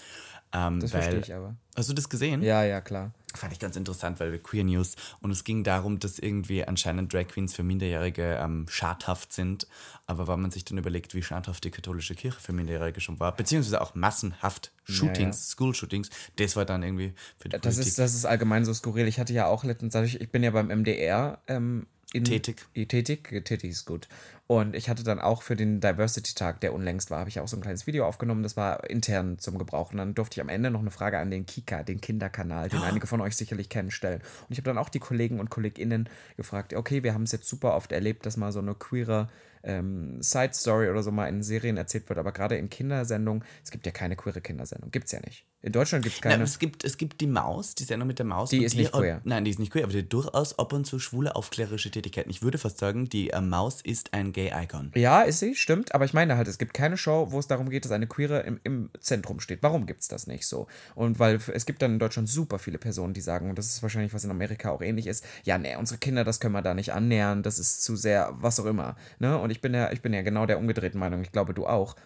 Ähm, 0.53 0.81
Das 0.81 0.93
weil, 0.93 1.03
verstehe 1.03 1.21
ich 1.21 1.35
aber. 1.35 1.57
Hast 1.77 1.89
du 1.89 1.95
das 1.95 2.09
gesehen? 2.09 2.43
Ja, 2.43 2.65
ja, 2.65 2.81
klar. 2.81 3.13
Fand 3.35 3.53
ich 3.53 3.59
ganz 3.59 3.77
interessant, 3.77 4.19
weil 4.19 4.33
wir 4.33 4.43
Queer 4.43 4.65
News 4.65 4.95
und 5.21 5.31
es 5.31 5.45
ging 5.45 5.63
darum, 5.63 5.99
dass 5.99 6.19
irgendwie 6.19 6.65
anscheinend 6.65 7.13
Drag 7.13 7.29
Queens 7.29 7.55
für 7.55 7.63
Minderjährige 7.63 8.39
ähm, 8.41 8.65
schadhaft 8.69 9.33
sind. 9.33 9.67
Aber 10.07 10.27
wenn 10.27 10.41
man 10.41 10.51
sich 10.51 10.65
dann 10.65 10.79
überlegt, 10.79 11.15
wie 11.15 11.23
schadhaft 11.23 11.65
die 11.65 11.71
katholische 11.71 12.15
Kirche 12.15 12.41
für 12.41 12.53
Minderjährige 12.55 13.01
schon 13.01 13.21
war, 13.21 13.37
beziehungsweise 13.37 13.83
auch 13.83 13.95
massenhaft 13.95 14.73
Shootings, 14.85 15.51
School-Shootings, 15.51 16.09
das 16.37 16.57
war 16.57 16.65
dann 16.65 16.83
irgendwie 16.83 17.13
für 17.37 17.51
die 17.51 17.59
Das 17.59 17.63
Politik 17.63 17.87
ist, 17.89 17.99
das 17.99 18.15
ist 18.15 18.25
allgemein 18.25 18.65
so 18.65 18.73
skurril. 18.73 19.07
Ich 19.07 19.19
hatte 19.19 19.35
ja 19.35 19.47
auch 19.47 19.65
letztens, 19.65 19.95
ich 19.95 20.31
bin 20.31 20.43
ja 20.43 20.51
beim 20.51 20.69
MDR 20.69 21.41
ähm, 21.47 21.87
in, 22.17 22.25
Tätig. 22.25 22.67
Tätig, 22.75 23.45
tätig 23.45 23.71
ist 23.71 23.85
gut. 23.85 24.09
Und 24.49 24.77
ich 24.77 24.89
hatte 24.89 25.03
dann 25.03 25.19
auch 25.19 25.43
für 25.43 25.57
den 25.57 25.81
Diversity-Tag, 25.81 26.61
der 26.61 26.73
unlängst 26.73 27.11
war, 27.11 27.19
habe 27.19 27.29
ich 27.29 27.41
auch 27.41 27.49
so 27.49 27.57
ein 27.57 27.63
kleines 27.63 27.87
Video 27.87 28.07
aufgenommen. 28.07 28.45
Das 28.45 28.57
war 28.57 28.89
intern 28.89 29.39
zum 29.39 29.59
Gebrauch. 29.59 29.91
Und 29.91 29.99
dann 29.99 30.15
durfte 30.15 30.39
ich 30.39 30.41
am 30.41 30.49
Ende 30.49 30.71
noch 30.71 30.81
eine 30.81 30.93
Frage 30.93 31.19
an 31.19 31.31
den 31.31 31.47
Kika, 31.47 31.83
den 31.83 32.01
Kinderkanal, 32.01 32.69
den 32.69 32.81
einige 32.83 33.07
von 33.07 33.21
euch 33.21 33.37
sicherlich 33.37 33.69
kennen, 33.69 33.91
stellen. 33.91 34.21
Und 34.21 34.53
ich 34.53 34.59
habe 34.59 34.71
dann 34.71 34.79
auch 34.79 34.89
die 34.89 35.01
Kollegen 35.01 35.41
und 35.41 35.51
KollegInnen 35.51 36.09
gefragt, 36.37 36.75
okay, 36.75 37.03
wir 37.03 37.13
haben 37.13 37.25
es 37.25 37.33
jetzt 37.33 37.49
super 37.49 37.75
oft 37.75 37.91
erlebt, 37.91 38.25
dass 38.25 38.37
mal 38.37 38.53
so 38.53 38.61
eine 38.61 38.75
queere 38.75 39.29
ähm, 39.65 40.23
Side-Story 40.23 40.89
oder 40.91 41.03
so 41.03 41.11
mal 41.11 41.27
in 41.27 41.43
Serien 41.43 41.77
erzählt 41.77 42.09
wird, 42.09 42.19
aber 42.19 42.33
gerade 42.33 42.57
in 42.57 42.71
Kindersendungen, 42.71 43.45
es 43.65 43.73
gibt 43.73 43.85
ja 43.85 43.93
keine 43.93 44.15
queere 44.15 44.41
Kindersendung. 44.41 44.91
Gibt 44.93 45.07
es 45.07 45.13
ja 45.13 45.21
nicht. 45.21 45.45
In 45.67 45.73
Deutschland 45.73 46.05
gibt 46.05 46.15
es 46.15 46.23
keine. 46.23 46.45
es, 46.45 46.61
gibt, 46.61 46.85
es 46.85 46.97
gibt 46.97 47.21
die 47.21 47.27
Maus, 47.27 47.75
die 47.75 47.83
Sendung 47.83 48.07
mit 48.07 48.21
der 48.21 48.25
Maus. 48.25 48.51
Die 48.51 48.63
ist 48.63 48.77
nicht 48.77 48.93
queer. 48.93 49.21
Nein, 49.25 49.45
die 49.45 49.51
ist 49.51 49.59
nicht 49.59 49.73
queer, 49.73 49.83
aber 49.83 49.93
die 49.93 49.99
hat 49.99 50.13
durchaus 50.13 50.57
ab 50.61 50.73
und 50.73 50.85
zu 50.85 51.01
schwule 51.01 51.35
aufklärerische 51.35 51.91
Tätigkeiten. 51.91 52.31
Ich 52.31 52.41
würde 52.41 52.57
fast 52.57 52.79
sagen, 52.79 53.09
die 53.09 53.31
äh, 53.31 53.41
Maus 53.41 53.81
ist 53.81 54.15
ein 54.15 54.33
Gay-Icon. 54.33 54.93
Ja, 54.95 55.23
ist 55.23 55.41
sie, 55.41 55.57
stimmt. 55.57 55.93
Aber 55.93 56.05
ich 56.05 56.15
meine 56.15 56.37
halt, 56.37 56.47
es 56.47 56.59
gibt 56.59 56.73
keine 56.73 56.97
Show, 56.97 57.33
wo 57.33 57.41
es 57.41 57.49
darum 57.49 57.69
geht, 57.69 57.85
dass 57.85 57.91
eine 57.91 58.07
Queere 58.07 58.43
im, 58.43 58.61
im 58.63 58.91
Zentrum 59.01 59.41
steht. 59.41 59.61
Warum 59.65 59.87
gibt 59.87 60.03
es 60.03 60.07
das 60.07 60.29
nicht 60.29 60.47
so? 60.47 60.69
Und 60.95 61.19
weil 61.19 61.41
es 61.53 61.67
gibt 61.67 61.83
dann 61.83 61.95
in 61.95 61.99
Deutschland 61.99 62.29
super 62.29 62.61
viele 62.61 62.79
Personen, 62.79 63.13
die 63.13 63.21
sagen, 63.21 63.51
und 63.51 63.59
das 63.59 63.67
ist 63.67 63.83
wahrscheinlich, 63.83 64.15
was 64.15 64.23
in 64.23 64.31
Amerika 64.31 64.71
auch 64.71 64.83
ähnlich 64.83 65.09
ist, 65.09 65.25
ja, 65.43 65.59
nee, 65.59 65.75
unsere 65.75 65.99
Kinder, 65.99 66.23
das 66.23 66.39
können 66.39 66.55
wir 66.55 66.63
da 66.63 66.75
nicht 66.75 66.93
annähern, 66.93 67.43
das 67.43 67.59
ist 67.59 67.83
zu 67.83 67.97
sehr, 67.97 68.33
was 68.35 68.61
auch 68.61 68.67
immer. 68.67 68.95
Ne? 69.19 69.37
Und 69.37 69.51
ich 69.51 69.61
bin 69.61 69.75
ja, 69.75 69.91
ich 69.91 70.01
bin 70.01 70.15
ja 70.15 70.23
genau 70.23 70.47
der 70.47 70.59
umgedrehten 70.59 71.01
Meinung, 71.01 71.23
ich 71.23 71.33
glaube, 71.33 71.55
du 71.55 71.67
auch. 71.67 71.97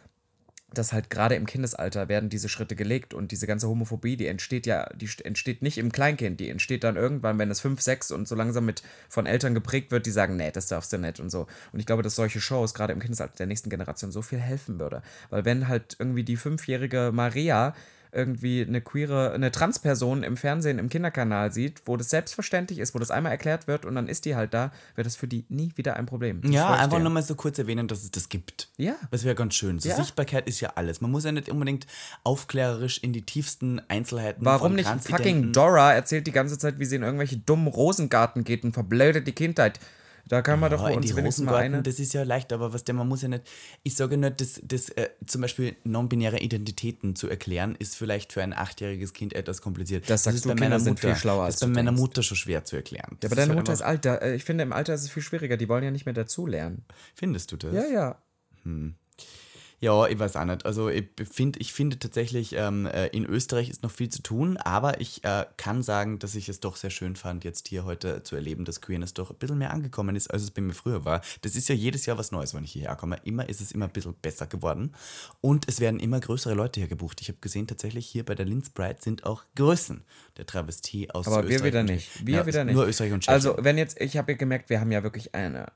Dass 0.73 0.93
halt 0.93 1.11
gerade 1.11 1.35
im 1.35 1.47
Kindesalter 1.47 2.09
werden 2.09 2.29
diese 2.29 2.49
Schritte 2.49 2.77
gelegt 2.77 3.13
und 3.13 3.33
diese 3.33 3.49
ganze 3.49 3.67
Homophobie, 3.67 4.17
die 4.17 4.29
entsteht 4.29 4.67
ja, 4.67 4.89
die 4.95 5.09
st- 5.09 5.25
entsteht 5.25 5.63
nicht 5.63 5.79
im 5.79 5.91
Kleinkind, 5.91 6.39
die 6.39 6.49
entsteht 6.49 6.85
dann 6.85 6.95
irgendwann, 6.95 7.39
wenn 7.39 7.51
es 7.51 7.61
fünf, 7.61 7.81
sechs 7.81 8.13
und 8.13 8.29
so 8.29 8.37
langsam 8.37 8.67
mit 8.67 8.85
von 9.09 9.27
Eltern 9.27 9.55
geprägt 9.55 9.91
wird, 9.91 10.07
die 10.07 10.13
sagen, 10.13 10.37
nee, 10.37 10.53
das 10.53 10.69
darfst 10.69 10.93
du 10.93 10.99
nicht 10.99 11.19
und 11.19 11.31
so. 11.31 11.49
Und 11.73 11.81
ich 11.81 11.87
glaube, 11.87 12.05
dass 12.05 12.15
solche 12.15 12.41
Shows 12.41 12.73
gerade 12.73 12.93
im 12.93 13.01
Kindesalter 13.01 13.35
der 13.39 13.47
nächsten 13.47 13.69
Generation 13.69 14.13
so 14.13 14.23
viel 14.23 14.39
helfen 14.39 14.79
würde. 14.79 15.03
Weil 15.29 15.45
wenn 15.45 15.67
halt 15.67 15.97
irgendwie 15.99 16.23
die 16.23 16.37
fünfjährige 16.37 17.11
Maria 17.13 17.75
irgendwie 18.13 18.65
eine 18.67 18.81
queere, 18.81 19.33
eine 19.33 19.51
Transperson 19.51 20.23
im 20.23 20.37
Fernsehen, 20.37 20.79
im 20.79 20.89
Kinderkanal 20.89 21.53
sieht, 21.53 21.83
wo 21.87 21.97
das 21.97 22.11
selbstverständlich 22.11 22.79
ist, 22.79 22.95
wo 22.95 22.99
das 22.99 23.11
einmal 23.11 23.33
erklärt 23.33 23.67
wird 23.67 23.85
und 23.85 23.95
dann 23.95 24.09
ist 24.09 24.25
die 24.25 24.35
halt 24.35 24.55
da, 24.55 24.73
wird 24.95 25.07
das 25.07 25.17
für 25.17 25.29
die 25.29 25.45
nie 25.49 25.73
wieder 25.77 25.97
ein 25.97 26.07
Problem. 26.07 26.41
Das 26.43 26.51
Ja, 26.51 26.75
einfach 26.75 26.99
nur 26.99 27.11
mal 27.11 27.23
so 27.23 27.35
kurz 27.35 27.59
erwähnen, 27.59 27.89
dass 27.89 28.03
es 28.03 28.11
das 28.11 28.29
gibt. 28.29 28.69
Ja. 28.77 28.95
Das 29.11 29.25
wäre 29.25 29.35
ganz 29.35 29.55
schön. 29.55 29.79
So 29.79 29.89
Ja. 29.89 29.97
Sichtbarkeit 29.97 30.49
ist 30.49 30.61
ja 30.61 30.73
alles. 30.75 31.01
Man 31.01 31.11
muss 31.11 31.25
ja 31.25 31.33
nicht 31.33 31.49
unbedingt 31.49 31.87
aufklärerisch 32.25 32.99
in 32.99 33.13
die 33.13 33.23
tiefsten 33.23 33.81
Einzelheiten 33.89 34.45
Warum 34.45 34.75
nicht 34.75 34.89
fucking 34.89 35.53
Dora 35.53 35.93
erzählt 35.93 36.27
die 36.27 36.33
ganze 36.33 36.59
Zeit, 36.59 36.79
wie 36.79 36.85
sie 36.85 36.97
in 36.97 37.03
irgendwelche 37.03 37.37
dummen 37.39 37.69
Rosengarten 37.69 38.45
geht 38.45 38.65
und 38.65 38.73
verblödet 38.73 39.27
die 39.27 39.33
Kindheit. 39.33 39.79
Da 40.27 40.43
kann 40.43 40.61
man 40.61 40.71
doch 40.71 40.83
Ja, 40.83 40.89
in 40.91 40.97
uns 40.99 41.07
die 41.07 41.17
wenigstens 41.17 41.45
mal 41.47 41.57
eine. 41.57 41.83
das 41.83 41.99
ist 41.99 42.13
ja 42.13 42.23
leicht, 42.23 42.53
aber 42.53 42.73
was 42.73 42.85
der, 42.85 42.95
man 42.95 43.09
muss 43.09 43.23
ja 43.23 43.29
nicht, 43.29 43.45
ich 43.83 43.97
sage 43.97 44.17
nur, 44.17 44.31
dass 44.31 44.61
das 44.65 44.89
äh, 44.91 45.09
zum 45.27 45.41
Beispiel 45.41 45.77
non-binäre 45.85 46.39
Identitäten 46.41 47.17
zu 47.17 47.29
erklären, 47.29 47.75
ist 47.79 47.97
vielleicht 47.97 48.33
für 48.33 48.43
ein 48.43 48.53
achtjähriges 48.53 49.13
Kind 49.13 49.33
etwas 49.35 49.61
kompliziert. 49.63 50.09
Das 50.09 50.23
sagst 50.25 50.37
ist 50.37 50.45
du, 50.45 50.49
bei 50.51 50.55
Kinder 50.55 50.69
meiner 50.71 50.81
sind 50.81 50.93
Mutter, 50.95 51.09
viel 51.09 51.17
schlauer, 51.17 51.47
Das 51.47 51.57
ist 51.57 51.61
bei 51.63 51.67
meiner 51.69 51.91
denkst. 51.91 52.01
Mutter 52.01 52.23
schon 52.23 52.37
schwer 52.37 52.65
zu 52.65 52.77
erklären. 52.77 53.09
Ja, 53.13 53.17
Das 53.21 53.33
aber 53.33 53.37
deine 53.41 53.51
halt 53.51 53.59
Mutter 53.59 53.73
ist 53.73 53.83
alt. 53.83 54.07
Äh, 54.07 54.35
Ich 54.35 54.45
finde, 54.45 54.63
im 54.63 54.73
Alter 54.73 54.95
ist 54.95 55.03
es 55.03 55.11
viel 55.11 55.23
schwieriger. 55.23 55.57
Die 55.57 55.69
wollen 55.69 55.83
ja 55.85 55.91
nicht 55.91 56.07
mehr 56.07 56.15
dazulernen. 56.15 56.85
Findest 57.15 57.51
du 57.53 57.57
das? 57.57 57.75
Ja, 57.75 57.87
ja. 57.87 58.23
Ja, 59.83 60.07
ich 60.07 60.19
weiß 60.19 60.37
auch 60.37 60.45
nicht. 60.45 60.67
Also 60.67 60.91
ich, 60.91 61.07
find, 61.31 61.59
ich 61.59 61.73
finde 61.73 61.99
tatsächlich, 61.99 62.53
ähm, 62.55 62.85
äh, 62.85 63.07
in 63.09 63.25
Österreich 63.25 63.71
ist 63.71 63.83
noch 63.83 63.91
viel 63.91 64.11
zu 64.11 64.21
tun, 64.23 64.59
aber 64.59 65.01
ich 65.01 65.25
äh, 65.25 65.47
kann 65.57 65.83
sagen, 65.83 66.19
dass 66.19 66.35
ich 66.35 66.51
es 66.51 66.61
doch 66.61 66.77
sehr 66.77 66.91
schön 66.91 67.17
fand, 67.17 67.45
jetzt 67.45 67.67
hier 67.69 67.87
heute 67.87 68.23
zu 68.23 68.37
erleben, 68.37 68.67
dass 68.67 68.83
Queerness 68.83 69.15
doch 69.15 69.31
ein 69.31 69.39
bisschen 69.39 69.57
mehr 69.57 69.73
angekommen 69.73 70.17
ist, 70.17 70.31
als 70.31 70.43
es 70.43 70.51
bei 70.51 70.61
mir 70.61 70.75
früher 70.75 71.07
war. 71.07 71.23
Das 71.41 71.57
ist 71.57 71.67
ja 71.71 71.75
jedes 71.75 72.05
Jahr 72.05 72.19
was 72.19 72.31
Neues, 72.31 72.53
wenn 72.53 72.63
ich 72.63 72.73
hierher 72.73 72.95
komme. 72.95 73.17
Immer 73.25 73.49
ist 73.49 73.63
es 73.63 73.73
immer 73.73 73.87
ein 73.87 73.91
bisschen 73.93 74.13
besser 74.21 74.47
geworden 74.47 74.95
und 75.41 75.67
es 75.67 75.81
werden 75.81 75.99
immer 75.99 76.21
größere 76.21 76.53
Leute 76.53 76.81
hier 76.81 76.89
gebucht. 76.89 77.23
Ich 77.23 77.29
habe 77.29 77.39
gesehen, 77.41 77.67
tatsächlich 77.67 78.07
hier 78.07 78.25
bei 78.27 78.35
der 78.35 78.45
Linz 78.45 78.69
Pride 78.69 78.97
sind 79.01 79.25
auch 79.25 79.45
Größen 79.57 80.05
der 80.37 80.45
Travestie 80.45 81.11
aus 81.11 81.27
Aber 81.27 81.45
wir 81.49 81.55
Österreich 81.55 81.67
wieder 81.69 81.81
und- 81.81 81.87
nicht. 81.87 82.27
Wir 82.27 82.35
Ja, 82.37 82.47
wieder 82.47 82.65
nicht. 82.65 82.75
Nur 82.75 82.87
Österreich 82.87 83.15
und 83.15 83.21
Tschechien. 83.21 83.33
Also, 83.35 83.57
wenn 83.65 83.79
jetzt, 83.79 83.99
ich 83.99 84.19
habe 84.19 84.33
ja 84.33 84.37
gemerkt, 84.37 84.69
wir 84.69 84.79
haben 84.79 84.93
ja 84.93 85.03
wirklich 85.03 85.35
eine 85.35 85.73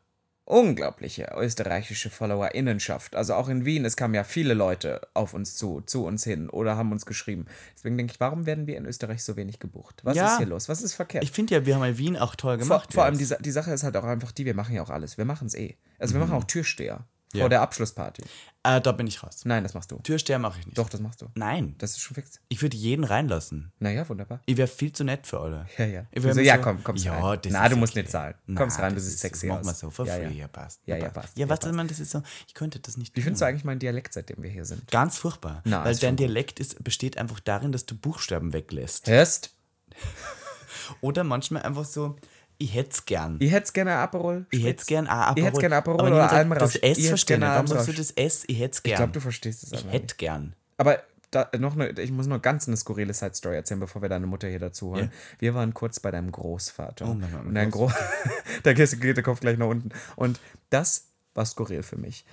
unglaubliche 0.47 1.31
österreichische 1.37 2.11
FollowerInnenschaft. 2.11 3.17
Also 3.17 3.35
auch 3.35 3.49
in 3.49 3.65
Wien, 3.65 3.85
es 3.85 3.97
kamen 3.97 4.15
ja 4.15 4.25
viele 4.25 4.55
Leute 4.55 5.01
auf 5.15 5.35
uns 5.35 5.57
zu, 5.57 5.81
zu 5.81 6.05
uns 6.05 6.25
hin 6.25 6.51
oder 6.51 6.77
haben 6.77 6.93
uns 6.93 7.07
geschrieben. 7.07 7.47
Deswegen 7.77 7.97
denke 7.97 8.13
ich, 8.13 8.21
warum 8.21 8.45
werden 8.47 8.67
wir 8.67 8.77
in 8.77 8.85
Österreich 8.87 9.25
so 9.25 9.37
wenig 9.37 9.59
gebucht? 9.59 10.01
Was 10.05 10.17
Ja. 10.17 10.27
ist 10.33 10.37
hier 10.39 10.47
los? 10.47 10.69
Was 10.69 10.83
ist 10.83 10.95
verkehrt? 10.95 11.25
ich 11.25 11.33
finde 11.33 11.55
ja, 11.55 11.67
wir 11.67 11.75
haben 11.77 11.85
ja 11.85 11.97
Wien 11.99 12.17
auch 12.17 12.35
toll 12.37 12.59
vor, 12.59 12.65
gemacht. 12.65 12.93
vor 12.93 13.05
allem 13.05 13.17
die, 13.19 13.27
die 13.41 13.51
Sache 13.51 13.73
ist 13.73 13.83
halt 13.85 13.97
auch 13.97 14.05
einfach 14.05 14.33
die, 14.33 14.45
wir 14.45 14.55
machen 14.55 14.75
ja 14.75 14.83
auch 14.83 14.91
alles. 14.91 15.17
Wir 15.19 15.25
machen 15.25 15.47
es 15.47 15.55
eh. 15.55 15.77
Also 15.99 16.15
wir 16.15 16.21
machen 16.21 16.35
auch 16.35 16.45
Türsteher 16.45 17.07
Ja. 17.33 17.41
vor 17.41 17.49
der 17.49 17.63
Abschlussparty. 17.63 18.23
Äh, 18.65 18.81
da 18.81 18.93
bin 18.93 19.07
ich 19.07 19.23
raus. 19.23 19.43
Nein, 19.45 19.63
das 19.63 19.75
machst 19.75 19.91
du. 19.93 19.99
Türsteher 19.99 20.39
mache 20.39 20.59
ich 20.59 20.67
nicht. 20.67 20.77
Doch, 20.79 20.89
das 20.89 21.01
machst 21.01 21.23
du. 21.23 21.29
Nein. 21.35 21.75
Das 21.79 21.91
ist 21.93 22.01
schon 22.01 22.15
fix. 22.15 22.41
Ich 22.49 22.61
würde 22.63 22.77
jeden 22.77 23.05
reinlassen. 23.05 23.73
Naja, 23.79 24.09
wunderbar. 24.09 24.41
Ich 24.47 24.57
wäre 24.57 24.67
viel 24.69 24.91
zu 24.93 25.05
nett 25.05 25.27
für 25.27 25.39
alle. 25.41 25.67
Ja, 25.79 25.85
ja. 25.85 26.07
Ich 26.11 26.25
Also, 26.25 26.41
ja, 26.41 26.57
so- 26.57 26.63
komm, 26.63 26.83
kommst 26.83 27.05
ja, 27.05 27.19
rein. 27.19 27.39
das 27.43 27.53
Na, 27.53 27.69
du 27.69 27.77
musst 27.77 27.93
okay. 27.93 28.01
nicht 28.03 28.11
zahlen. 28.11 28.35
Na, 28.47 28.61
Kommst 28.61 28.79
rein, 28.79 28.89
du 28.91 28.95
das 28.97 29.05
siehst 29.05 29.17
ist- 29.17 29.21
sexy 29.21 29.47
Mach 29.47 29.63
mal 29.63 29.75
so, 29.75 29.91
for 29.91 30.07
Ja, 30.07 30.15
free, 30.15 30.23
ja. 30.25 30.31
ja, 30.31 30.49
passt. 30.49 30.81
Ja, 30.87 30.97
ja, 30.97 31.09
passt. 31.11 31.37
Ja, 31.39 31.49
was 31.49 31.61
passt. 31.61 31.75
man, 31.75 31.87
das 31.89 32.01
ist 32.01 32.11
so, 32.11 32.23
ich 32.49 32.55
könnte 32.55 32.81
das 32.81 32.97
nicht 32.97 33.15
Wie 33.17 33.21
findest 33.23 33.43
du 33.43 33.47
eigentlich 33.47 33.65
meinen 33.65 33.79
Dialekt, 33.81 34.13
seitdem 34.15 34.43
wir 34.43 34.51
hier 34.51 34.65
sind? 34.65 34.91
Ganz 34.91 35.19
furchtbar. 35.19 35.61
Na, 35.65 35.85
weil 35.85 35.95
dein. 35.97 36.17
Dialekt 36.17 36.59
ist, 36.61 36.83
besteht 36.83 37.19
einfach 37.19 37.41
darin, 37.41 37.71
dass 37.73 37.87
du 37.87 37.95
Buchstaben 37.97 38.53
weglässt. 38.53 39.09
Hörst? 39.09 39.55
Oder 41.01 41.25
manchmal 41.25 41.63
einfach 41.63 41.85
so, 41.85 42.17
ich 42.59 42.75
hätte 42.75 42.91
es 42.91 43.05
gern. 43.05 43.37
Ich 43.41 43.51
hätte 43.51 43.73
gerne 43.73 43.97
Aperol. 43.97 44.47
Ich 44.51 44.65
hätte 44.65 44.81
es 44.81 44.87
gern 44.87 45.07
auch 45.07 45.13
Aperol. 45.13 45.39
Ich 45.39 45.45
hätt's 45.45 45.59
gern 45.59 45.73
Aperol 45.73 46.01
Aber 46.01 46.09
oder 46.09 46.33
Almrausch. 46.33 46.61
Das 46.61 46.77
S 46.77 46.99
Ich 46.99 47.09
verstehen. 47.09 47.41
Warum 47.41 47.67
sagst 47.67 47.89
du 47.89 47.93
das 47.93 48.11
S? 48.13 48.45
Ich 48.47 48.59
hätte 48.61 48.73
es 48.75 48.83
gern. 48.83 48.93
Ich 48.93 48.97
glaube, 48.99 49.13
du 49.13 49.21
verstehst 49.21 49.63
es 49.65 49.73
Ich 49.73 49.79
einfach 49.79 49.93
hätte 49.93 50.05
nicht. 50.05 50.19
gern. 50.19 50.55
Aber 50.77 51.03
da, 51.31 51.51
noch 51.59 51.75
eine, 51.75 51.91
ich 51.91 52.13
muss 52.13 52.27
noch 52.27 52.41
ganz 52.41 52.69
eine 52.69 52.77
skurrile 52.77 53.13
Side-Story 53.13 53.57
erzählen, 53.57 53.81
bevor 53.81 54.03
wir 54.03 54.09
deine 54.09 54.27
Mutter 54.27 54.49
hier 54.49 54.61
dazu 54.61 54.91
holen. 54.91 55.11
Ja. 55.13 55.41
Wir 55.41 55.55
waren 55.55 55.75
kurz 55.75 55.99
bei 55.99 56.11
deinem 56.11 56.31
Großvater. 56.31 57.07
Oh 57.07 57.15
mein 57.15 57.31
Gott, 57.31 57.45
und 57.45 57.55
dein 57.55 57.71
Gro 57.71 57.91
da 58.63 58.73
geht 58.73 59.17
der 59.17 59.23
Kopf 59.25 59.41
gleich 59.41 59.59
nach 59.59 59.67
unten. 59.67 59.91
Und 60.17 60.39
das 60.71 61.09
war 61.35 61.45
skurril 61.45 61.83
für 61.83 61.97
mich. 61.97 62.25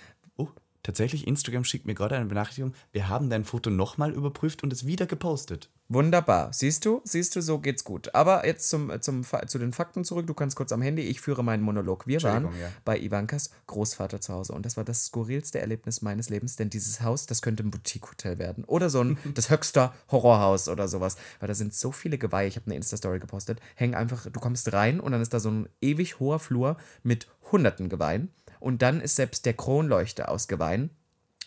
Tatsächlich, 0.83 1.27
Instagram 1.27 1.63
schickt 1.63 1.85
mir 1.85 1.93
gerade 1.93 2.15
eine 2.15 2.25
Benachrichtigung. 2.25 2.73
Wir 2.91 3.07
haben 3.07 3.29
dein 3.29 3.45
Foto 3.45 3.69
nochmal 3.69 4.11
überprüft 4.11 4.63
und 4.63 4.73
es 4.73 4.87
wieder 4.87 5.05
gepostet. 5.05 5.69
Wunderbar. 5.89 6.53
Siehst 6.53 6.85
du? 6.85 7.01
Siehst 7.03 7.35
du, 7.35 7.41
so 7.41 7.59
geht's 7.59 7.83
gut. 7.83 8.15
Aber 8.15 8.45
jetzt 8.47 8.69
zum, 8.69 8.91
zum, 9.01 9.23
zu 9.23 9.59
den 9.59 9.73
Fakten 9.73 10.05
zurück. 10.05 10.25
Du 10.25 10.33
kannst 10.33 10.55
kurz 10.55 10.71
am 10.71 10.81
Handy. 10.81 11.01
Ich 11.01 11.19
führe 11.19 11.43
meinen 11.43 11.61
Monolog. 11.61 12.07
Wir 12.07 12.23
waren 12.23 12.45
ja. 12.45 12.69
bei 12.85 12.97
Ivankas 12.97 13.51
Großvater 13.67 14.21
zu 14.21 14.33
Hause. 14.33 14.53
Und 14.53 14.65
das 14.65 14.77
war 14.77 14.85
das 14.85 15.05
skurrilste 15.05 15.59
Erlebnis 15.59 16.01
meines 16.01 16.29
Lebens. 16.29 16.55
Denn 16.55 16.69
dieses 16.69 17.01
Haus, 17.01 17.25
das 17.25 17.41
könnte 17.41 17.63
ein 17.63 17.71
Boutique-Hotel 17.71 18.39
werden. 18.39 18.63
Oder 18.63 18.89
so 18.89 19.01
ein, 19.01 19.17
das 19.33 19.49
höchste 19.49 19.91
Horrorhaus 20.09 20.69
oder 20.69 20.87
sowas. 20.87 21.17
Weil 21.39 21.47
da 21.47 21.53
sind 21.53 21.73
so 21.73 21.91
viele 21.91 22.17
Geweihe. 22.17 22.47
Ich 22.47 22.55
habe 22.55 22.67
eine 22.67 22.75
Insta-Story 22.75 23.19
gepostet. 23.19 23.59
Hängen 23.75 23.95
einfach, 23.95 24.25
du 24.31 24.39
kommst 24.39 24.71
rein 24.71 25.01
und 25.01 25.11
dann 25.11 25.21
ist 25.21 25.33
da 25.33 25.41
so 25.41 25.51
ein 25.51 25.67
ewig 25.81 26.19
hoher 26.19 26.39
Flur 26.39 26.77
mit 27.03 27.27
hunderten 27.51 27.89
Geweihen. 27.89 28.29
Und 28.61 28.81
dann 28.81 29.01
ist 29.01 29.17
selbst 29.17 29.45
der 29.45 29.53
Kronleuchter 29.53 30.29
aus 30.29 30.47
Geweihen. 30.47 30.91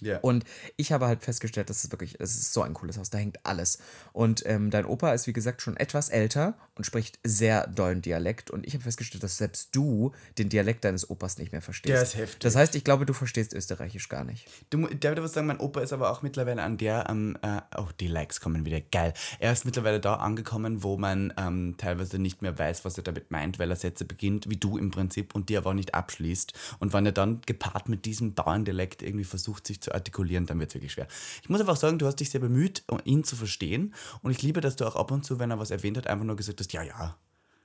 Ja. 0.01 0.19
Und 0.19 0.45
ich 0.77 0.93
habe 0.93 1.07
halt 1.07 1.23
festgestellt, 1.23 1.71
das 1.71 1.85
ist 1.85 1.93
wirklich, 1.93 2.21
es 2.21 2.35
ist 2.35 2.53
so 2.53 2.63
ein 2.63 2.75
cooles 2.75 2.99
Haus, 2.99 3.11
da 3.11 3.19
hängt 3.19 3.39
alles. 3.47 3.79
Und 4.13 4.45
ähm, 4.45 4.71
dein 4.71 4.85
Opa 4.85 5.13
ist, 5.15 5.27
wie 5.27 5.33
gesagt, 5.33 5.63
schon 5.63 5.77
etwas 5.77 6.09
älter 6.11 6.59
und 6.77 6.85
spricht 6.85 7.19
sehr 7.25 7.67
dollen 7.69 8.03
Dialekt. 8.03 8.51
Und 8.51 8.67
ich 8.67 8.75
habe 8.75 8.83
festgestellt, 8.83 9.23
dass 9.23 9.37
selbst 9.37 9.75
du 9.77 10.13
den 10.39 10.49
Dialekt 10.49 10.85
deines 10.85 11.09
Opas 11.09 11.39
nicht 11.39 11.53
mehr 11.53 11.63
verstehst. 11.63 11.95
Der 11.95 12.03
ist 12.03 12.17
heftig. 12.17 12.41
Das 12.41 12.57
heißt, 12.57 12.75
ich 12.75 12.85
glaube, 12.85 13.07
du 13.07 13.13
verstehst 13.13 13.53
Österreichisch 13.55 14.09
gar 14.09 14.25
nicht. 14.25 14.47
Du, 14.71 14.79
mu- 14.79 14.89
der 14.89 15.13
würde 15.13 15.23
was 15.23 15.33
sagen, 15.33 15.47
mein 15.47 15.61
Opa 15.61 15.81
ist 15.81 15.93
aber 15.93 16.11
auch 16.11 16.23
mittlerweile 16.23 16.63
an 16.63 16.77
der, 16.79 17.07
ähm, 17.09 17.39
äh, 17.43 17.61
oh, 17.77 17.89
die 18.01 18.09
Likes 18.09 18.41
kommen 18.41 18.65
wieder, 18.65 18.81
geil. 18.81 19.13
Er 19.39 19.53
ist 19.53 19.65
mittlerweile 19.65 20.01
da 20.01 20.15
angekommen, 20.17 20.83
wo 20.83 20.97
man 20.97 21.33
ähm, 21.37 21.77
teilweise 21.79 22.19
nicht 22.19 22.43
mehr 22.43 22.59
weiß, 22.59 22.85
was 22.85 22.97
er 22.97 23.05
damit 23.05 23.31
meint, 23.31 23.59
weil 23.59 23.71
er 23.71 23.77
Sätze 23.77 24.05
beginnt, 24.05 24.49
wie 24.51 24.57
du 24.57 24.77
im 24.77 24.91
Prinzip, 24.91 25.35
und 25.35 25.49
die 25.49 25.57
aber 25.57 25.71
auch 25.71 25.75
nicht 25.75 25.95
abschließt. 25.95 26.53
Und 26.81 26.93
wenn 26.93 27.07
er 27.07 27.13
dann 27.13 27.41
gepaart 27.43 27.89
mit 27.89 28.05
diesem 28.05 28.35
Bauerndialekt 28.35 29.03
irgendwie 29.03 29.25
versucht, 29.25 29.67
sich 29.67 29.81
zu 29.81 29.93
artikulieren, 29.95 30.47
dann 30.47 30.59
wird 30.59 30.71
es 30.71 30.75
wirklich 30.75 30.93
schwer. 30.93 31.07
Ich 31.43 31.49
muss 31.49 31.61
einfach 31.61 31.77
sagen, 31.77 31.99
du 31.99 32.07
hast 32.07 32.21
dich 32.21 32.31
sehr 32.31 32.41
bemüht, 32.41 32.83
ihn 33.05 33.23
zu 33.25 33.37
verstehen. 33.37 33.95
Und 34.23 34.31
ich 34.31 34.43
liebe, 34.43 34.61
dass 34.61 34.77
du 34.77 34.87
auch 34.87 34.97
ab 34.97 35.11
und 35.11 35.25
zu, 35.25 35.39
wenn 35.39 35.51
er 35.51 35.59
was 35.59 35.71
erwähnt 35.71 35.97
hat, 35.97 36.07
einfach 36.07 36.25
nur 36.25 36.37
gesagt 36.37 36.61
hast, 36.61 36.64
ja, 36.73 36.83
ja. 36.83 37.17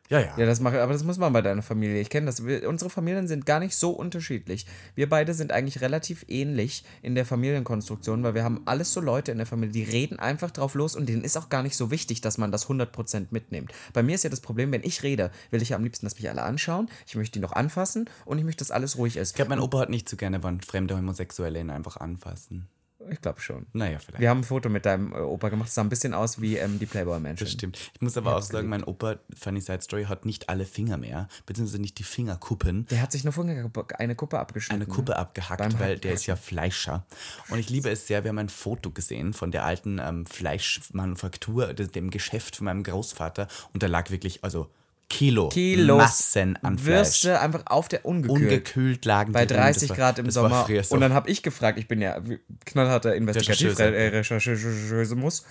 Ja, 0.09 0.19
ja. 0.19 0.33
Ja, 0.37 0.45
das 0.47 0.59
mache 0.59 0.81
aber 0.81 0.93
das 0.93 1.03
muss 1.03 1.19
man 1.19 1.31
bei 1.33 1.43
deiner 1.43 1.61
Familie. 1.61 2.01
Ich 2.01 2.09
kenne 2.09 2.25
das. 2.25 2.43
Wir, 2.43 2.67
unsere 2.67 2.89
Familien 2.89 3.27
sind 3.27 3.45
gar 3.45 3.59
nicht 3.59 3.75
so 3.75 3.91
unterschiedlich. 3.91 4.65
Wir 4.95 5.07
beide 5.07 5.35
sind 5.35 5.51
eigentlich 5.51 5.81
relativ 5.81 6.25
ähnlich 6.27 6.83
in 7.03 7.13
der 7.13 7.25
Familienkonstruktion, 7.25 8.23
weil 8.23 8.33
wir 8.33 8.43
haben 8.43 8.63
alles 8.65 8.91
so 8.91 9.01
Leute 9.01 9.31
in 9.31 9.37
der 9.37 9.45
Familie, 9.45 9.71
die 9.71 9.83
reden 9.83 10.17
einfach 10.17 10.49
drauf 10.49 10.73
los 10.73 10.95
und 10.95 11.07
denen 11.07 11.23
ist 11.23 11.37
auch 11.37 11.49
gar 11.49 11.61
nicht 11.61 11.77
so 11.77 11.91
wichtig, 11.91 12.21
dass 12.21 12.39
man 12.39 12.51
das 12.51 12.67
100% 12.67 13.27
mitnimmt. 13.29 13.71
Bei 13.93 14.01
mir 14.01 14.15
ist 14.15 14.23
ja 14.23 14.31
das 14.31 14.41
Problem, 14.41 14.71
wenn 14.71 14.83
ich 14.83 15.03
rede, 15.03 15.29
will 15.51 15.61
ich 15.61 15.69
ja 15.69 15.75
am 15.75 15.83
liebsten, 15.83 16.07
dass 16.07 16.15
mich 16.15 16.27
alle 16.27 16.41
anschauen, 16.41 16.89
ich 17.05 17.15
möchte 17.15 17.33
die 17.33 17.43
noch 17.43 17.53
anfassen 17.53 18.09
und 18.25 18.39
ich 18.39 18.43
möchte, 18.43 18.63
dass 18.63 18.71
alles 18.71 18.97
ruhig 18.97 19.15
ist. 19.15 19.29
Ich 19.29 19.35
glaube, 19.35 19.49
mein 19.49 19.59
Opa 19.59 19.77
hat 19.77 19.91
nicht 19.91 20.09
so 20.09 20.17
gerne, 20.17 20.43
wenn 20.43 20.59
fremde 20.61 20.97
Homosexuelle 20.97 21.59
ihn 21.59 21.69
einfach 21.69 21.97
anfassen. 21.97 22.67
Ich 23.09 23.21
glaube 23.21 23.39
schon. 23.39 23.65
Naja, 23.73 23.97
vielleicht. 23.99 24.19
Wir 24.19 24.29
haben 24.29 24.39
ein 24.39 24.43
Foto 24.43 24.67
mit 24.69 24.85
deinem 24.85 25.13
äh, 25.13 25.17
Opa 25.19 25.49
gemacht, 25.49 25.69
es 25.69 25.75
sah 25.75 25.81
ein 25.81 25.89
bisschen 25.89 26.13
aus 26.13 26.41
wie 26.41 26.57
ähm, 26.57 26.79
die 26.79 26.85
Playboy-Menschen. 26.85 27.45
Das 27.45 27.51
stimmt. 27.53 27.77
Ich 27.93 28.01
muss 28.01 28.17
aber 28.17 28.35
auch 28.35 28.41
sagen, 28.41 28.67
mein 28.67 28.83
Opa, 28.83 29.15
Funny 29.35 29.61
Side 29.61 29.81
Story, 29.81 30.03
hat 30.05 30.25
nicht 30.25 30.49
alle 30.49 30.65
Finger 30.65 30.97
mehr, 30.97 31.27
beziehungsweise 31.45 31.79
nicht 31.81 31.97
die 31.97 32.03
Fingerkuppen. 32.03 32.85
Der 32.87 33.01
hat 33.01 33.11
sich 33.13 33.23
nur 33.23 33.33
eine 33.39 34.15
Kuppe 34.15 34.39
abgeschnitten. 34.39 34.83
Eine 34.83 34.91
Kuppe 34.91 35.15
abgehackt, 35.15 35.79
weil 35.79 35.97
der 35.97 36.13
ist 36.13 36.25
ja 36.25 36.35
Fleischer. 36.35 37.05
Und 37.49 37.59
ich 37.59 37.69
liebe 37.69 37.89
es 37.89 38.05
sehr, 38.07 38.23
wir 38.23 38.29
haben 38.29 38.37
ein 38.39 38.49
Foto 38.49 38.91
gesehen 38.91 39.33
von 39.33 39.51
der 39.51 39.63
alten 39.65 39.99
ähm, 39.99 40.25
Fleischmanufaktur, 40.25 41.73
de- 41.73 41.87
dem 41.87 42.09
Geschäft 42.09 42.57
von 42.57 42.65
meinem 42.65 42.83
Großvater. 42.83 43.47
Und 43.73 43.81
da 43.83 43.87
lag 43.87 44.11
wirklich, 44.11 44.43
also 44.43 44.69
Kilo, 45.09 45.49
Kilos 45.49 45.97
Massen 45.97 46.57
an 46.61 46.77
Fleisch. 46.77 47.23
Würste 47.23 47.39
einfach 47.39 47.63
auf 47.65 47.87
der 47.87 48.05
ungekühlt. 48.05 48.41
Ungekühlt 48.43 49.05
lagen 49.05 49.33
bei 49.33 49.45
die 49.45 49.53
drin. 49.53 49.63
30 49.63 49.89
Das 49.89 49.97
war- 49.97 49.97
Grad 49.97 50.19
im 50.19 50.29
Sommer. 50.29 50.67
Und 50.89 51.01
dann 51.01 51.13
habe 51.13 51.29
ich 51.29 51.43
gefragt, 51.43 51.79
ich 51.79 51.87
bin 51.87 52.01
ja 52.01 52.21
knallharter 52.65 53.15
Investigativrechercheuse, 53.15 55.15
muss. 55.15 55.45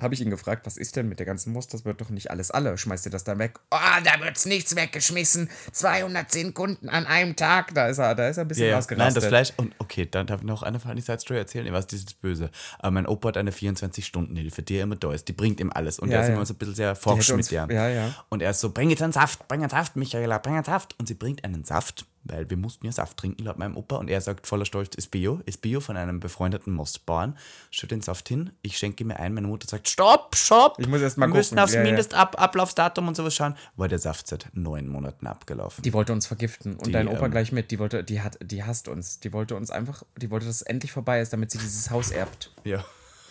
Habe 0.00 0.14
ich 0.14 0.20
ihn 0.20 0.30
gefragt, 0.30 0.64
was 0.64 0.76
ist 0.76 0.94
denn 0.94 1.08
mit 1.08 1.18
der 1.18 1.26
ganzen 1.26 1.54
Wurst? 1.54 1.74
Das 1.74 1.84
wird 1.84 2.00
doch 2.00 2.08
nicht 2.10 2.30
alles 2.30 2.50
alle. 2.52 2.78
Schmeißt 2.78 3.04
ihr 3.06 3.10
das 3.10 3.24
dann 3.24 3.38
weg? 3.40 3.58
Oh, 3.72 3.76
da 4.04 4.24
wird's 4.24 4.46
nichts 4.46 4.76
weggeschmissen. 4.76 5.50
210 5.72 6.54
Kunden 6.54 6.88
an 6.88 7.04
einem 7.06 7.34
Tag. 7.34 7.74
Da 7.74 7.88
ist 7.88 7.98
er, 7.98 8.14
da 8.14 8.28
ist 8.28 8.36
er 8.36 8.44
ein 8.44 8.48
bisschen 8.48 8.64
Ja, 8.66 8.68
ja. 8.68 8.74
Nein, 8.74 8.78
ausgerastet. 8.78 9.22
das 9.22 9.28
Fleisch. 9.28 9.52
Und 9.56 9.74
okay, 9.78 10.06
dann 10.08 10.26
darf 10.28 10.40
ich 10.40 10.46
noch 10.46 10.62
eine 10.62 10.78
Funny 10.78 11.00
Side 11.00 11.18
Story 11.20 11.40
erzählen. 11.40 11.72
Weiß, 11.72 11.86
das 11.88 12.00
ist 12.00 12.20
böse. 12.20 12.50
Aber 12.78 12.92
mein 12.92 13.06
Opa 13.06 13.28
hat 13.28 13.36
eine 13.36 13.50
24-Stunden-Hilfe, 13.50 14.62
die 14.62 14.76
er 14.76 14.84
immer 14.84 14.96
da 14.96 15.12
ist. 15.12 15.26
Die 15.28 15.32
bringt 15.32 15.60
ihm 15.60 15.70
alles. 15.72 15.98
Und 15.98 16.10
Ja, 16.10 16.16
er 16.18 16.22
ist 16.22 16.28
ja. 16.28 16.34
immer 16.34 16.46
so 16.46 16.54
ein 16.54 16.58
bisschen 16.58 16.74
sehr 16.74 16.94
forsch 16.94 17.32
mit 17.32 17.50
der. 17.50 17.66
ja, 17.70 17.88
ja. 17.88 18.14
Und 18.28 18.40
er 18.42 18.50
ist 18.50 18.60
so: 18.60 18.70
bring 18.70 18.90
jetzt 18.90 19.02
einen 19.02 19.12
Saft, 19.12 19.48
bring 19.48 19.60
einen 19.62 19.70
Saft, 19.70 19.96
Michaela, 19.96 20.38
bring 20.38 20.54
einen 20.54 20.64
Saft. 20.64 20.94
Und 20.98 21.08
sie 21.08 21.14
bringt 21.14 21.44
einen 21.44 21.64
Saft, 21.64 22.06
weil 22.24 22.48
wir 22.50 22.56
mussten 22.56 22.86
ja 22.86 22.92
Saft 22.92 23.16
trinken, 23.16 23.44
laut 23.44 23.58
meinem 23.58 23.76
Opa. 23.76 23.96
Und 23.96 24.08
er 24.08 24.20
sagt 24.20 24.46
voller 24.46 24.64
Stolz: 24.64 24.94
ist 24.96 25.10
Bio, 25.10 25.40
ist 25.46 25.60
Bio 25.62 25.80
von 25.80 25.96
einem 25.96 26.20
befreundeten 26.20 26.72
Mostbauern. 26.72 27.36
Stellt 27.70 27.92
den 27.92 28.00
Saft 28.02 28.28
hin, 28.28 28.50
ich 28.62 28.78
schenke 28.78 29.04
mir 29.04 29.18
ein. 29.18 29.34
Meine 29.34 29.46
Mutter 29.46 29.66
sagt: 29.68 29.88
Stopp, 29.88 30.36
stopp. 30.36 30.76
Ich 30.78 30.86
muss 30.88 31.00
erst 31.00 31.18
mal 31.18 31.26
Wir 31.28 31.34
müssen 31.34 31.50
gucken. 31.50 31.64
aufs 31.64 31.72
Ja, 31.74 31.80
ja. 31.80 31.86
Mindestablaufsdatum 31.86 33.08
und 33.08 33.16
sowas 33.16 33.34
schauen. 33.34 33.54
War 33.76 33.88
der 33.88 33.98
Saft 33.98 34.26
seit 34.28 34.48
neun 34.52 34.88
Monaten 34.88 35.26
abgelaufen. 35.26 35.82
Die 35.82 35.92
wollte 35.92 36.12
uns 36.12 36.26
vergiften. 36.26 36.74
Und 36.76 36.86
Die, 36.86 36.92
dein 36.92 37.08
Opa 37.08 37.26
ähm, 37.26 37.30
gleich 37.30 37.52
mit. 37.52 37.70
Die 37.70 37.78
wollte, 37.78 38.04
die 38.04 38.20
hat, 38.20 38.38
die 38.42 38.64
hasst 38.64 38.88
uns. 38.88 39.20
Die 39.20 39.32
wollte 39.32 39.54
uns 39.56 39.70
einfach, 39.70 40.02
die 40.16 40.30
wollte, 40.30 40.46
dass 40.46 40.56
es 40.56 40.62
endlich 40.62 40.92
vorbei 40.92 41.20
ist, 41.20 41.32
damit 41.32 41.50
sie 41.50 41.58
dieses 41.58 41.90
Haus 41.90 42.10
erbt. 42.10 42.50
ja. 42.64 42.84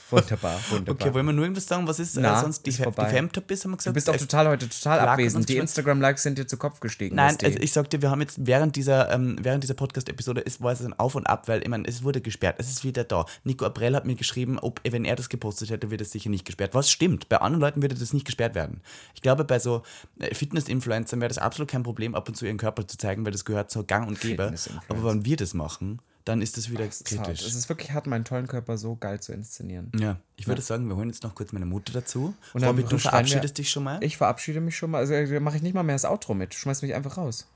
Wunderbar, 0.09 0.59
wunderbar. 0.69 1.07
Okay, 1.07 1.13
wollen 1.13 1.25
wir 1.25 1.33
nur 1.33 1.43
irgendwas 1.45 1.65
sagen? 1.65 1.87
Was 1.87 1.99
ist 1.99 2.15
Na, 2.17 2.37
äh, 2.39 2.41
sonst 2.41 2.65
die, 2.65 2.69
ist 2.69 2.81
vorbei. 2.81 3.05
die 3.05 3.11
Femtop 3.11 3.49
ist, 3.51 3.63
haben 3.65 3.71
wir 3.71 3.77
gesagt? 3.77 3.91
Du 3.91 3.93
bist 3.93 4.09
auch 4.09 4.15
Äh, 4.15 4.17
total 4.19 4.47
heute 4.49 4.69
total 4.69 4.97
lag 4.99 5.07
abwesend. 5.13 5.49
Die 5.49 5.57
Instagram-Likes 5.57 6.23
sind 6.23 6.37
dir 6.37 6.47
zu 6.47 6.57
Kopf 6.57 6.79
gestiegen. 6.79 7.15
Nein, 7.15 7.35
also 7.43 7.59
ich 7.59 7.71
sagte, 7.73 8.01
wir 8.01 8.09
haben 8.09 8.21
jetzt 8.21 8.45
während 8.45 8.75
dieser, 8.75 9.11
ähm, 9.11 9.37
während 9.41 9.63
dieser 9.63 9.73
Podcast-Episode 9.73 10.41
ist, 10.41 10.61
war 10.61 10.71
es 10.71 10.81
ein 10.81 10.93
Auf 10.97 11.15
und 11.15 11.27
Ab, 11.27 11.47
weil 11.47 11.61
ich 11.61 11.67
meine, 11.69 11.87
es 11.87 12.03
wurde 12.03 12.21
gesperrt, 12.21 12.55
es 12.59 12.69
ist 12.69 12.83
wieder 12.83 13.03
da. 13.03 13.25
Nico 13.43 13.65
Aprell 13.65 13.95
hat 13.95 14.05
mir 14.05 14.15
geschrieben, 14.15 14.59
ob, 14.59 14.79
wenn 14.89 15.05
er 15.05 15.15
das 15.15 15.29
gepostet 15.29 15.69
hätte, 15.69 15.91
wird 15.91 16.01
es 16.01 16.11
sicher 16.11 16.29
nicht 16.29 16.45
gesperrt. 16.45 16.73
Was 16.73 16.89
stimmt, 16.89 17.29
bei 17.29 17.37
anderen 17.37 17.61
Leuten 17.61 17.81
würde 17.81 17.95
das 17.95 18.13
nicht 18.13 18.25
gesperrt 18.25 18.55
werden. 18.55 18.81
Ich 19.13 19.21
glaube, 19.21 19.43
bei 19.43 19.59
so 19.59 19.83
äh, 20.19 20.33
Fitness-Influencern 20.33 21.19
wäre 21.19 21.29
das 21.29 21.37
absolut 21.37 21.69
kein 21.69 21.83
Problem, 21.83 22.15
ab 22.15 22.27
und 22.27 22.35
zu 22.35 22.45
ihren 22.45 22.57
Körper 22.57 22.87
zu 22.87 22.97
zeigen, 22.97 23.25
weil 23.25 23.31
das 23.31 23.45
gehört 23.45 23.71
so 23.71 23.83
gang 23.83 24.07
und 24.07 24.19
gäbe. 24.19 24.53
Aber 24.89 25.03
wenn 25.09 25.25
wir 25.25 25.35
das 25.37 25.53
machen, 25.53 25.99
dann 26.27 26.41
ist 26.41 26.57
das 26.57 26.69
wieder 26.69 26.85
Es 26.85 27.01
ist 27.01 27.17
hart. 27.17 27.27
kritisch. 27.27 27.45
Es 27.47 27.53
ist 27.55 27.69
wirklich 27.69 27.91
hart, 27.91 28.07
meinen 28.07 28.25
tollen 28.25 28.47
Körper 28.47 28.77
so 28.77 28.95
geil 28.95 29.19
zu 29.19 29.31
inszenieren. 29.33 29.91
ja, 29.97 30.17
ich 30.35 30.47
würde 30.47 30.61
sagen, 30.61 30.87
wir 30.89 30.95
holen 30.95 31.09
jetzt 31.09 31.23
noch 31.23 31.35
kurz 31.35 31.51
meine 31.53 31.65
Mutter 31.65 31.93
dazu. 31.93 32.33
Und 32.53 32.61
dann 32.61 32.69
Robby, 32.71 32.83
du 32.83 32.89
schreien 32.89 33.03
wir- 33.03 33.09
verabschiedest 33.11 33.57
dich 33.57 33.69
schon 33.69 33.83
mal? 33.83 34.03
Ich 34.03 34.17
verabschiede 34.17 34.59
mich 34.61 34.75
schon 34.77 34.91
mal. 34.91 34.97
Also 34.99 35.13
da 35.13 35.39
mache 35.39 35.55
ich 35.57 35.61
nicht 35.63 35.73
mal 35.73 35.83
mehr 35.83 35.95
das 35.95 36.05
Outro 36.05 36.33
mit. 36.33 36.53
Du 36.53 36.57
schmeißt 36.57 36.81
mich 36.83 36.93
einfach 36.95 37.17
raus. 37.17 37.47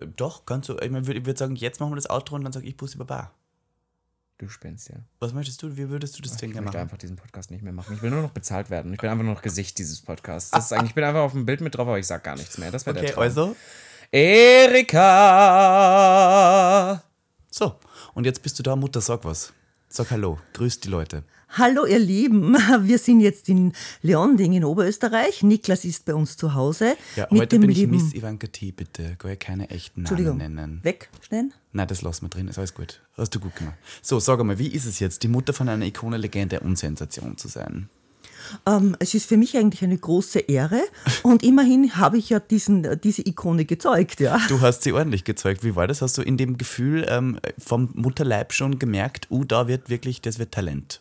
Äh, 0.00 0.06
Doch, 0.16 0.44
kannst 0.46 0.68
du. 0.68 0.76
Ich, 0.78 0.90
mein, 0.90 1.04
würd- 1.04 1.16
ich 1.18 1.26
würde 1.26 1.38
sagen, 1.38 1.56
jetzt 1.56 1.80
machen 1.80 1.92
wir 1.92 1.96
das 1.96 2.08
Outro 2.10 2.36
und 2.36 2.44
dann 2.44 2.52
sage 2.52 2.66
ich 2.66 2.76
Bussi 2.76 2.96
Baba. 2.98 3.32
Du 4.38 4.48
spinnst 4.48 4.88
ja. 4.88 4.96
Was 5.20 5.32
möchtest 5.32 5.62
du? 5.62 5.76
Wie 5.76 5.88
würdest 5.88 6.18
du 6.18 6.22
das 6.22 6.36
denn 6.36 6.50
Ich 6.50 6.54
gerne 6.54 6.64
möchte 6.64 6.76
machen? 6.78 6.82
einfach 6.86 6.98
diesen 6.98 7.14
Podcast 7.16 7.52
nicht 7.52 7.62
mehr 7.62 7.72
machen. 7.72 7.94
Ich 7.94 8.02
will 8.02 8.10
nur 8.10 8.20
noch 8.22 8.30
bezahlt 8.32 8.68
werden. 8.68 8.92
Ich 8.92 8.98
bin 9.00 9.08
einfach 9.08 9.24
nur 9.24 9.34
noch 9.34 9.42
Gesicht 9.42 9.78
dieses 9.78 10.00
Podcasts. 10.00 10.50
Das 10.50 10.64
ist 10.66 10.72
eigentlich, 10.76 10.88
ich 10.90 10.94
bin 10.96 11.04
einfach 11.04 11.20
auf 11.20 11.32
dem 11.32 11.46
Bild 11.46 11.60
mit 11.60 11.76
drauf, 11.76 11.86
aber 11.86 11.98
ich 12.00 12.06
sag 12.06 12.24
gar 12.24 12.34
nichts 12.36 12.58
mehr. 12.58 12.72
Das 12.72 12.84
wäre 12.84 12.96
Okay, 12.96 13.06
der 13.06 13.14
Traum. 13.14 13.22
also. 13.22 13.56
Erika! 15.64 17.02
So, 17.50 17.76
und 18.14 18.24
jetzt 18.24 18.42
bist 18.42 18.58
du 18.58 18.62
da, 18.62 18.76
Mutter, 18.76 19.00
sag 19.00 19.24
was. 19.24 19.52
Sag 19.88 20.10
Hallo, 20.10 20.38
grüß 20.54 20.80
die 20.80 20.88
Leute. 20.88 21.22
Hallo 21.50 21.86
ihr 21.86 22.00
Lieben, 22.00 22.54
wir 22.80 22.98
sind 22.98 23.20
jetzt 23.20 23.48
in 23.48 23.72
Leonding 24.02 24.54
in 24.54 24.64
Oberösterreich. 24.64 25.44
Niklas 25.44 25.84
ist 25.84 26.04
bei 26.04 26.14
uns 26.14 26.36
zu 26.36 26.54
Hause 26.54 26.96
Ja, 27.14 27.28
mit 27.30 27.42
heute 27.42 27.56
dem 27.56 27.60
bin 27.60 27.70
ich 27.70 27.76
lieben 27.78 27.92
Miss 27.92 28.12
Ivanka 28.12 28.48
T, 28.48 28.72
bitte. 28.72 29.14
Kann 29.18 29.30
ja 29.30 29.36
keine 29.36 29.70
echten 29.70 30.02
Namen 30.02 30.38
nennen. 30.38 30.80
weg, 30.82 31.10
schnell. 31.20 31.50
Nein, 31.72 31.86
das 31.86 32.02
lassen 32.02 32.24
wir 32.24 32.30
drin, 32.30 32.48
ist 32.48 32.58
alles 32.58 32.74
gut. 32.74 33.02
Hast 33.16 33.34
du 33.36 33.40
gut 33.40 33.54
gemacht. 33.54 33.76
So, 34.02 34.18
sag 34.18 34.40
einmal, 34.40 34.58
wie 34.58 34.66
ist 34.68 34.84
es 34.84 34.98
jetzt, 34.98 35.22
die 35.22 35.28
Mutter 35.28 35.52
von 35.52 35.68
einer 35.68 35.86
Ikone, 35.86 36.16
Legende 36.16 36.58
und 36.60 36.76
Sensation 36.76 37.36
zu 37.36 37.46
sein? 37.46 37.88
Ähm, 38.66 38.96
es 38.98 39.14
ist 39.14 39.28
für 39.28 39.36
mich 39.36 39.56
eigentlich 39.56 39.82
eine 39.82 39.96
große 39.96 40.40
Ehre 40.40 40.80
und 41.22 41.42
immerhin 41.42 41.96
habe 41.96 42.18
ich 42.18 42.30
ja 42.30 42.40
diesen, 42.40 42.84
äh, 42.84 42.96
diese 42.96 43.26
Ikone 43.26 43.64
gezeugt. 43.64 44.20
Ja. 44.20 44.40
Du 44.48 44.60
hast 44.60 44.82
sie 44.82 44.92
ordentlich 44.92 45.24
gezeugt. 45.24 45.64
Wie 45.64 45.76
war 45.76 45.86
das? 45.86 46.02
Hast 46.02 46.18
du 46.18 46.22
in 46.22 46.36
dem 46.36 46.58
Gefühl 46.58 47.06
ähm, 47.08 47.38
vom 47.58 47.90
Mutterleib 47.94 48.52
schon 48.52 48.78
gemerkt, 48.78 49.28
uh, 49.30 49.44
da 49.44 49.68
wird 49.68 49.90
wirklich, 49.90 50.20
das 50.20 50.38
wird 50.38 50.52
Talent? 50.52 51.00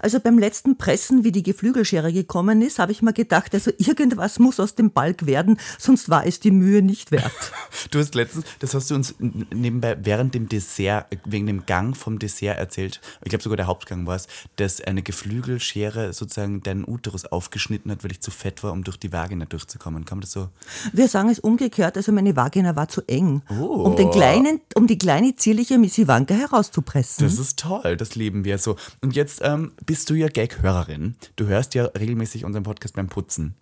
Also 0.00 0.20
beim 0.20 0.38
letzten 0.38 0.76
Pressen, 0.78 1.24
wie 1.24 1.32
die 1.32 1.42
Geflügelschere 1.42 2.12
gekommen 2.12 2.62
ist, 2.62 2.78
habe 2.78 2.92
ich 2.92 3.02
mir 3.02 3.12
gedacht, 3.12 3.54
also 3.54 3.70
irgendwas 3.78 4.38
muss 4.38 4.60
aus 4.60 4.74
dem 4.74 4.90
Balk 4.90 5.26
werden, 5.26 5.58
sonst 5.78 6.08
war 6.08 6.26
es 6.26 6.40
die 6.40 6.50
Mühe 6.50 6.82
nicht 6.82 7.10
wert. 7.12 7.32
Du 7.90 7.98
hast 7.98 8.14
letztens, 8.14 8.44
das 8.60 8.74
hast 8.74 8.90
du 8.90 8.94
uns 8.94 9.14
nebenbei 9.18 9.96
während 10.02 10.34
dem 10.34 10.48
Dessert, 10.48 11.06
äh, 11.12 11.16
wegen 11.24 11.46
dem 11.46 11.66
Gang 11.66 11.96
vom 11.96 12.18
Dessert 12.18 12.58
erzählt, 12.58 13.00
ich 13.22 13.30
glaube 13.30 13.42
sogar 13.42 13.56
der 13.56 13.66
Hauptgang 13.66 14.06
war 14.06 14.16
es, 14.16 14.28
dass 14.56 14.80
eine 14.80 15.02
Geflügelschere 15.02 16.12
sozusagen 16.12 16.62
deinen 16.62 16.84
Uterus 16.86 17.24
aufgeschnitten 17.24 17.90
hat, 17.90 18.04
weil 18.04 18.12
ich 18.12 18.20
zu 18.20 18.30
fett 18.30 18.62
war, 18.62 18.72
um 18.72 18.84
durch 18.84 18.96
die 18.98 19.12
Vagina 19.12 19.44
durchzukommen. 19.46 20.04
Kann 20.04 20.18
man 20.18 20.22
das 20.22 20.32
so? 20.32 20.48
Wir 20.92 21.08
sagen 21.08 21.28
es 21.30 21.38
umgekehrt, 21.38 21.96
also 21.96 22.12
meine 22.12 22.36
Vagina 22.36 22.76
war 22.76 22.88
zu 22.88 23.02
eng, 23.08 23.42
Oh. 23.50 23.82
um, 23.84 23.96
den 23.96 24.10
kleinen, 24.10 24.60
um 24.74 24.86
die 24.86 24.98
kleine 24.98 25.34
zierliche 25.36 25.78
Miss 25.78 25.98
Ivanka 25.98 26.34
herauszupressen. 26.34 27.24
Das 27.24 27.38
ist 27.38 27.58
toll, 27.58 27.96
das 27.96 28.14
lieben 28.14 28.44
wir 28.44 28.58
so. 28.58 28.76
Und 29.00 29.14
jetzt 29.16 29.40
ähm, 29.42 29.61
bist 29.86 30.10
du 30.10 30.14
ja 30.14 30.28
Gag-Hörerin. 30.28 31.16
Du 31.36 31.46
hörst 31.46 31.74
ja 31.74 31.84
regelmäßig 31.84 32.44
unseren 32.44 32.64
Podcast 32.64 32.94
beim 32.94 33.08
Putzen. 33.08 33.54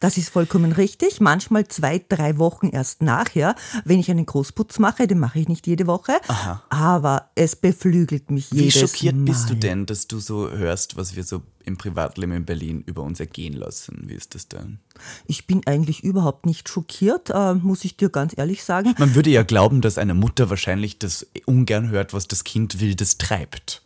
Das 0.00 0.16
ist 0.16 0.30
vollkommen 0.30 0.72
richtig. 0.72 1.20
Manchmal 1.20 1.66
zwei, 1.68 2.02
drei 2.08 2.38
Wochen 2.38 2.68
erst 2.68 3.02
nachher, 3.02 3.54
wenn 3.84 4.00
ich 4.00 4.10
einen 4.10 4.26
Großputz 4.26 4.78
mache, 4.78 5.06
den 5.06 5.18
mache 5.18 5.38
ich 5.40 5.48
nicht 5.48 5.66
jede 5.66 5.86
Woche. 5.86 6.12
Aber 6.70 7.30
es 7.34 7.56
beflügelt 7.56 8.30
mich 8.30 8.52
Wie 8.52 8.64
jedes 8.64 8.80
schockiert 8.80 9.16
Mal. 9.16 9.24
bist 9.24 9.50
du 9.50 9.54
denn, 9.54 9.86
dass 9.86 10.06
du 10.06 10.18
so 10.18 10.50
hörst, 10.50 10.96
was 10.96 11.16
wir 11.16 11.24
so 11.24 11.42
im 11.64 11.76
Privatleben 11.76 12.32
in 12.32 12.44
Berlin 12.46 12.82
über 12.86 13.02
uns 13.02 13.20
ergehen 13.20 13.52
lassen? 13.52 14.04
Wie 14.06 14.14
ist 14.14 14.34
das 14.34 14.48
denn? 14.48 14.78
Ich 15.26 15.46
bin 15.46 15.60
eigentlich 15.66 16.02
überhaupt 16.02 16.46
nicht 16.46 16.68
schockiert, 16.68 17.30
äh, 17.30 17.54
muss 17.54 17.84
ich 17.84 17.96
dir 17.96 18.08
ganz 18.08 18.32
ehrlich 18.36 18.64
sagen. 18.64 18.94
Man 18.98 19.14
würde 19.14 19.30
ja 19.30 19.42
glauben, 19.42 19.80
dass 19.80 19.98
eine 19.98 20.14
Mutter 20.14 20.50
wahrscheinlich 20.50 20.98
das 20.98 21.26
ungern 21.44 21.90
hört, 21.90 22.14
was 22.14 22.26
das 22.26 22.44
Kind 22.44 22.80
Wildes 22.80 23.18
treibt. 23.18 23.82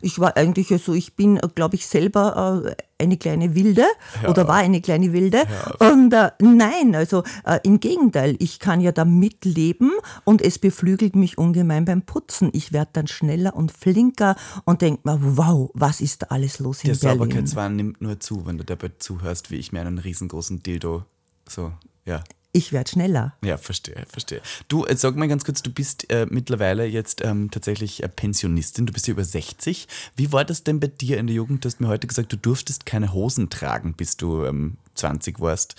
Ich 0.00 0.18
war 0.18 0.36
eigentlich, 0.36 0.72
also 0.72 0.94
ich 0.94 1.16
bin, 1.16 1.40
glaube 1.54 1.76
ich, 1.76 1.86
selber 1.86 2.64
äh, 2.66 2.76
eine 3.00 3.16
kleine 3.16 3.54
Wilde 3.54 3.84
ja. 4.22 4.28
oder 4.28 4.48
war 4.48 4.56
eine 4.56 4.80
kleine 4.80 5.12
Wilde. 5.12 5.38
Ja. 5.38 5.90
Und 5.90 6.12
äh, 6.12 6.30
nein, 6.40 6.94
also 6.94 7.22
äh, 7.44 7.60
im 7.62 7.80
Gegenteil, 7.80 8.36
ich 8.38 8.58
kann 8.58 8.80
ja 8.80 8.92
da 8.92 9.04
mitleben 9.04 9.92
und 10.24 10.42
es 10.42 10.58
beflügelt 10.58 11.14
mich 11.16 11.38
ungemein 11.38 11.84
beim 11.84 12.02
Putzen. 12.02 12.50
Ich 12.52 12.72
werde 12.72 12.90
dann 12.94 13.06
schneller 13.06 13.54
und 13.54 13.72
flinker 13.72 14.36
und 14.64 14.82
denke 14.82 15.02
mir, 15.04 15.18
wow, 15.20 15.70
was 15.74 16.00
ist 16.00 16.22
da 16.22 16.26
alles 16.30 16.58
los 16.58 16.82
in 16.82 16.92
Der 16.92 16.98
Berlin? 16.98 17.18
Der 17.18 17.26
Sauberkeitswahn 17.26 17.76
nimmt 17.76 18.00
nur 18.00 18.18
zu, 18.20 18.46
wenn 18.46 18.58
du 18.58 18.64
dabei 18.64 18.90
zuhörst, 18.98 19.50
wie 19.50 19.56
ich 19.56 19.72
mir 19.72 19.80
einen 19.80 19.98
riesengroßen 19.98 20.62
Dildo 20.62 21.04
so, 21.48 21.72
ja, 22.04 22.22
ich 22.52 22.72
werde 22.72 22.90
schneller. 22.90 23.34
Ja, 23.44 23.58
verstehe, 23.58 24.04
verstehe. 24.08 24.40
Du, 24.68 24.84
äh, 24.84 24.96
sag 24.96 25.16
mal 25.16 25.28
ganz 25.28 25.44
kurz, 25.44 25.62
du 25.62 25.70
bist 25.70 26.10
äh, 26.10 26.26
mittlerweile 26.30 26.86
jetzt 26.86 27.22
ähm, 27.24 27.50
tatsächlich 27.50 28.02
äh, 28.02 28.08
Pensionistin, 28.08 28.86
du 28.86 28.92
bist 28.92 29.06
ja 29.06 29.12
über 29.12 29.24
60. 29.24 29.86
Wie 30.16 30.32
war 30.32 30.44
das 30.44 30.64
denn 30.64 30.80
bei 30.80 30.86
dir 30.86 31.18
in 31.18 31.26
der 31.26 31.36
Jugend? 31.36 31.64
Du 31.64 31.68
hast 31.68 31.80
mir 31.80 31.88
heute 31.88 32.06
gesagt, 32.06 32.32
du 32.32 32.36
durftest 32.36 32.86
keine 32.86 33.12
Hosen 33.12 33.50
tragen, 33.50 33.94
bis 33.94 34.16
du 34.16 34.44
ähm, 34.44 34.78
20 34.94 35.40
warst. 35.40 35.76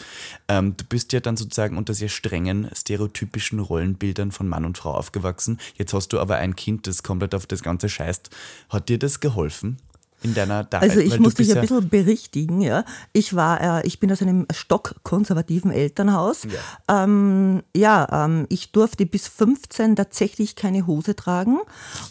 Ähm, 0.47 0.77
du 0.77 0.85
bist 0.85 1.11
ja 1.11 1.19
dann 1.19 1.37
sozusagen 1.37 1.77
unter 1.77 1.93
sehr 1.93 2.09
strengen, 2.09 2.69
stereotypischen 2.75 3.59
Rollenbildern 3.59 4.31
von 4.31 4.47
Mann 4.47 4.65
und 4.65 4.77
Frau 4.77 4.93
aufgewachsen. 4.93 5.59
Jetzt 5.75 5.93
hast 5.93 6.09
du 6.09 6.19
aber 6.19 6.37
ein 6.37 6.55
Kind, 6.55 6.87
das 6.87 7.03
komplett 7.03 7.35
auf 7.35 7.47
das 7.47 7.63
Ganze 7.63 7.89
scheißt. 7.89 8.29
Hat 8.69 8.89
dir 8.89 8.99
das 8.99 9.19
geholfen? 9.19 9.77
In 10.21 10.33
deiner 10.33 10.63
Dach 10.63 10.81
Also 10.81 10.99
ich 10.99 11.19
muss 11.19 11.35
dich 11.35 11.53
ein 11.55 11.61
bisschen 11.61 11.89
berichtigen. 11.89 12.61
Ja. 12.61 12.83
Ich, 13.13 13.35
war, 13.35 13.79
äh, 13.79 13.87
ich 13.87 13.99
bin 13.99 14.11
aus 14.11 14.21
einem 14.21 14.45
stockkonservativen 14.51 15.71
Elternhaus. 15.71 16.43
Ja, 16.43 17.03
ähm, 17.03 17.63
ja 17.75 18.25
ähm, 18.25 18.45
ich 18.49 18.71
durfte 18.71 19.05
bis 19.05 19.27
15 19.27 19.95
tatsächlich 19.95 20.55
keine 20.55 20.87
Hose 20.87 21.15
tragen 21.15 21.59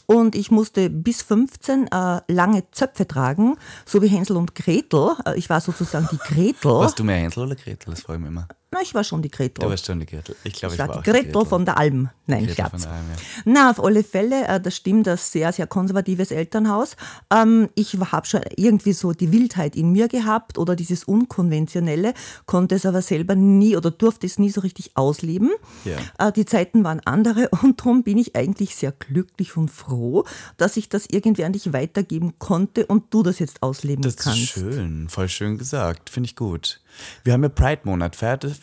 und 0.06 0.34
ich 0.34 0.50
musste 0.50 0.90
bis 0.90 1.22
15 1.22 1.88
äh, 1.88 2.20
lange 2.28 2.70
Zöpfe 2.72 3.06
tragen, 3.06 3.56
so 3.84 4.02
wie 4.02 4.09
Hänsel 4.09 4.36
und 4.36 4.54
Gretel. 4.54 5.12
Äh, 5.26 5.38
ich 5.38 5.50
war 5.50 5.61
sozusagen 5.61 6.09
die 6.11 6.18
Gretel. 6.18 6.70
Warst 6.70 6.98
du 6.98 7.04
mehr 7.04 7.16
Hänsel 7.16 7.44
oder 7.44 7.56
Gretel? 7.56 7.90
Das 7.90 8.02
freue 8.02 8.16
ich 8.16 8.22
mich 8.22 8.30
immer. 8.30 8.48
Na, 8.70 8.80
ich 8.82 8.94
war 8.94 9.02
schon 9.02 9.22
die 9.22 9.30
Gretel. 9.30 9.62
Du 9.62 9.70
warst 9.70 9.86
schon 9.86 9.98
die 9.98 10.04
Gretel. 10.04 10.36
Ich 10.44 10.52
glaube, 10.52 10.74
ich, 10.74 10.80
ich 10.80 10.86
war, 10.86 10.94
war 10.94 11.02
die 11.02 11.10
Gretel, 11.10 11.32
Gretel, 11.32 11.46
von 11.46 11.64
der 11.64 11.78
Alm. 11.78 12.10
Nein, 12.26 12.40
Gretel 12.40 12.54
Scherz. 12.54 12.86
Alm, 12.86 13.06
ja. 13.10 13.42
Na, 13.46 13.70
auf 13.70 13.82
alle 13.82 14.04
Fälle, 14.04 14.46
äh, 14.46 14.60
das 14.60 14.76
stimmt, 14.76 15.06
das 15.06 15.32
sehr, 15.32 15.50
sehr 15.54 15.66
konservatives 15.66 16.30
Elternhaus. 16.30 16.96
Ähm, 17.32 17.70
ich 17.74 17.94
habe 17.94 18.26
schon 18.26 18.42
irgendwie 18.56 18.92
so 18.92 19.12
die 19.12 19.32
Wildheit 19.32 19.74
in 19.74 19.92
mir 19.92 20.08
gehabt 20.08 20.58
oder 20.58 20.76
dieses 20.76 21.04
Unkonventionelle, 21.04 22.12
konnte 22.44 22.74
es 22.74 22.84
aber 22.84 23.00
selber 23.00 23.34
nie 23.34 23.74
oder 23.74 23.90
durfte 23.90 24.26
es 24.26 24.38
nie 24.38 24.50
so 24.50 24.60
richtig 24.60 24.98
ausleben. 24.98 25.50
Ja. 25.86 26.28
Äh, 26.28 26.32
die 26.32 26.44
Zeiten 26.44 26.84
waren 26.84 27.00
andere 27.00 27.48
und 27.62 27.80
darum 27.80 28.02
bin 28.02 28.18
ich 28.18 28.36
eigentlich 28.36 28.76
sehr 28.76 28.92
glücklich 28.92 29.56
und 29.56 29.70
froh, 29.70 30.24
dass 30.58 30.76
ich 30.76 30.90
das 30.90 31.06
irgendwie 31.10 31.44
an 31.44 31.54
dich 31.54 31.72
weitergeben 31.72 32.34
konnte 32.38 32.84
und 32.84 33.14
du 33.14 33.22
das 33.22 33.38
jetzt 33.38 33.62
ausleben 33.62 34.02
das 34.02 34.16
kannst. 34.16 34.56
Das 34.56 34.62
ist 34.62 34.74
schön, 34.74 35.08
voll 35.08 35.30
schön 35.30 35.56
gesagt, 35.56 36.10
finde 36.10 36.26
ich 36.26 36.36
gut. 36.36 36.80
Wir 37.24 37.32
haben 37.32 37.42
ja 37.42 37.49
Pride-Monat. 37.49 38.16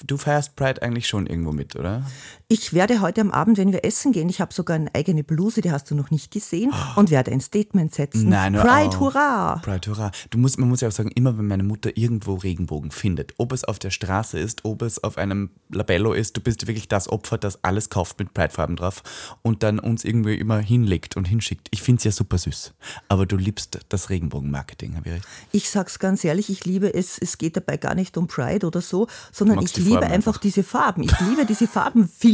Du 0.05 0.17
feierst 0.17 0.55
Pride 0.55 0.81
eigentlich 0.81 1.07
schon 1.07 1.27
irgendwo 1.27 1.51
mit, 1.51 1.75
oder? 1.75 2.03
Ich 2.47 2.73
werde 2.73 3.01
heute 3.01 3.21
am 3.21 3.31
Abend, 3.31 3.57
wenn 3.57 3.71
wir 3.71 3.83
essen 3.83 4.11
gehen, 4.11 4.29
ich 4.29 4.39
habe 4.39 4.53
sogar 4.53 4.75
eine 4.75 4.93
eigene 4.93 5.23
Bluse, 5.23 5.61
die 5.61 5.71
hast 5.71 5.89
du 5.89 5.95
noch 5.95 6.11
nicht 6.11 6.29
gesehen, 6.29 6.71
oh. 6.71 6.91
und 6.99 7.09
werde 7.09 7.31
ein 7.31 7.41
Statement 7.41 7.91
setzen. 7.95 8.29
Nein, 8.29 8.53
Pride, 8.53 8.95
oh. 8.97 8.99
hurra! 8.99 9.59
Pride, 9.63 9.89
hurra! 9.89 10.11
Du 10.29 10.37
musst, 10.37 10.59
man 10.59 10.69
muss 10.69 10.81
ja 10.81 10.89
auch 10.89 10.91
sagen, 10.91 11.09
immer 11.15 11.39
wenn 11.39 11.47
meine 11.47 11.63
Mutter 11.63 11.97
irgendwo 11.97 12.35
Regenbogen 12.35 12.91
findet, 12.91 13.33
ob 13.39 13.51
es 13.51 13.63
auf 13.63 13.79
der 13.79 13.89
Straße 13.89 14.37
ist, 14.37 14.63
ob 14.63 14.83
es 14.83 15.03
auf 15.03 15.17
einem 15.17 15.49
Labello 15.69 16.13
ist, 16.13 16.37
du 16.37 16.41
bist 16.41 16.67
wirklich 16.67 16.87
das 16.87 17.09
Opfer, 17.09 17.39
das 17.39 17.63
alles 17.63 17.89
kauft 17.89 18.19
mit 18.19 18.31
Pride-Farben 18.35 18.75
drauf 18.75 19.01
und 19.41 19.63
dann 19.63 19.79
uns 19.79 20.03
irgendwie 20.03 20.35
immer 20.35 20.59
hinlegt 20.59 21.17
und 21.17 21.25
hinschickt. 21.25 21.67
Ich 21.71 21.81
finde 21.81 21.97
es 21.97 22.03
ja 22.03 22.11
super 22.11 22.37
süß. 22.37 22.75
Aber 23.09 23.25
du 23.25 23.37
liebst 23.37 23.79
das 23.89 24.11
Regenbogen-Marketing, 24.11 24.95
habe 24.97 25.09
ich 25.09 25.15
recht? 25.15 25.27
Ich 25.51 25.69
sag's 25.71 25.97
ganz 25.97 26.23
ehrlich, 26.23 26.51
ich 26.51 26.63
liebe 26.63 26.93
es, 26.93 27.17
es 27.17 27.39
geht 27.39 27.57
dabei 27.57 27.77
gar 27.77 27.95
nicht 27.95 28.17
um 28.17 28.27
Pride 28.27 28.67
oder 28.67 28.81
so, 28.81 29.07
sondern 29.31 29.63
ich 29.63 29.75
liebe 29.77 30.01
einfach, 30.01 30.13
einfach 30.13 30.37
diese 30.37 30.61
Farben. 30.61 31.01
Ich 31.01 31.19
liebe 31.21 31.47
diese 31.47 31.65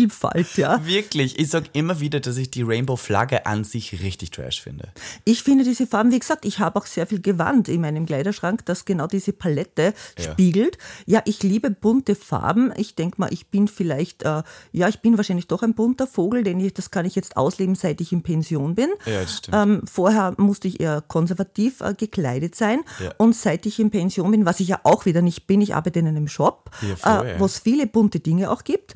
Farbenvielfalt, 0.09 0.57
ja. 0.57 0.85
Wirklich, 0.85 1.39
ich 1.39 1.49
sage 1.49 1.67
immer 1.73 1.99
wieder, 1.99 2.19
dass 2.19 2.37
ich 2.37 2.49
die 2.51 2.63
Rainbow-Flagge 2.63 3.45
an 3.45 3.63
sich 3.63 4.01
richtig 4.01 4.31
trash 4.31 4.61
finde. 4.61 4.89
Ich 5.25 5.43
finde 5.43 5.63
diese 5.63 5.87
Farben, 5.87 6.11
wie 6.11 6.19
gesagt, 6.19 6.45
ich 6.45 6.59
habe 6.59 6.79
auch 6.79 6.85
sehr 6.85 7.07
viel 7.07 7.21
Gewand 7.21 7.69
in 7.69 7.81
meinem 7.81 8.05
Kleiderschrank, 8.05 8.65
das 8.65 8.85
genau 8.85 9.07
diese 9.07 9.33
Palette 9.33 9.93
ja. 10.17 10.31
spiegelt. 10.31 10.77
Ja, 11.05 11.21
ich 11.25 11.43
liebe 11.43 11.71
bunte 11.71 12.15
Farben. 12.15 12.73
Ich 12.77 12.95
denke 12.95 13.19
mal, 13.19 13.31
ich 13.31 13.47
bin 13.47 13.67
vielleicht, 13.67 14.23
äh, 14.23 14.43
ja, 14.71 14.87
ich 14.87 15.01
bin 15.01 15.17
wahrscheinlich 15.17 15.47
doch 15.47 15.63
ein 15.63 15.73
bunter 15.73 16.07
Vogel, 16.07 16.43
denn 16.43 16.59
ich, 16.59 16.73
das 16.73 16.91
kann 16.91 17.05
ich 17.05 17.15
jetzt 17.15 17.37
ausleben, 17.37 17.75
seit 17.75 18.01
ich 18.01 18.11
in 18.11 18.23
Pension 18.23 18.75
bin. 18.75 18.89
Ja, 19.05 19.21
das 19.21 19.37
stimmt. 19.37 19.57
Ähm, 19.57 19.81
vorher 19.85 20.33
musste 20.37 20.67
ich 20.67 20.79
eher 20.79 21.01
konservativ 21.01 21.81
äh, 21.81 21.93
gekleidet 21.93 22.55
sein 22.55 22.81
ja. 22.99 23.11
und 23.17 23.35
seit 23.35 23.65
ich 23.65 23.79
in 23.79 23.91
Pension 23.91 24.31
bin, 24.31 24.45
was 24.45 24.59
ich 24.59 24.69
ja 24.69 24.79
auch 24.83 25.05
wieder 25.05 25.21
nicht 25.21 25.47
bin, 25.47 25.61
ich 25.61 25.75
arbeite 25.75 25.99
in 25.99 26.07
einem 26.07 26.27
Shop, 26.27 26.71
ja, 27.03 27.23
äh, 27.23 27.39
wo 27.39 27.45
es 27.45 27.59
viele 27.59 27.87
bunte 27.87 28.19
Dinge 28.19 28.51
auch 28.51 28.63
gibt. 28.63 28.95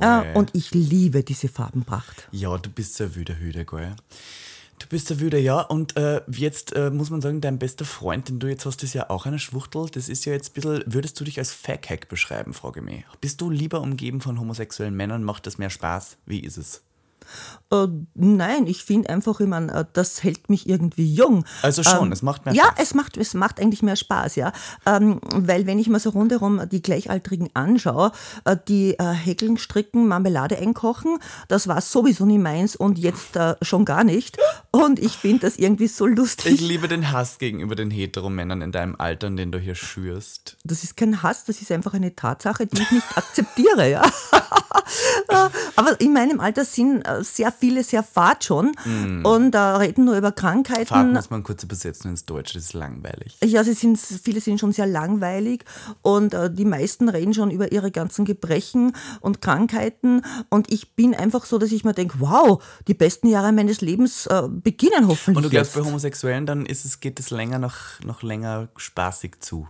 Äh, 0.00 0.36
und 0.36 0.45
ich 0.54 0.72
liebe 0.72 1.22
diese 1.22 1.48
Farbenpracht. 1.48 2.28
Ja, 2.32 2.56
du 2.58 2.70
bist 2.70 2.94
sehr 2.94 3.14
wüder 3.14 3.38
Hüde, 3.38 3.64
gell? 3.64 3.94
Du 4.78 4.86
bist 4.88 5.08
der 5.08 5.20
Wüder, 5.20 5.38
ja. 5.38 5.60
Und 5.60 5.96
äh, 5.96 6.20
jetzt 6.30 6.74
äh, 6.74 6.90
muss 6.90 7.10
man 7.10 7.22
sagen, 7.22 7.40
dein 7.40 7.58
bester 7.58 7.84
Freund, 7.84 8.28
den 8.28 8.38
du 8.38 8.46
jetzt 8.46 8.66
hast, 8.66 8.82
ist 8.82 8.92
ja 8.92 9.08
auch 9.08 9.24
eine 9.26 9.38
Schwuchtel. 9.38 9.86
Das 9.90 10.08
ist 10.08 10.24
ja 10.26 10.32
jetzt 10.32 10.50
ein 10.50 10.52
bisschen, 10.54 10.82
würdest 10.86 11.18
du 11.18 11.24
dich 11.24 11.38
als 11.38 11.52
Fag-Hack 11.52 12.08
beschreiben, 12.08 12.52
frage 12.52 12.80
ich 12.80 12.86
mich. 12.86 13.04
Bist 13.20 13.40
du 13.40 13.50
lieber 13.50 13.80
umgeben 13.80 14.20
von 14.20 14.38
homosexuellen 14.38 14.94
Männern? 14.94 15.24
Macht 15.24 15.46
das 15.46 15.58
mehr 15.58 15.70
Spaß? 15.70 16.18
Wie 16.26 16.40
ist 16.40 16.58
es? 16.58 16.82
Äh, 17.72 17.88
nein, 18.14 18.66
ich 18.66 18.84
finde 18.84 19.10
einfach, 19.10 19.40
ich 19.40 19.46
mein, 19.46 19.68
äh, 19.68 19.84
das 19.92 20.22
hält 20.22 20.48
mich 20.48 20.68
irgendwie 20.68 21.12
jung. 21.12 21.44
Also 21.62 21.82
schon, 21.82 22.06
ähm, 22.06 22.12
es 22.12 22.22
macht 22.22 22.44
mehr 22.44 22.54
Spaß. 22.54 22.64
Ja, 22.64 22.82
es 22.82 22.94
macht, 22.94 23.16
es 23.16 23.34
macht 23.34 23.60
eigentlich 23.60 23.82
mehr 23.82 23.96
Spaß, 23.96 24.36
ja. 24.36 24.52
Ähm, 24.84 25.20
weil 25.22 25.66
wenn 25.66 25.78
ich 25.78 25.88
mir 25.88 25.98
so 25.98 26.10
rundherum 26.10 26.68
die 26.70 26.82
Gleichaltrigen 26.82 27.50
anschaue, 27.54 28.12
äh, 28.44 28.56
die 28.68 28.98
äh, 28.98 29.12
häkeln, 29.12 29.58
stricken, 29.58 30.06
Marmelade 30.06 30.58
einkochen, 30.58 31.18
das 31.48 31.66
war 31.66 31.80
sowieso 31.80 32.24
nie 32.24 32.38
meins 32.38 32.76
und 32.76 32.98
jetzt 32.98 33.36
äh, 33.36 33.56
schon 33.62 33.84
gar 33.84 34.04
nicht. 34.04 34.38
Und 34.70 34.98
ich 34.98 35.12
finde 35.12 35.40
das 35.40 35.56
irgendwie 35.56 35.88
so 35.88 36.06
lustig. 36.06 36.54
Ich 36.54 36.60
liebe 36.60 36.88
den 36.88 37.10
Hass 37.10 37.38
gegenüber 37.38 37.74
den 37.74 37.90
Heteromännern 37.90 38.62
in 38.62 38.72
deinem 38.72 38.96
Alter, 38.96 39.30
den 39.30 39.50
du 39.50 39.58
hier 39.58 39.74
schürst. 39.74 40.56
Das 40.64 40.84
ist 40.84 40.96
kein 40.96 41.22
Hass, 41.22 41.44
das 41.44 41.60
ist 41.60 41.72
einfach 41.72 41.94
eine 41.94 42.14
Tatsache, 42.14 42.66
die 42.66 42.80
ich 42.80 42.90
nicht 42.92 43.06
akzeptiere, 43.16 43.90
ja. 43.90 44.02
Aber 45.76 46.00
in 46.00 46.12
meinem 46.12 46.40
Alter 46.40 46.64
sind 46.64 47.06
sehr 47.22 47.52
viele 47.52 47.84
sehr 47.84 48.02
fad 48.02 48.44
schon 48.44 48.72
mm. 48.84 49.24
und 49.24 49.54
äh, 49.54 49.58
reden 49.58 50.04
nur 50.04 50.16
über 50.16 50.32
Krankheiten. 50.32 50.86
Fad 50.86 51.12
muss 51.12 51.30
man 51.30 51.42
kurz 51.42 51.62
übersetzen 51.62 52.10
ins 52.10 52.24
Deutsche, 52.24 52.54
das 52.54 52.64
ist 52.64 52.72
langweilig. 52.72 53.36
Ja, 53.44 53.64
sie 53.64 53.74
sind, 53.74 53.98
viele 53.98 54.40
sind 54.40 54.60
schon 54.60 54.72
sehr 54.72 54.86
langweilig 54.86 55.64
und 56.02 56.34
äh, 56.34 56.52
die 56.52 56.64
meisten 56.64 57.08
reden 57.08 57.34
schon 57.34 57.50
über 57.50 57.72
ihre 57.72 57.90
ganzen 57.90 58.24
Gebrechen 58.24 58.92
und 59.20 59.40
Krankheiten 59.40 60.22
und 60.50 60.72
ich 60.72 60.94
bin 60.94 61.14
einfach 61.14 61.44
so, 61.44 61.58
dass 61.58 61.72
ich 61.72 61.84
mir 61.84 61.94
denke, 61.94 62.16
wow, 62.20 62.62
die 62.86 62.94
besten 62.94 63.28
Jahre 63.28 63.52
meines 63.52 63.80
Lebens 63.80 64.26
äh, 64.26 64.42
beginnen 64.48 65.08
hoffentlich 65.08 65.36
Und 65.36 65.42
du 65.44 65.50
glaubst, 65.50 65.74
jetzt. 65.74 65.82
bei 65.82 65.88
Homosexuellen 65.88 66.46
dann 66.46 66.66
ist 66.66 66.84
es, 66.84 67.00
geht 67.00 67.20
es 67.20 67.30
länger 67.30 67.58
noch, 67.58 67.76
noch 68.04 68.22
länger 68.22 68.68
spaßig 68.76 69.40
zu? 69.40 69.68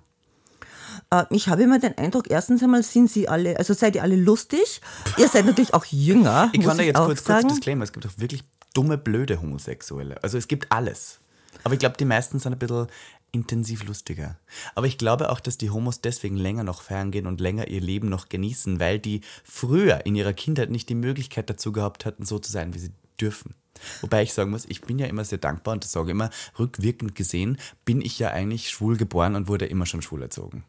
Äh, 1.11 1.24
ich 1.30 1.49
habe 1.49 1.62
immer 1.62 1.78
den 1.78 1.97
Eindruck, 1.99 2.30
erstens 2.30 2.62
einmal 2.62 2.82
sind 2.82 3.11
sie 3.11 3.28
alle, 3.28 3.57
also 3.59 3.74
seid 3.74 3.97
ihr 3.97 4.03
alle 4.03 4.16
lustig. 4.16 4.80
Ihr 5.18 5.28
seid 5.28 5.47
natürlich 5.47 5.74
auch 5.74 5.84
jünger. 5.86 6.51
Ich 6.53 6.62
kann 6.62 6.76
da 6.76 6.82
jetzt 6.82 6.97
kurz, 6.97 7.24
kurz 7.24 7.47
Disclaimer, 7.47 7.84
es 7.84 7.92
gibt 7.92 8.07
auch 8.07 8.18
wirklich 8.18 8.44
dumme, 8.74 8.99
blöde 8.99 9.40
Homosexuelle. 9.40 10.22
Also 10.22 10.38
es 10.38 10.49
gibt 10.49 10.70
alles. 10.70 11.20
Aber 11.64 11.74
ich 11.74 11.80
glaube, 11.80 11.97
die 11.97 12.05
meisten 12.05 12.38
sind 12.38 12.53
ein 12.53 12.59
bisschen 12.59 12.86
intensiv 13.32 13.84
lustiger. 13.84 14.38
Aber 14.74 14.86
ich 14.86 14.99
glaube 14.99 15.30
auch, 15.30 15.40
dass 15.40 15.59
die 15.59 15.70
Homos 15.70 16.01
deswegen 16.01 16.36
länger 16.36 16.64
noch 16.64 16.82
feiern 16.82 17.11
gehen 17.11 17.26
und 17.26 17.40
länger 17.40 17.68
ihr 17.68 17.80
Leben 17.80 18.09
noch 18.09 18.28
genießen, 18.28 18.80
weil 18.80 18.99
die 18.99 19.20
früher 19.44 20.07
in 20.07 20.14
ihrer 20.14 20.32
Kindheit 20.32 20.70
nicht 20.70 20.88
die 20.88 20.94
Möglichkeit 20.94 21.51
dazu 21.51 21.72
gehabt 21.72 22.05
hatten, 22.05 22.24
so 22.24 22.38
zu 22.38 22.51
sein, 22.51 22.74
wie 22.74 22.78
sie 22.78 22.92
dürfen. 23.20 23.55
Wobei 24.01 24.22
ich 24.22 24.32
sagen 24.32 24.51
muss, 24.51 24.64
ich 24.66 24.80
bin 24.80 24.99
ja 24.99 25.07
immer 25.07 25.24
sehr 25.24 25.38
dankbar 25.38 25.74
und 25.74 25.84
das 25.84 25.92
sage 25.92 26.07
ich 26.07 26.12
immer, 26.12 26.30
rückwirkend 26.59 27.14
gesehen 27.14 27.59
bin 27.84 28.01
ich 28.01 28.18
ja 28.18 28.30
eigentlich 28.30 28.70
schwul 28.70 28.97
geboren 28.97 29.34
und 29.34 29.49
wurde 29.49 29.66
immer 29.66 29.86
schon 29.86 30.03
schwul 30.03 30.22
erzogen. 30.22 30.64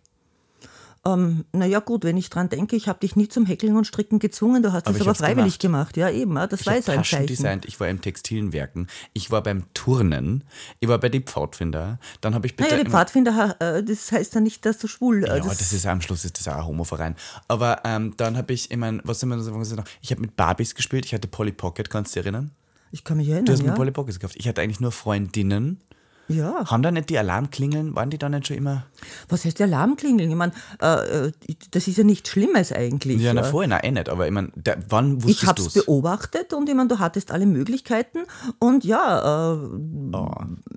Ähm, 1.06 1.46
naja 1.54 1.80
gut, 1.80 2.04
wenn 2.04 2.18
ich 2.18 2.30
dran 2.30 2.50
denke, 2.50 2.76
ich 2.76 2.88
habe 2.88 3.00
dich 3.00 3.16
nie 3.16 3.28
zum 3.28 3.46
Häkeln 3.46 3.76
und 3.76 3.86
Stricken 3.86 4.20
gezwungen, 4.20 4.64
du 4.64 4.74
hast 4.74 4.88
es 4.88 4.96
aber, 4.96 5.02
aber 5.02 5.16
freiwillig 5.16 5.60
gemacht. 5.60 5.94
gemacht. 5.94 5.98
Ja, 5.98 6.10
eben, 6.10 6.36
das 6.36 6.62
ich 6.62 6.68
war 6.68 6.76
jetzt 6.76 6.90
ein 6.90 7.04
Zeichen. 7.04 7.28
Designt. 7.28 7.66
Ich 7.66 7.80
war 7.80 7.88
im 7.88 8.02
Textilenwerken, 8.02 8.88
ich 9.14 9.32
war 9.32 9.44
beim 9.44 9.64
Turnen, 9.74 10.44
ich 10.80 10.88
war 10.88 11.00
bei 11.00 11.10
den 11.10 11.24
Pfadfinder, 11.24 12.00
dann 12.22 12.34
habe 12.34 12.48
ich 12.48 12.56
bitte... 12.56 12.72
Naja, 12.72 12.84
die 12.84 12.90
Pfadfinder, 12.90 13.56
äh, 13.60 13.84
das 13.84 14.12
heißt 14.12 14.36
ja 14.36 14.42
nicht, 14.42 14.66
dass 14.66 14.78
du 14.78 14.88
schwul... 14.88 15.24
Äh, 15.24 15.28
ja, 15.28 15.40
das, 15.40 15.58
das 15.58 15.74
ist 15.74 15.86
am 15.86 16.02
Schluss 16.02 16.26
ist 16.26 16.40
das 16.40 16.48
auch 16.48 16.58
ein 16.58 16.66
Homoverein. 16.66 17.16
Aber 17.48 17.82
ähm, 17.86 18.14
dann 18.18 18.38
habe 18.38 18.54
ich, 18.54 18.72
ich 18.72 18.78
meine, 18.78 19.02
was 19.04 19.20
sind 19.20 19.30
wir 19.30 19.38
noch? 19.38 19.86
Ich 20.02 20.12
habe 20.12 20.22
mit 20.22 20.36
Barbies 20.36 20.76
gespielt, 20.76 21.06
ich 21.06 21.14
hatte 21.14 21.28
Polly 21.28 21.52
Pocket, 21.52 21.90
kannst 21.90 22.16
du 22.16 22.20
dich 22.20 22.26
erinnern? 22.26 22.52
Ich 22.92 23.04
kann 23.04 23.18
mich 23.18 23.28
erinnern, 23.28 23.46
Du 23.46 23.52
hast 23.52 23.62
ja. 23.62 23.68
mir 23.68 23.74
Polly 23.74 23.92
Pockets 23.92 24.20
gekauft. 24.20 24.36
Ich 24.38 24.48
hatte 24.48 24.62
eigentlich 24.62 24.80
nur 24.80 24.92
Freundinnen 24.92 25.82
Ja. 26.30 26.66
Haben 26.70 26.84
da 26.84 26.92
nicht 26.92 27.10
die 27.10 27.18
Alarmklingeln, 27.18 27.96
waren 27.96 28.10
die 28.10 28.18
da 28.18 28.28
nicht 28.30 28.48
schon 28.48 28.58
immer? 28.58 28.86
Was 29.30 29.46
heißt 29.46 29.60
die 29.60 29.64
Alarmklingeln? 29.64 30.30
Ich 30.30 30.36
meine, 30.36 30.52
äh, 30.82 31.28
äh, 31.28 31.32
das 31.72 31.88
ist 31.88 31.98
ja 31.98 32.04
nichts 32.04 32.30
Schlimmes 32.30 32.72
eigentlich. 32.72 33.22
Ja, 33.22 33.34
na 33.34 33.42
äh. 33.42 33.44
vorhin 33.44 33.72
auch 33.74 33.84
eh 33.84 33.92
nicht, 33.92 34.10
aber 34.10 34.26
ich 34.26 34.32
meine, 34.34 34.50
der- 34.56 34.78
wann 34.90 35.24
wusstest 35.24 35.44
Ich 35.44 35.48
habe 35.48 35.62
es 35.62 35.74
beobachtet 35.74 36.54
und 36.54 36.68
ich 36.70 36.76
meine, 36.76 36.90
du 36.90 37.00
hattest 37.00 37.32
alle 37.32 37.46
Möglichkeiten 37.46 38.20
und 38.60 38.84
ja, 38.84 39.54
äh, 39.54 39.58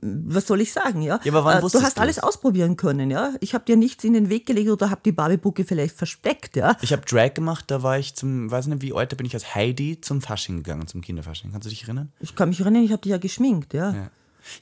was 0.03 0.47
soll 0.47 0.61
ich 0.61 0.73
sagen, 0.73 1.03
ja? 1.03 1.21
Ja, 1.25 1.33
aber 1.33 1.45
wann 1.45 1.55
äh, 1.55 1.57
du 1.59 1.63
wusstest 1.65 1.85
hast 1.85 1.97
du's? 1.97 2.03
alles 2.03 2.19
ausprobieren 2.21 2.77
können, 2.77 3.11
ja? 3.11 3.33
Ich 3.41 3.55
habe 3.55 3.65
dir 3.65 3.77
nichts 3.77 4.05
in 4.05 4.13
den 4.13 4.29
Weg 4.29 4.47
gelegt 4.47 4.71
oder 4.71 4.91
habe 4.91 5.01
die 5.05 5.13
Barbie-Bucke 5.13 5.65
vielleicht 5.65 5.97
versteckt, 5.97 6.57
ja? 6.57 6.77
Ich 6.83 6.93
habe 6.93 7.03
Drag 7.05 7.35
gemacht, 7.35 7.65
da 7.69 7.83
war 7.83 7.99
ich 7.99 8.15
zum, 8.15 8.51
weiß 8.51 8.67
nicht 8.69 8.83
wie 8.83 8.93
alt, 8.95 9.13
da 9.13 9.17
bin 9.17 9.27
ich 9.27 9.35
als 9.35 9.55
Heidi 9.55 10.01
zum 10.01 10.21
Fasching 10.21 10.59
gegangen, 10.59 10.87
zum 10.87 11.01
Kinderfasching. 11.01 11.53
Kannst 11.53 11.67
du 11.67 11.71
dich 11.71 11.83
erinnern? 11.85 12.13
Ich 12.21 12.35
kann 12.35 12.49
mich 12.51 12.61
erinnern, 12.61 12.83
ich 12.83 12.93
habe 12.93 13.03
dich 13.03 13.11
ja 13.11 13.19
geschminkt, 13.19 13.75
ja. 13.75 13.91
Ja. 13.93 14.11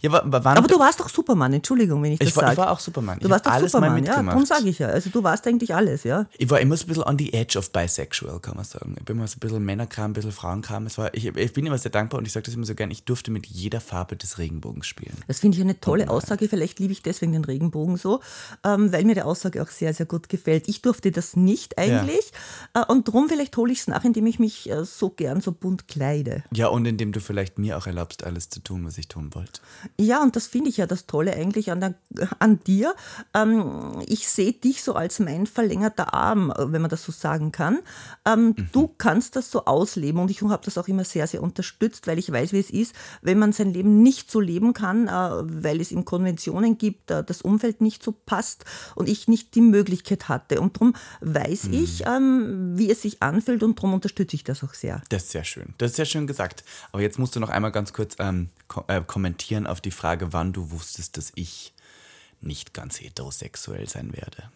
Ja, 0.00 0.10
aber, 0.10 0.24
aber 0.24 0.44
wann? 0.44 0.58
Aber 0.58 0.68
du 0.68 0.78
warst 0.78 1.00
doch 1.00 1.08
Superman, 1.08 1.52
Entschuldigung, 1.52 2.02
wenn 2.02 2.12
ich 2.12 2.18
das 2.18 2.34
war, 2.36 2.42
sage. 2.42 2.52
ich 2.52 2.58
war 2.58 2.70
auch 2.70 2.80
Superman. 2.80 3.18
Du 3.18 3.26
ich 3.26 3.30
warst 3.30 3.46
doch 3.46 3.52
alles 3.52 3.72
Superman, 3.72 4.04
ja, 4.04 4.22
darum 4.22 4.46
sage 4.46 4.68
ich 4.68 4.78
ja. 4.78 4.88
Also 4.88 5.10
du 5.10 5.22
warst 5.22 5.46
eigentlich 5.46 5.74
alles, 5.74 6.04
ja. 6.04 6.26
Ich 6.38 6.48
war 6.50 6.60
immer 6.60 6.76
so 6.76 6.84
ein 6.84 6.88
bisschen 6.88 7.04
on 7.04 7.18
the 7.18 7.32
edge 7.32 7.58
of 7.58 7.70
bisexual, 7.72 8.40
kann 8.40 8.56
man 8.56 8.64
sagen. 8.64 8.94
Ich 8.98 9.04
bin 9.04 9.16
immer 9.16 9.26
so 9.26 9.36
ein 9.36 9.40
bisschen 9.40 9.64
Männerkram, 9.64 10.10
ein 10.10 10.14
bisschen 10.14 10.32
Frauenkram. 10.32 10.86
Es 10.86 10.98
war, 10.98 11.12
ich, 11.14 11.26
ich 11.26 11.52
bin 11.52 11.66
immer 11.66 11.78
sehr 11.78 11.90
dankbar 11.90 12.18
und 12.18 12.26
ich 12.26 12.32
sage 12.32 12.44
das 12.44 12.54
immer 12.54 12.66
so 12.66 12.74
gern, 12.74 12.90
ich 12.90 13.04
durfte 13.04 13.30
mit 13.30 13.46
jeder 13.46 13.80
Farbe 13.80 14.16
des 14.16 14.38
Regenbogens 14.38 14.86
spielen. 14.86 15.16
Das 15.26 15.40
finde 15.40 15.56
ich 15.56 15.62
eine 15.62 15.80
tolle 15.80 16.10
Aussage. 16.10 16.48
Vielleicht 16.48 16.78
liebe 16.78 16.92
ich 16.92 17.02
deswegen 17.02 17.32
den 17.32 17.44
Regenbogen 17.44 17.96
so, 17.96 18.20
ähm, 18.64 18.92
weil 18.92 19.04
mir 19.04 19.14
die 19.14 19.22
Aussage 19.22 19.62
auch 19.62 19.68
sehr, 19.68 19.94
sehr 19.94 20.06
gut 20.06 20.28
gefällt. 20.28 20.68
Ich 20.68 20.82
durfte 20.82 21.10
das 21.10 21.36
nicht 21.36 21.78
eigentlich 21.78 22.32
äh, 22.74 22.84
und 22.86 23.08
darum 23.08 23.28
vielleicht 23.28 23.56
hole 23.56 23.72
ich 23.72 23.80
es 23.80 23.88
nach, 23.88 24.04
indem 24.04 24.26
ich 24.26 24.38
mich 24.38 24.70
äh, 24.70 24.84
so 24.84 25.10
gern 25.10 25.40
so 25.40 25.52
bunt 25.52 25.88
kleide. 25.88 26.44
Ja, 26.52 26.68
und 26.68 26.86
indem 26.86 27.12
du 27.12 27.20
vielleicht 27.20 27.58
mir 27.58 27.78
auch 27.78 27.86
erlaubst, 27.86 28.24
alles 28.24 28.48
zu 28.48 28.60
tun, 28.60 28.84
was 28.84 28.98
ich 28.98 29.08
tun 29.08 29.34
wollte. 29.34 29.60
Ja, 29.98 30.22
und 30.22 30.36
das 30.36 30.46
finde 30.46 30.70
ich 30.70 30.76
ja 30.76 30.86
das 30.86 31.06
Tolle 31.06 31.34
eigentlich 31.34 31.70
an, 31.70 31.80
der, 31.80 31.94
an 32.38 32.60
dir. 32.64 32.94
Ähm, 33.34 34.02
ich 34.06 34.28
sehe 34.28 34.52
dich 34.52 34.82
so 34.82 34.94
als 34.94 35.18
mein 35.18 35.46
verlängerter 35.46 36.14
Arm, 36.14 36.52
wenn 36.56 36.80
man 36.80 36.90
das 36.90 37.04
so 37.04 37.12
sagen 37.12 37.52
kann. 37.52 37.80
Ähm, 38.24 38.54
Du 38.72 38.88
kannst 38.88 39.36
das 39.36 39.50
so 39.50 39.64
ausleben 39.64 40.20
und 40.20 40.30
ich 40.30 40.42
habe 40.42 40.64
das 40.64 40.78
auch 40.78 40.88
immer 40.88 41.04
sehr, 41.04 41.26
sehr 41.26 41.42
unterstützt, 41.42 42.06
weil 42.06 42.18
ich 42.18 42.30
weiß, 42.30 42.52
wie 42.52 42.58
es 42.58 42.70
ist, 42.70 42.94
wenn 43.22 43.38
man 43.38 43.52
sein 43.52 43.72
Leben 43.72 44.02
nicht 44.02 44.30
so 44.30 44.40
leben 44.40 44.72
kann, 44.72 45.08
äh, 45.08 45.10
weil 45.10 45.80
es 45.80 45.92
ihm 45.92 46.04
Konventionen 46.04 46.78
gibt, 46.78 47.10
äh, 47.10 47.24
das 47.24 47.42
Umfeld 47.42 47.80
nicht 47.80 48.02
so 48.02 48.12
passt 48.12 48.64
und 48.94 49.08
ich 49.08 49.28
nicht 49.28 49.54
die 49.54 49.60
Möglichkeit 49.60 50.28
hatte. 50.28 50.60
Und 50.60 50.76
darum 50.76 50.94
weiß 51.20 51.68
ich, 51.72 52.04
ähm, 52.06 52.72
wie 52.76 52.90
es 52.90 53.02
sich 53.02 53.22
anfühlt 53.22 53.62
und 53.62 53.78
darum 53.78 53.94
unterstütze 53.94 54.36
ich 54.36 54.44
das 54.44 54.62
auch 54.62 54.74
sehr. 54.74 55.02
Das 55.08 55.24
ist 55.24 55.30
sehr 55.30 55.44
schön. 55.44 55.74
Das 55.78 55.90
ist 55.90 55.96
sehr 55.96 56.04
schön 56.04 56.26
gesagt. 56.26 56.64
Aber 56.92 57.02
jetzt 57.02 57.18
musst 57.18 57.36
du 57.36 57.40
noch 57.40 57.50
einmal 57.50 57.72
ganz 57.72 57.92
kurz 57.92 58.16
ähm, 58.18 58.50
ko 58.68 58.84
äh, 58.88 59.02
kommentieren 59.06 59.57
auf 59.66 59.80
die 59.80 59.90
Frage, 59.90 60.32
wann 60.32 60.52
du 60.52 60.70
wusstest, 60.70 61.16
dass 61.16 61.32
ich 61.34 61.74
nicht 62.40 62.74
ganz 62.74 63.00
heterosexuell 63.00 63.88
sein 63.88 64.12
werde. 64.12 64.50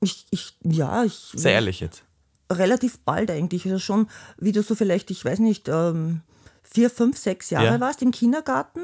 Ich, 0.00 0.26
ich, 0.30 0.54
ja, 0.62 1.04
ich. 1.04 1.32
Sehr 1.34 1.52
ehrlich 1.52 1.80
jetzt. 1.80 2.02
relativ 2.50 2.98
bald 2.98 3.30
eigentlich. 3.30 3.64
Also 3.66 3.78
schon, 3.78 4.08
wie 4.38 4.52
du 4.52 4.62
so 4.62 4.74
vielleicht, 4.74 5.10
ich 5.10 5.24
weiß 5.24 5.40
nicht, 5.40 5.68
ähm, 5.68 6.22
vier, 6.70 6.90
fünf, 6.90 7.16
sechs 7.16 7.50
Jahre 7.50 7.66
Ja. 7.66 7.80
warst 7.80 8.02
im 8.02 8.10
Kindergarten. 8.10 8.80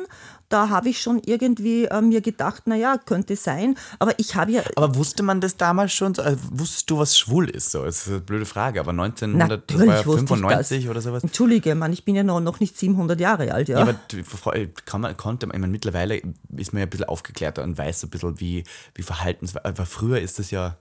Da 0.48 0.68
habe 0.68 0.90
ich 0.90 1.00
schon 1.00 1.18
irgendwie 1.24 1.84
äh, 1.86 2.00
mir 2.02 2.20
gedacht, 2.20 2.66
naja, 2.66 2.98
könnte 2.98 3.36
sein. 3.36 3.74
Aber 3.98 4.12
ich 4.18 4.34
habe 4.34 4.52
ja. 4.52 4.62
Aber 4.76 4.94
wusste 4.96 5.22
man 5.22 5.40
das 5.40 5.56
damals 5.56 5.92
schon? 5.94 6.14
so? 6.14 6.20
Also, 6.22 6.38
wusstest 6.50 6.90
du, 6.90 6.98
was 6.98 7.18
schwul 7.18 7.48
ist? 7.48 7.70
So, 7.70 7.84
das 7.84 8.02
ist 8.02 8.08
eine 8.08 8.20
blöde 8.20 8.44
Frage. 8.44 8.78
Aber 8.80 8.92
Natürlich 8.92 9.34
1995 9.34 10.06
wusste 10.06 10.74
ich 10.76 10.84
das. 10.84 10.90
oder 10.90 11.00
sowas. 11.00 11.22
Entschuldige, 11.22 11.74
Mann, 11.74 11.92
ich 11.92 12.04
bin 12.04 12.14
ja 12.14 12.22
noch, 12.22 12.40
noch 12.40 12.60
nicht 12.60 12.76
700 12.78 13.18
Jahre 13.18 13.52
alt, 13.52 13.68
ja. 13.68 13.78
Ja, 13.78 13.82
aber 13.82 13.94
du- 14.08 14.68
kann 14.84 15.00
man, 15.00 15.16
konnte 15.16 15.46
man, 15.46 15.56
ich 15.56 15.60
meine, 15.60 15.70
mittlerweile 15.72 16.16
ist 16.56 16.72
man 16.72 16.80
ja 16.80 16.86
ein 16.86 16.90
bisschen 16.90 17.06
aufgeklärter 17.06 17.62
und 17.62 17.78
weiß 17.78 18.00
so 18.00 18.06
ein 18.06 18.10
bisschen, 18.10 18.38
wie, 18.40 18.64
wie 18.94 19.02
Verhaltens, 19.02 19.56
aber 19.56 19.86
früher 19.86 20.20
ist 20.20 20.38
das 20.38 20.50
ja, 20.50 20.76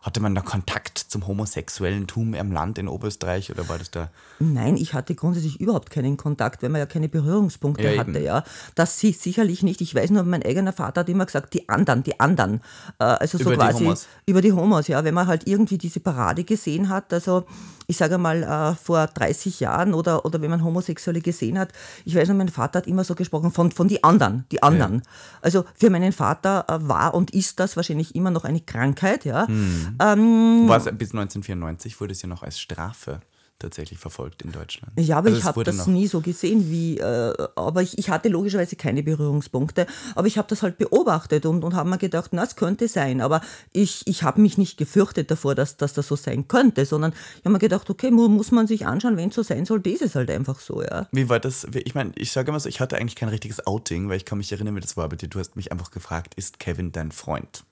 hatte 0.00 0.20
man 0.20 0.34
da 0.34 0.40
Kontakt 0.42 0.96
zum 0.98 1.26
homosexuellen 1.26 2.06
Tum 2.06 2.34
im 2.34 2.52
Land 2.52 2.78
in 2.78 2.86
Oberösterreich 2.88 3.50
oder 3.50 3.68
war 3.68 3.78
das 3.78 3.90
da? 3.90 4.10
Nein, 4.38 4.76
ich 4.76 4.94
hatte 4.94 5.14
grundsätzlich 5.14 5.60
überhaupt 5.60 5.90
keinen 5.90 6.16
Kontakt, 6.16 6.62
weil 6.62 6.68
man 6.70 6.78
ja 6.78 6.86
keine 6.86 7.08
Berührungspunkte 7.08 7.82
Ja, 7.90 7.98
hatte. 8.00 8.12
eben. 8.12 8.22
Ja, 8.24 8.44
das 8.76 8.98
si- 9.00 9.12
sicherlich 9.12 9.62
nicht. 9.62 9.80
Ich 9.80 9.94
weiß 9.94 10.10
nur, 10.10 10.22
mein 10.22 10.42
eigener 10.44 10.72
Vater 10.72 11.00
hat 11.00 11.08
immer 11.08 11.26
gesagt, 11.26 11.52
die 11.54 11.68
anderen, 11.68 12.04
die 12.04 12.20
anderen. 12.20 12.60
Äh, 12.98 13.04
also 13.04 13.38
so 13.38 13.44
Über 13.44 13.50
die 13.52 13.56
quasi 13.58 13.84
Homos. 13.84 14.06
über 14.26 14.40
die 14.40 14.52
Homos. 14.52 14.86
Ja, 14.88 15.02
wenn 15.04 15.14
man 15.14 15.26
halt 15.26 15.46
irgendwie 15.48 15.78
diese 15.78 16.00
Parade 16.00 16.44
gesehen 16.44 16.88
hat, 16.88 17.12
also 17.12 17.44
ich 17.90 17.96
sage 17.96 18.18
mal 18.18 18.42
äh, 18.42 18.74
vor 18.76 19.06
30 19.06 19.60
Jahren 19.60 19.94
oder 19.94 20.24
oder 20.26 20.42
wenn 20.42 20.50
man 20.50 20.62
Homosexuelle 20.62 21.22
gesehen 21.22 21.58
hat, 21.58 21.72
ich 22.04 22.14
weiß 22.14 22.28
nur, 22.28 22.36
mein 22.36 22.50
Vater 22.50 22.80
hat 22.80 22.86
immer 22.86 23.02
so 23.02 23.14
gesprochen 23.14 23.50
von 23.50 23.72
von 23.72 23.88
die 23.88 24.04
anderen, 24.04 24.44
die 24.52 24.62
anderen. 24.62 25.02
Also 25.40 25.64
für 25.74 25.88
meinen 25.88 26.12
Vater 26.12 26.66
äh, 26.68 26.86
war 26.86 27.14
und 27.14 27.30
ist 27.30 27.58
das 27.58 27.76
wahrscheinlich 27.76 28.14
immer 28.14 28.30
noch 28.30 28.44
eine 28.44 28.60
Krankheit. 28.60 29.24
Ja. 29.24 29.48
Hm. 29.48 29.96
Hm. 30.00 30.68
War 30.68 30.76
es, 30.76 30.84
bis 30.84 31.12
1994 31.12 31.98
wurde 32.00 32.12
es 32.12 32.20
ja 32.20 32.28
noch 32.28 32.42
als 32.42 32.60
Strafe 32.60 33.20
tatsächlich 33.58 33.98
verfolgt 33.98 34.42
in 34.42 34.52
Deutschland. 34.52 34.92
Ja, 34.98 35.18
aber 35.18 35.28
Also 35.28 35.38
ich 35.38 35.44
habe 35.44 35.64
das 35.64 35.86
nie 35.86 36.06
so 36.06 36.20
gesehen 36.20 36.70
wie, 36.70 36.98
äh, 36.98 37.34
aber 37.56 37.82
ich, 37.82 37.98
ich 37.98 38.08
hatte 38.08 38.28
logischerweise 38.28 38.76
keine 38.76 39.02
Berührungspunkte, 39.02 39.86
aber 40.14 40.26
ich 40.28 40.38
habe 40.38 40.46
das 40.48 40.62
halt 40.62 40.78
beobachtet 40.78 41.44
und, 41.44 41.64
und 41.64 41.74
habe 41.74 41.88
mir 41.88 41.98
gedacht, 41.98 42.30
na, 42.32 42.44
es 42.44 42.56
könnte 42.56 42.86
sein, 42.86 43.20
aber 43.20 43.40
ich, 43.72 44.06
ich 44.06 44.22
habe 44.22 44.40
mich 44.40 44.58
nicht 44.58 44.76
gefürchtet 44.76 45.30
davor, 45.30 45.54
dass, 45.54 45.76
dass 45.76 45.92
das 45.92 46.06
so 46.06 46.14
sein 46.14 46.46
könnte, 46.46 46.86
sondern 46.86 47.12
ich 47.12 47.44
habe 47.44 47.50
mir 47.50 47.58
gedacht, 47.58 47.90
okay, 47.90 48.10
mu 48.10 48.28
muss 48.28 48.52
man 48.52 48.66
sich 48.66 48.86
anschauen, 48.86 49.16
wenn 49.16 49.30
es 49.30 49.34
so 49.34 49.42
sein 49.42 49.64
soll, 49.64 49.80
das 49.80 50.00
ist 50.02 50.14
halt 50.14 50.30
einfach 50.30 50.60
so, 50.60 50.82
ja. 50.82 51.08
Wie 51.10 51.28
war 51.28 51.40
das? 51.40 51.66
Ich 51.72 51.94
meine, 51.94 52.12
ich 52.14 52.30
sage 52.30 52.50
immer 52.50 52.60
so, 52.60 52.68
ich 52.68 52.80
hatte 52.80 52.96
eigentlich 52.96 53.16
kein 53.16 53.28
richtiges 53.28 53.66
Outing, 53.66 54.08
weil 54.08 54.18
ich 54.18 54.24
kann 54.24 54.38
mich 54.38 54.52
erinnern, 54.52 54.76
wie 54.76 54.80
das 54.80 54.96
war 54.96 55.08
bei 55.08 55.16
dir. 55.16 55.28
Du 55.28 55.40
hast 55.40 55.56
mich 55.56 55.72
einfach 55.72 55.90
gefragt, 55.90 56.34
ist 56.36 56.60
Kevin 56.60 56.92
dein 56.92 57.10
Freund? 57.10 57.64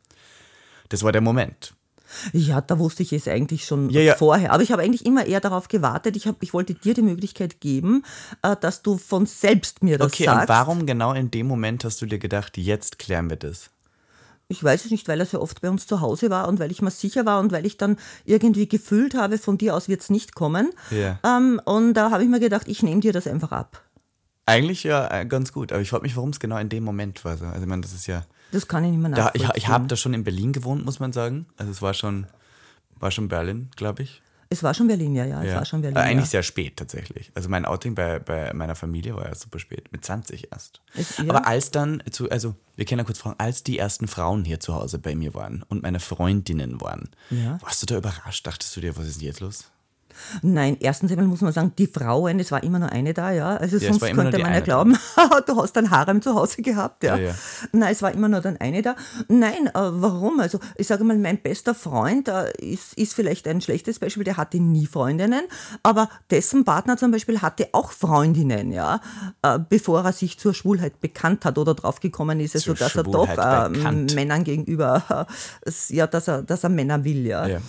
Das 0.88 1.02
war 1.04 1.12
der 1.12 1.20
Moment. 1.20 1.75
Ja, 2.32 2.60
da 2.60 2.78
wusste 2.78 3.02
ich 3.02 3.12
es 3.12 3.28
eigentlich 3.28 3.64
schon 3.64 3.90
Ja, 3.90 4.00
ja. 4.00 4.14
vorher. 4.14 4.52
Aber 4.52 4.62
ich 4.62 4.72
habe 4.72 4.82
eigentlich 4.82 5.04
immer 5.06 5.26
eher 5.26 5.40
darauf 5.40 5.68
gewartet. 5.68 6.16
Ich, 6.16 6.26
hab, 6.26 6.42
ich 6.42 6.52
wollte 6.54 6.74
dir 6.74 6.94
die 6.94 7.02
Möglichkeit 7.02 7.60
geben, 7.60 8.02
äh, 8.42 8.56
dass 8.60 8.82
du 8.82 8.96
von 8.96 9.26
selbst 9.26 9.82
mir 9.82 9.98
das 9.98 10.12
Okay, 10.12 10.24
sagst. 10.24 10.42
und 10.42 10.48
warum 10.48 10.86
genau 10.86 11.12
in 11.12 11.30
dem 11.30 11.46
Moment 11.46 11.84
hast 11.84 12.00
du 12.02 12.06
dir 12.06 12.18
gedacht, 12.18 12.56
jetzt 12.56 12.98
klären 12.98 13.28
wir 13.30 13.36
das? 13.36 13.70
Ich 14.48 14.62
weiß 14.62 14.84
es 14.84 14.90
nicht, 14.92 15.08
weil 15.08 15.18
er 15.18 15.26
so 15.26 15.40
oft 15.40 15.60
bei 15.60 15.68
uns 15.68 15.88
zu 15.88 16.00
Hause 16.00 16.30
war 16.30 16.46
und 16.46 16.60
weil 16.60 16.70
ich 16.70 16.80
mir 16.80 16.92
sicher 16.92 17.26
war 17.26 17.40
und 17.40 17.50
weil 17.50 17.66
ich 17.66 17.78
dann 17.78 17.96
irgendwie 18.24 18.68
gefühlt 18.68 19.14
habe, 19.14 19.38
von 19.38 19.58
dir 19.58 19.74
aus 19.74 19.88
wird 19.88 20.02
es 20.02 20.10
nicht 20.10 20.36
kommen. 20.36 20.70
Ja. 20.92 21.18
Ähm, 21.24 21.60
und 21.64 21.94
da 21.94 22.12
habe 22.12 22.22
ich 22.22 22.28
mir 22.28 22.38
gedacht, 22.38 22.68
ich 22.68 22.82
nehme 22.84 23.00
dir 23.00 23.12
das 23.12 23.26
einfach 23.26 23.50
ab. 23.50 23.82
Eigentlich 24.48 24.84
ja 24.84 25.08
äh, 25.12 25.26
ganz 25.26 25.52
gut, 25.52 25.72
aber 25.72 25.80
ich 25.82 25.90
frage 25.90 26.04
mich, 26.04 26.14
warum 26.14 26.30
es 26.30 26.38
genau 26.38 26.58
in 26.58 26.68
dem 26.68 26.84
Moment 26.84 27.24
war. 27.24 27.36
So. 27.36 27.46
Also 27.46 27.60
ich 27.62 27.66
meine, 27.66 27.82
das 27.82 27.92
ist 27.92 28.06
ja. 28.06 28.22
Das 28.52 28.68
kann 28.68 28.84
ich 28.84 28.90
nicht 28.92 29.00
mehr 29.00 29.10
Da, 29.10 29.30
ich 29.34 29.42
nachvollziehen. 29.42 29.52
ich 29.56 29.68
habe 29.68 29.86
da 29.86 29.96
schon 29.96 30.14
in 30.14 30.24
Berlin 30.24 30.52
gewohnt, 30.52 30.84
muss 30.84 31.00
man 31.00 31.12
sagen. 31.12 31.46
Also 31.56 31.72
es 31.72 31.82
war 31.82 31.94
schon, 31.94 32.26
war 32.98 33.10
schon 33.10 33.28
Berlin, 33.28 33.70
glaube 33.76 34.02
ich. 34.04 34.22
es 34.48 34.62
war 34.62 34.72
schon 34.74 34.86
Berlin, 34.86 35.14
ja, 35.16 35.24
ja, 35.24 35.42
es 35.42 35.48
Ja. 35.50 35.56
war 35.56 35.64
schon 35.64 35.82
Berlin. 35.82 35.96
Eigentlich 35.98 36.26
ja. 36.26 36.30
sehr 36.30 36.42
spät 36.44 36.76
tatsächlich. 36.76 37.32
Also 37.34 37.48
mein 37.48 37.64
Outing 37.64 37.96
bei, 37.96 38.20
bei 38.20 38.52
meiner 38.54 38.76
Familie 38.76 39.16
war 39.16 39.26
ja 39.26 39.34
super 39.34 39.58
spät, 39.58 39.90
mit 39.90 40.04
20 40.04 40.52
erst. 40.52 40.80
Es- 40.94 41.18
ja. 41.18 41.24
Aber 41.28 41.46
als 41.48 41.72
dann, 41.72 42.00
zu, 42.12 42.30
also 42.30 42.54
wir 42.76 42.84
können 42.84 43.00
ja 43.00 43.04
kurz 43.04 43.18
fragen, 43.18 43.34
als 43.38 43.64
die 43.64 43.76
ersten 43.78 44.06
Frauen 44.06 44.44
hier 44.44 44.60
zu 44.60 44.74
Hause 44.74 44.98
bei 45.00 45.16
mir 45.16 45.34
waren 45.34 45.64
und 45.68 45.82
meine 45.82 45.98
Freundinnen 45.98 46.80
waren, 46.80 47.10
warst 47.60 47.82
du 47.82 47.86
da 47.86 47.96
überrascht? 47.98 48.46
Dachtest 48.46 48.76
du 48.76 48.80
dir, 48.80 48.96
was 48.96 49.08
ist 49.08 49.20
denn 49.20 49.26
jetzt 49.26 49.40
los? 49.40 49.64
Nein, 50.42 50.76
erstens 50.80 51.10
einmal 51.10 51.26
muss 51.26 51.40
man 51.40 51.52
sagen, 51.52 51.72
die 51.78 51.86
Frauen, 51.86 52.40
es 52.40 52.52
war 52.52 52.62
immer 52.62 52.78
nur 52.78 52.90
eine 52.90 53.14
da, 53.14 53.30
ja. 53.30 53.56
Also 53.56 53.76
es 53.76 53.84
sonst 53.84 54.00
könnte 54.00 54.38
man 54.38 54.52
ja 54.52 54.60
glauben, 54.60 54.96
du 55.46 55.56
hast 55.60 55.76
ein 55.78 55.90
Harem 55.90 56.22
zu 56.22 56.34
Hause 56.34 56.62
gehabt, 56.62 57.04
ja. 57.04 57.16
Ja, 57.16 57.28
ja. 57.28 57.34
Nein, 57.72 57.92
es 57.92 58.02
war 58.02 58.12
immer 58.12 58.28
nur 58.28 58.40
dann 58.40 58.56
eine 58.56 58.82
da. 58.82 58.96
Nein, 59.28 59.66
äh, 59.68 59.72
warum? 59.74 60.40
Also 60.40 60.58
ich 60.76 60.86
sage 60.86 61.04
mal, 61.04 61.16
mein 61.18 61.38
bester 61.38 61.74
Freund 61.74 62.28
äh, 62.28 62.50
ist, 62.58 62.94
ist 62.94 63.14
vielleicht 63.14 63.46
ein 63.48 63.60
schlechtes 63.60 63.98
Beispiel, 63.98 64.24
der 64.24 64.36
hatte 64.36 64.58
nie 64.58 64.86
Freundinnen, 64.86 65.42
aber 65.82 66.08
dessen 66.30 66.64
Partner 66.64 66.96
zum 66.96 67.10
Beispiel 67.10 67.42
hatte 67.42 67.68
auch 67.72 67.92
Freundinnen, 67.92 68.72
ja, 68.72 69.00
äh, 69.42 69.58
bevor 69.58 70.04
er 70.04 70.12
sich 70.12 70.38
zur 70.38 70.54
Schwulheit 70.54 71.00
bekannt 71.00 71.44
hat 71.44 71.58
oder 71.58 71.74
draufgekommen 71.74 72.40
ist, 72.40 72.54
also 72.54 72.74
dass 72.74 72.96
er 72.96 73.02
doch 73.04 73.26
Schwulheit 73.26 73.70
äh, 73.70 73.70
bekannt. 73.70 74.14
Männern 74.14 74.44
gegenüber, 74.44 75.26
ja, 75.88 76.06
dass 76.06 76.28
er, 76.28 76.42
dass 76.42 76.64
er 76.64 76.70
Männer 76.70 77.04
will, 77.04 77.26
ja. 77.26 77.46
Ja. 77.46 77.60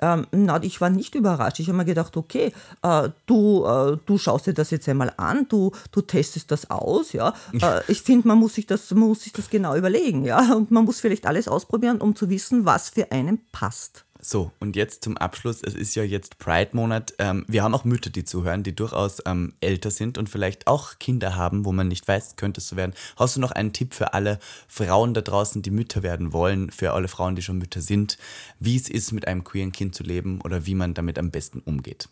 Ähm, 0.00 0.26
na, 0.32 0.62
ich 0.62 0.80
war 0.80 0.90
nicht 0.90 1.14
überrascht. 1.14 1.60
Ich 1.60 1.68
habe 1.68 1.78
mir 1.78 1.84
gedacht, 1.84 2.16
okay, 2.16 2.52
äh, 2.82 3.08
du, 3.26 3.64
äh, 3.64 3.98
du 4.06 4.18
schaust 4.18 4.46
dir 4.46 4.54
das 4.54 4.70
jetzt 4.70 4.88
einmal 4.88 5.12
an, 5.16 5.46
du, 5.48 5.72
du 5.92 6.00
testest 6.00 6.50
das 6.50 6.70
aus, 6.70 7.12
ja. 7.12 7.34
Äh, 7.52 7.80
ich 7.88 8.02
finde, 8.02 8.28
man 8.28 8.38
muss 8.38 8.54
sich 8.54 8.66
das, 8.66 8.90
man 8.90 9.08
muss 9.08 9.22
sich 9.22 9.32
das 9.32 9.50
genau 9.50 9.76
überlegen, 9.76 10.24
ja. 10.24 10.54
Und 10.54 10.70
man 10.70 10.84
muss 10.84 11.00
vielleicht 11.00 11.26
alles 11.26 11.48
ausprobieren, 11.48 12.00
um 12.00 12.16
zu 12.16 12.30
wissen, 12.30 12.64
was 12.64 12.88
für 12.90 13.12
einen 13.12 13.40
passt. 13.52 14.04
So, 14.22 14.52
und 14.60 14.76
jetzt 14.76 15.02
zum 15.02 15.16
Abschluss. 15.16 15.62
Es 15.62 15.74
ist 15.74 15.94
ja 15.94 16.02
jetzt 16.02 16.38
Pride-Monat. 16.38 17.14
Ähm, 17.18 17.44
wir 17.48 17.62
haben 17.62 17.74
auch 17.74 17.84
Mütter, 17.84 18.10
die 18.10 18.24
zuhören, 18.24 18.62
die 18.62 18.74
durchaus 18.74 19.22
ähm, 19.26 19.54
älter 19.60 19.90
sind 19.90 20.18
und 20.18 20.28
vielleicht 20.28 20.66
auch 20.66 20.98
Kinder 20.98 21.36
haben, 21.36 21.64
wo 21.64 21.72
man 21.72 21.88
nicht 21.88 22.06
weiß, 22.06 22.36
könnte 22.36 22.60
es 22.60 22.68
so 22.68 22.76
werden. 22.76 22.92
Hast 23.16 23.36
du 23.36 23.40
noch 23.40 23.52
einen 23.52 23.72
Tipp 23.72 23.94
für 23.94 24.12
alle 24.12 24.38
Frauen 24.68 25.14
da 25.14 25.22
draußen, 25.22 25.62
die 25.62 25.70
Mütter 25.70 26.02
werden 26.02 26.32
wollen, 26.32 26.70
für 26.70 26.92
alle 26.92 27.08
Frauen, 27.08 27.34
die 27.34 27.42
schon 27.42 27.58
Mütter 27.58 27.80
sind, 27.80 28.18
wie 28.58 28.76
es 28.76 28.90
ist, 28.90 29.12
mit 29.12 29.26
einem 29.26 29.44
queeren 29.44 29.72
Kind 29.72 29.94
zu 29.94 30.02
leben 30.02 30.40
oder 30.42 30.66
wie 30.66 30.74
man 30.74 30.94
damit 30.94 31.18
am 31.18 31.30
besten 31.30 31.60
umgeht? 31.60 32.08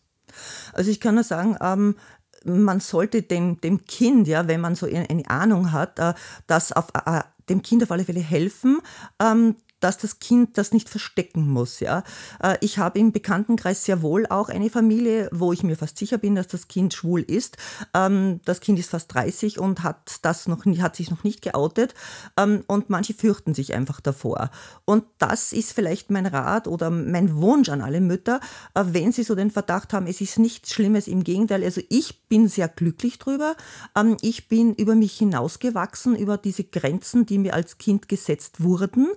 Also 0.73 0.91
ich 0.91 1.01
kann 1.01 1.15
nur 1.15 1.25
sagen, 1.25 1.57
ähm, 1.61 1.97
man 2.45 2.81
sollte 2.81 3.23
dem, 3.23 3.61
dem 3.61 3.85
Kind, 3.85 4.29
ja, 4.29 4.49
wenn 4.49 4.61
man 4.61 4.75
so 4.75 4.87
eine 4.87 5.29
Ahnung 5.29 5.73
hat, 5.73 5.99
äh, 5.99 6.15
das 6.47 6.73
auf, 6.73 6.89
äh, 6.95 7.21
dem 7.49 7.63
Kind 7.63 7.83
auf 7.83 7.91
alle 7.91 8.05
Fälle 8.05 8.21
helfen, 8.21 8.79
ähm, 9.21 9.57
dass 9.81 9.99
das 9.99 10.19
Kind 10.19 10.59
das 10.59 10.73
nicht 10.73 10.89
verstecken 10.89 11.49
muss. 11.49 11.81
Ja. 11.81 12.03
Äh, 12.43 12.57
ich 12.61 12.79
habe 12.79 12.99
im 12.99 13.13
Bekanntenkreis 13.13 13.85
sehr 13.85 14.03
wohl 14.03 14.27
auch 14.27 14.49
eine 14.49 14.71
Familie, 14.71 15.29
wo 15.33 15.53
ich 15.53 15.63
mir 15.63 15.77
fast 15.77 15.99
sicher 15.99 16.19
bin, 16.19 16.35
dass 16.35 16.49
das 16.49 16.69
Kind 16.69 16.95
schwul 16.95 17.23
ist. 17.23 17.57
Ähm, 17.95 18.41
das 18.45 18.61
Kind 18.61 18.79
ist 18.79 18.91
fast 18.91 19.13
30 19.15 19.59
und 19.59 19.83
hat, 19.83 20.19
das 20.23 20.49
noch, 20.49 20.65
hat 20.65 20.97
sich 20.97 21.11
noch 21.11 21.25
nicht 21.25 21.43
geoutet 21.43 21.95
ähm, 22.37 22.65
und 22.67 22.91
manche 22.91 23.15
fürchten 23.15 23.55
sich 23.55 23.75
einfach 23.75 24.01
davor. 24.01 24.51
Und 24.85 25.05
das 25.19 25.53
ist 25.53 25.73
vielleicht 25.73 26.11
mein 26.11 26.27
Rat 26.27 26.69
oder 26.69 26.91
mein 26.91 27.37
Wunsch 27.37 27.69
an 27.69 27.81
alle 27.81 28.01
Mütter, 28.01 28.41
äh, 28.75 28.85
wenn 28.89 29.13
sie 29.13 29.23
so 29.23 29.35
den 29.35 29.51
Verdacht 29.51 29.93
haben, 29.93 30.07
es 30.07 30.21
ist 30.21 30.39
nichts 30.39 30.73
Schlimmes, 30.73 31.09
im 31.09 31.25
Gegenteil. 31.25 31.65
Also 31.65 31.81
ich 31.89 32.29
bin 32.29 32.49
sehr 32.49 32.69
glücklich 32.69 33.19
drüber. 33.19 33.57
Ähm, 33.97 34.17
ich 34.21 34.49
bin 34.49 34.75
über 34.75 34.95
mich 34.95 35.17
hinausgewachsen, 35.19 36.17
über 36.17 36.37
diese 36.37 36.65
Grenzen, 36.65 37.27
die 37.27 37.39
mir 37.39 37.55
als 37.55 37.79
Kind 37.79 38.09
gesetzt 38.09 38.63
wurden. 38.63 39.09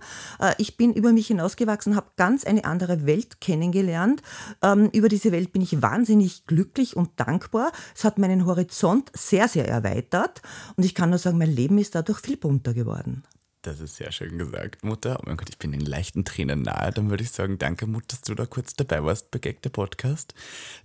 Äh, 0.52 0.56
ich 0.58 0.78
bin 0.78 0.93
über 0.93 1.12
mich 1.12 1.28
hinausgewachsen, 1.28 1.95
habe 1.95 2.12
ganz 2.18 2.43
eine 2.43 2.66
andere 2.66 3.06
Welt 3.06 3.41
kennengelernt. 3.41 4.22
Ähm, 4.62 4.89
über 4.93 5.10
diese 5.10 5.32
Welt 5.32 5.52
bin 5.52 5.62
ich 5.62 5.82
wahnsinnig 5.82 6.45
glücklich 6.45 6.95
und 6.95 7.12
dankbar. 7.18 7.72
Es 7.95 8.04
hat 8.04 8.18
meinen 8.18 8.45
Horizont 8.45 9.12
sehr, 9.14 9.47
sehr 9.47 9.68
erweitert 9.68 10.41
und 10.76 10.86
ich 10.86 10.95
kann 10.95 11.10
nur 11.10 11.20
sagen, 11.20 11.38
mein 11.38 11.54
Leben 11.54 11.78
ist 11.78 11.95
dadurch 11.95 12.20
viel 12.20 12.38
bunter 12.38 12.74
geworden. 12.74 13.24
Das 13.64 13.80
ist 13.80 13.97
sehr 13.97 14.12
schön 14.12 14.39
gesagt, 14.39 14.84
Mutter. 14.84 15.20
Oh 15.20 15.24
mein 15.28 15.38
Gott, 15.38 15.49
ich 15.49 15.59
bin 15.59 15.72
in 15.72 15.82
leichten 15.82 16.26
Tränen 16.26 16.64
nahe. 16.64 16.91
Dann 16.91 17.12
würde 17.12 17.24
ich 17.24 17.30
sagen, 17.30 17.59
danke, 17.59 17.86
Mutter, 17.86 18.07
dass 18.09 18.22
du 18.22 18.34
da 18.34 18.47
kurz 18.47 18.74
dabei 18.74 19.03
warst 19.03 19.30
bei 19.30 19.38
Podcast. 19.39 20.34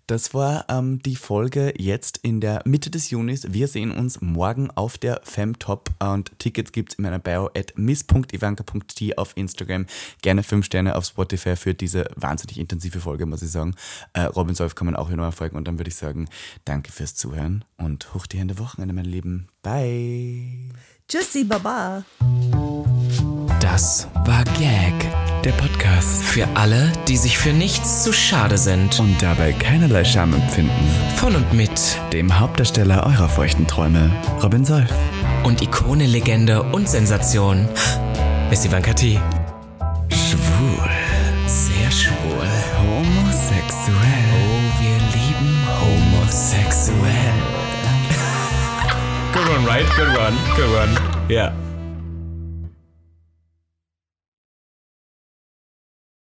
Das 0.06 0.34
war 0.34 0.66
ähm, 0.68 1.02
die 1.02 1.16
Folge 1.16 1.72
jetzt 1.78 2.18
in 2.18 2.42
der 2.42 2.60
Mitte 2.66 2.90
des 2.90 3.08
Junis. 3.08 3.50
Wir 3.50 3.66
sehen 3.68 3.92
uns 3.92 4.20
morgen 4.20 4.70
auf 4.72 4.98
der 4.98 5.22
Femtop 5.24 5.88
und 6.00 6.38
Tickets 6.38 6.70
gibt 6.70 6.92
es 6.92 6.98
in 6.98 7.04
meiner 7.04 7.18
Bio 7.18 7.46
at 7.56 7.72
miss.ivanka.t 7.76 9.16
auf 9.16 9.32
Instagram. 9.36 9.86
Gerne 10.20 10.42
fünf 10.42 10.66
Sterne 10.66 10.96
auf 10.96 11.06
Spotify 11.06 11.56
für 11.56 11.72
diese 11.72 12.10
wahnsinnig 12.14 12.58
intensive 12.58 13.00
Folge, 13.00 13.24
muss 13.24 13.42
ich 13.42 13.50
sagen. 13.50 13.74
Äh, 14.12 14.24
Robin 14.24 14.54
Solf 14.54 14.74
kann 14.74 14.84
man 14.84 14.96
auch 14.96 15.08
hier 15.08 15.16
noch 15.16 15.24
erfolgen 15.24 15.56
und 15.56 15.66
dann 15.66 15.78
würde 15.78 15.88
ich 15.88 15.96
sagen, 15.96 16.28
danke 16.66 16.92
fürs 16.92 17.14
Zuhören 17.14 17.64
und 17.78 18.12
hoch 18.12 18.26
die 18.26 18.38
Hände 18.38 18.58
Wochenende, 18.58 18.94
meine 18.94 19.08
Lieben. 19.08 19.48
Bye. 19.62 20.74
Tschüssi, 21.08 21.44
Baba. 21.44 22.02
Das 23.60 24.08
war 24.24 24.42
Gag, 24.58 24.92
der 25.44 25.52
Podcast. 25.52 26.24
Für 26.24 26.48
alle, 26.54 26.92
die 27.06 27.16
sich 27.16 27.38
für 27.38 27.52
nichts 27.52 28.02
zu 28.02 28.12
schade 28.12 28.58
sind. 28.58 28.98
Und 28.98 29.22
dabei 29.22 29.52
keinerlei 29.52 30.02
Scham 30.02 30.34
empfinden. 30.34 30.72
Von 31.14 31.36
und 31.36 31.52
mit 31.52 31.70
dem 32.12 32.40
Hauptdarsteller 32.40 33.06
eurer 33.06 33.28
feuchten 33.28 33.68
Träume, 33.68 34.10
Robin 34.42 34.64
Solf. 34.64 34.92
Und 35.44 35.62
Ikone, 35.62 36.06
Legende 36.06 36.64
und 36.64 36.88
Sensation, 36.88 37.68
Miss 38.50 38.64
Ivanka 38.64 38.92
T. 38.92 39.20
Schwul. 40.10 41.05
One, 49.56 49.66
right? 49.66 49.86
Good 49.96 50.16
one. 50.16 50.34
Good 50.56 50.70
one. 50.70 51.30
Yeah. 51.30 51.65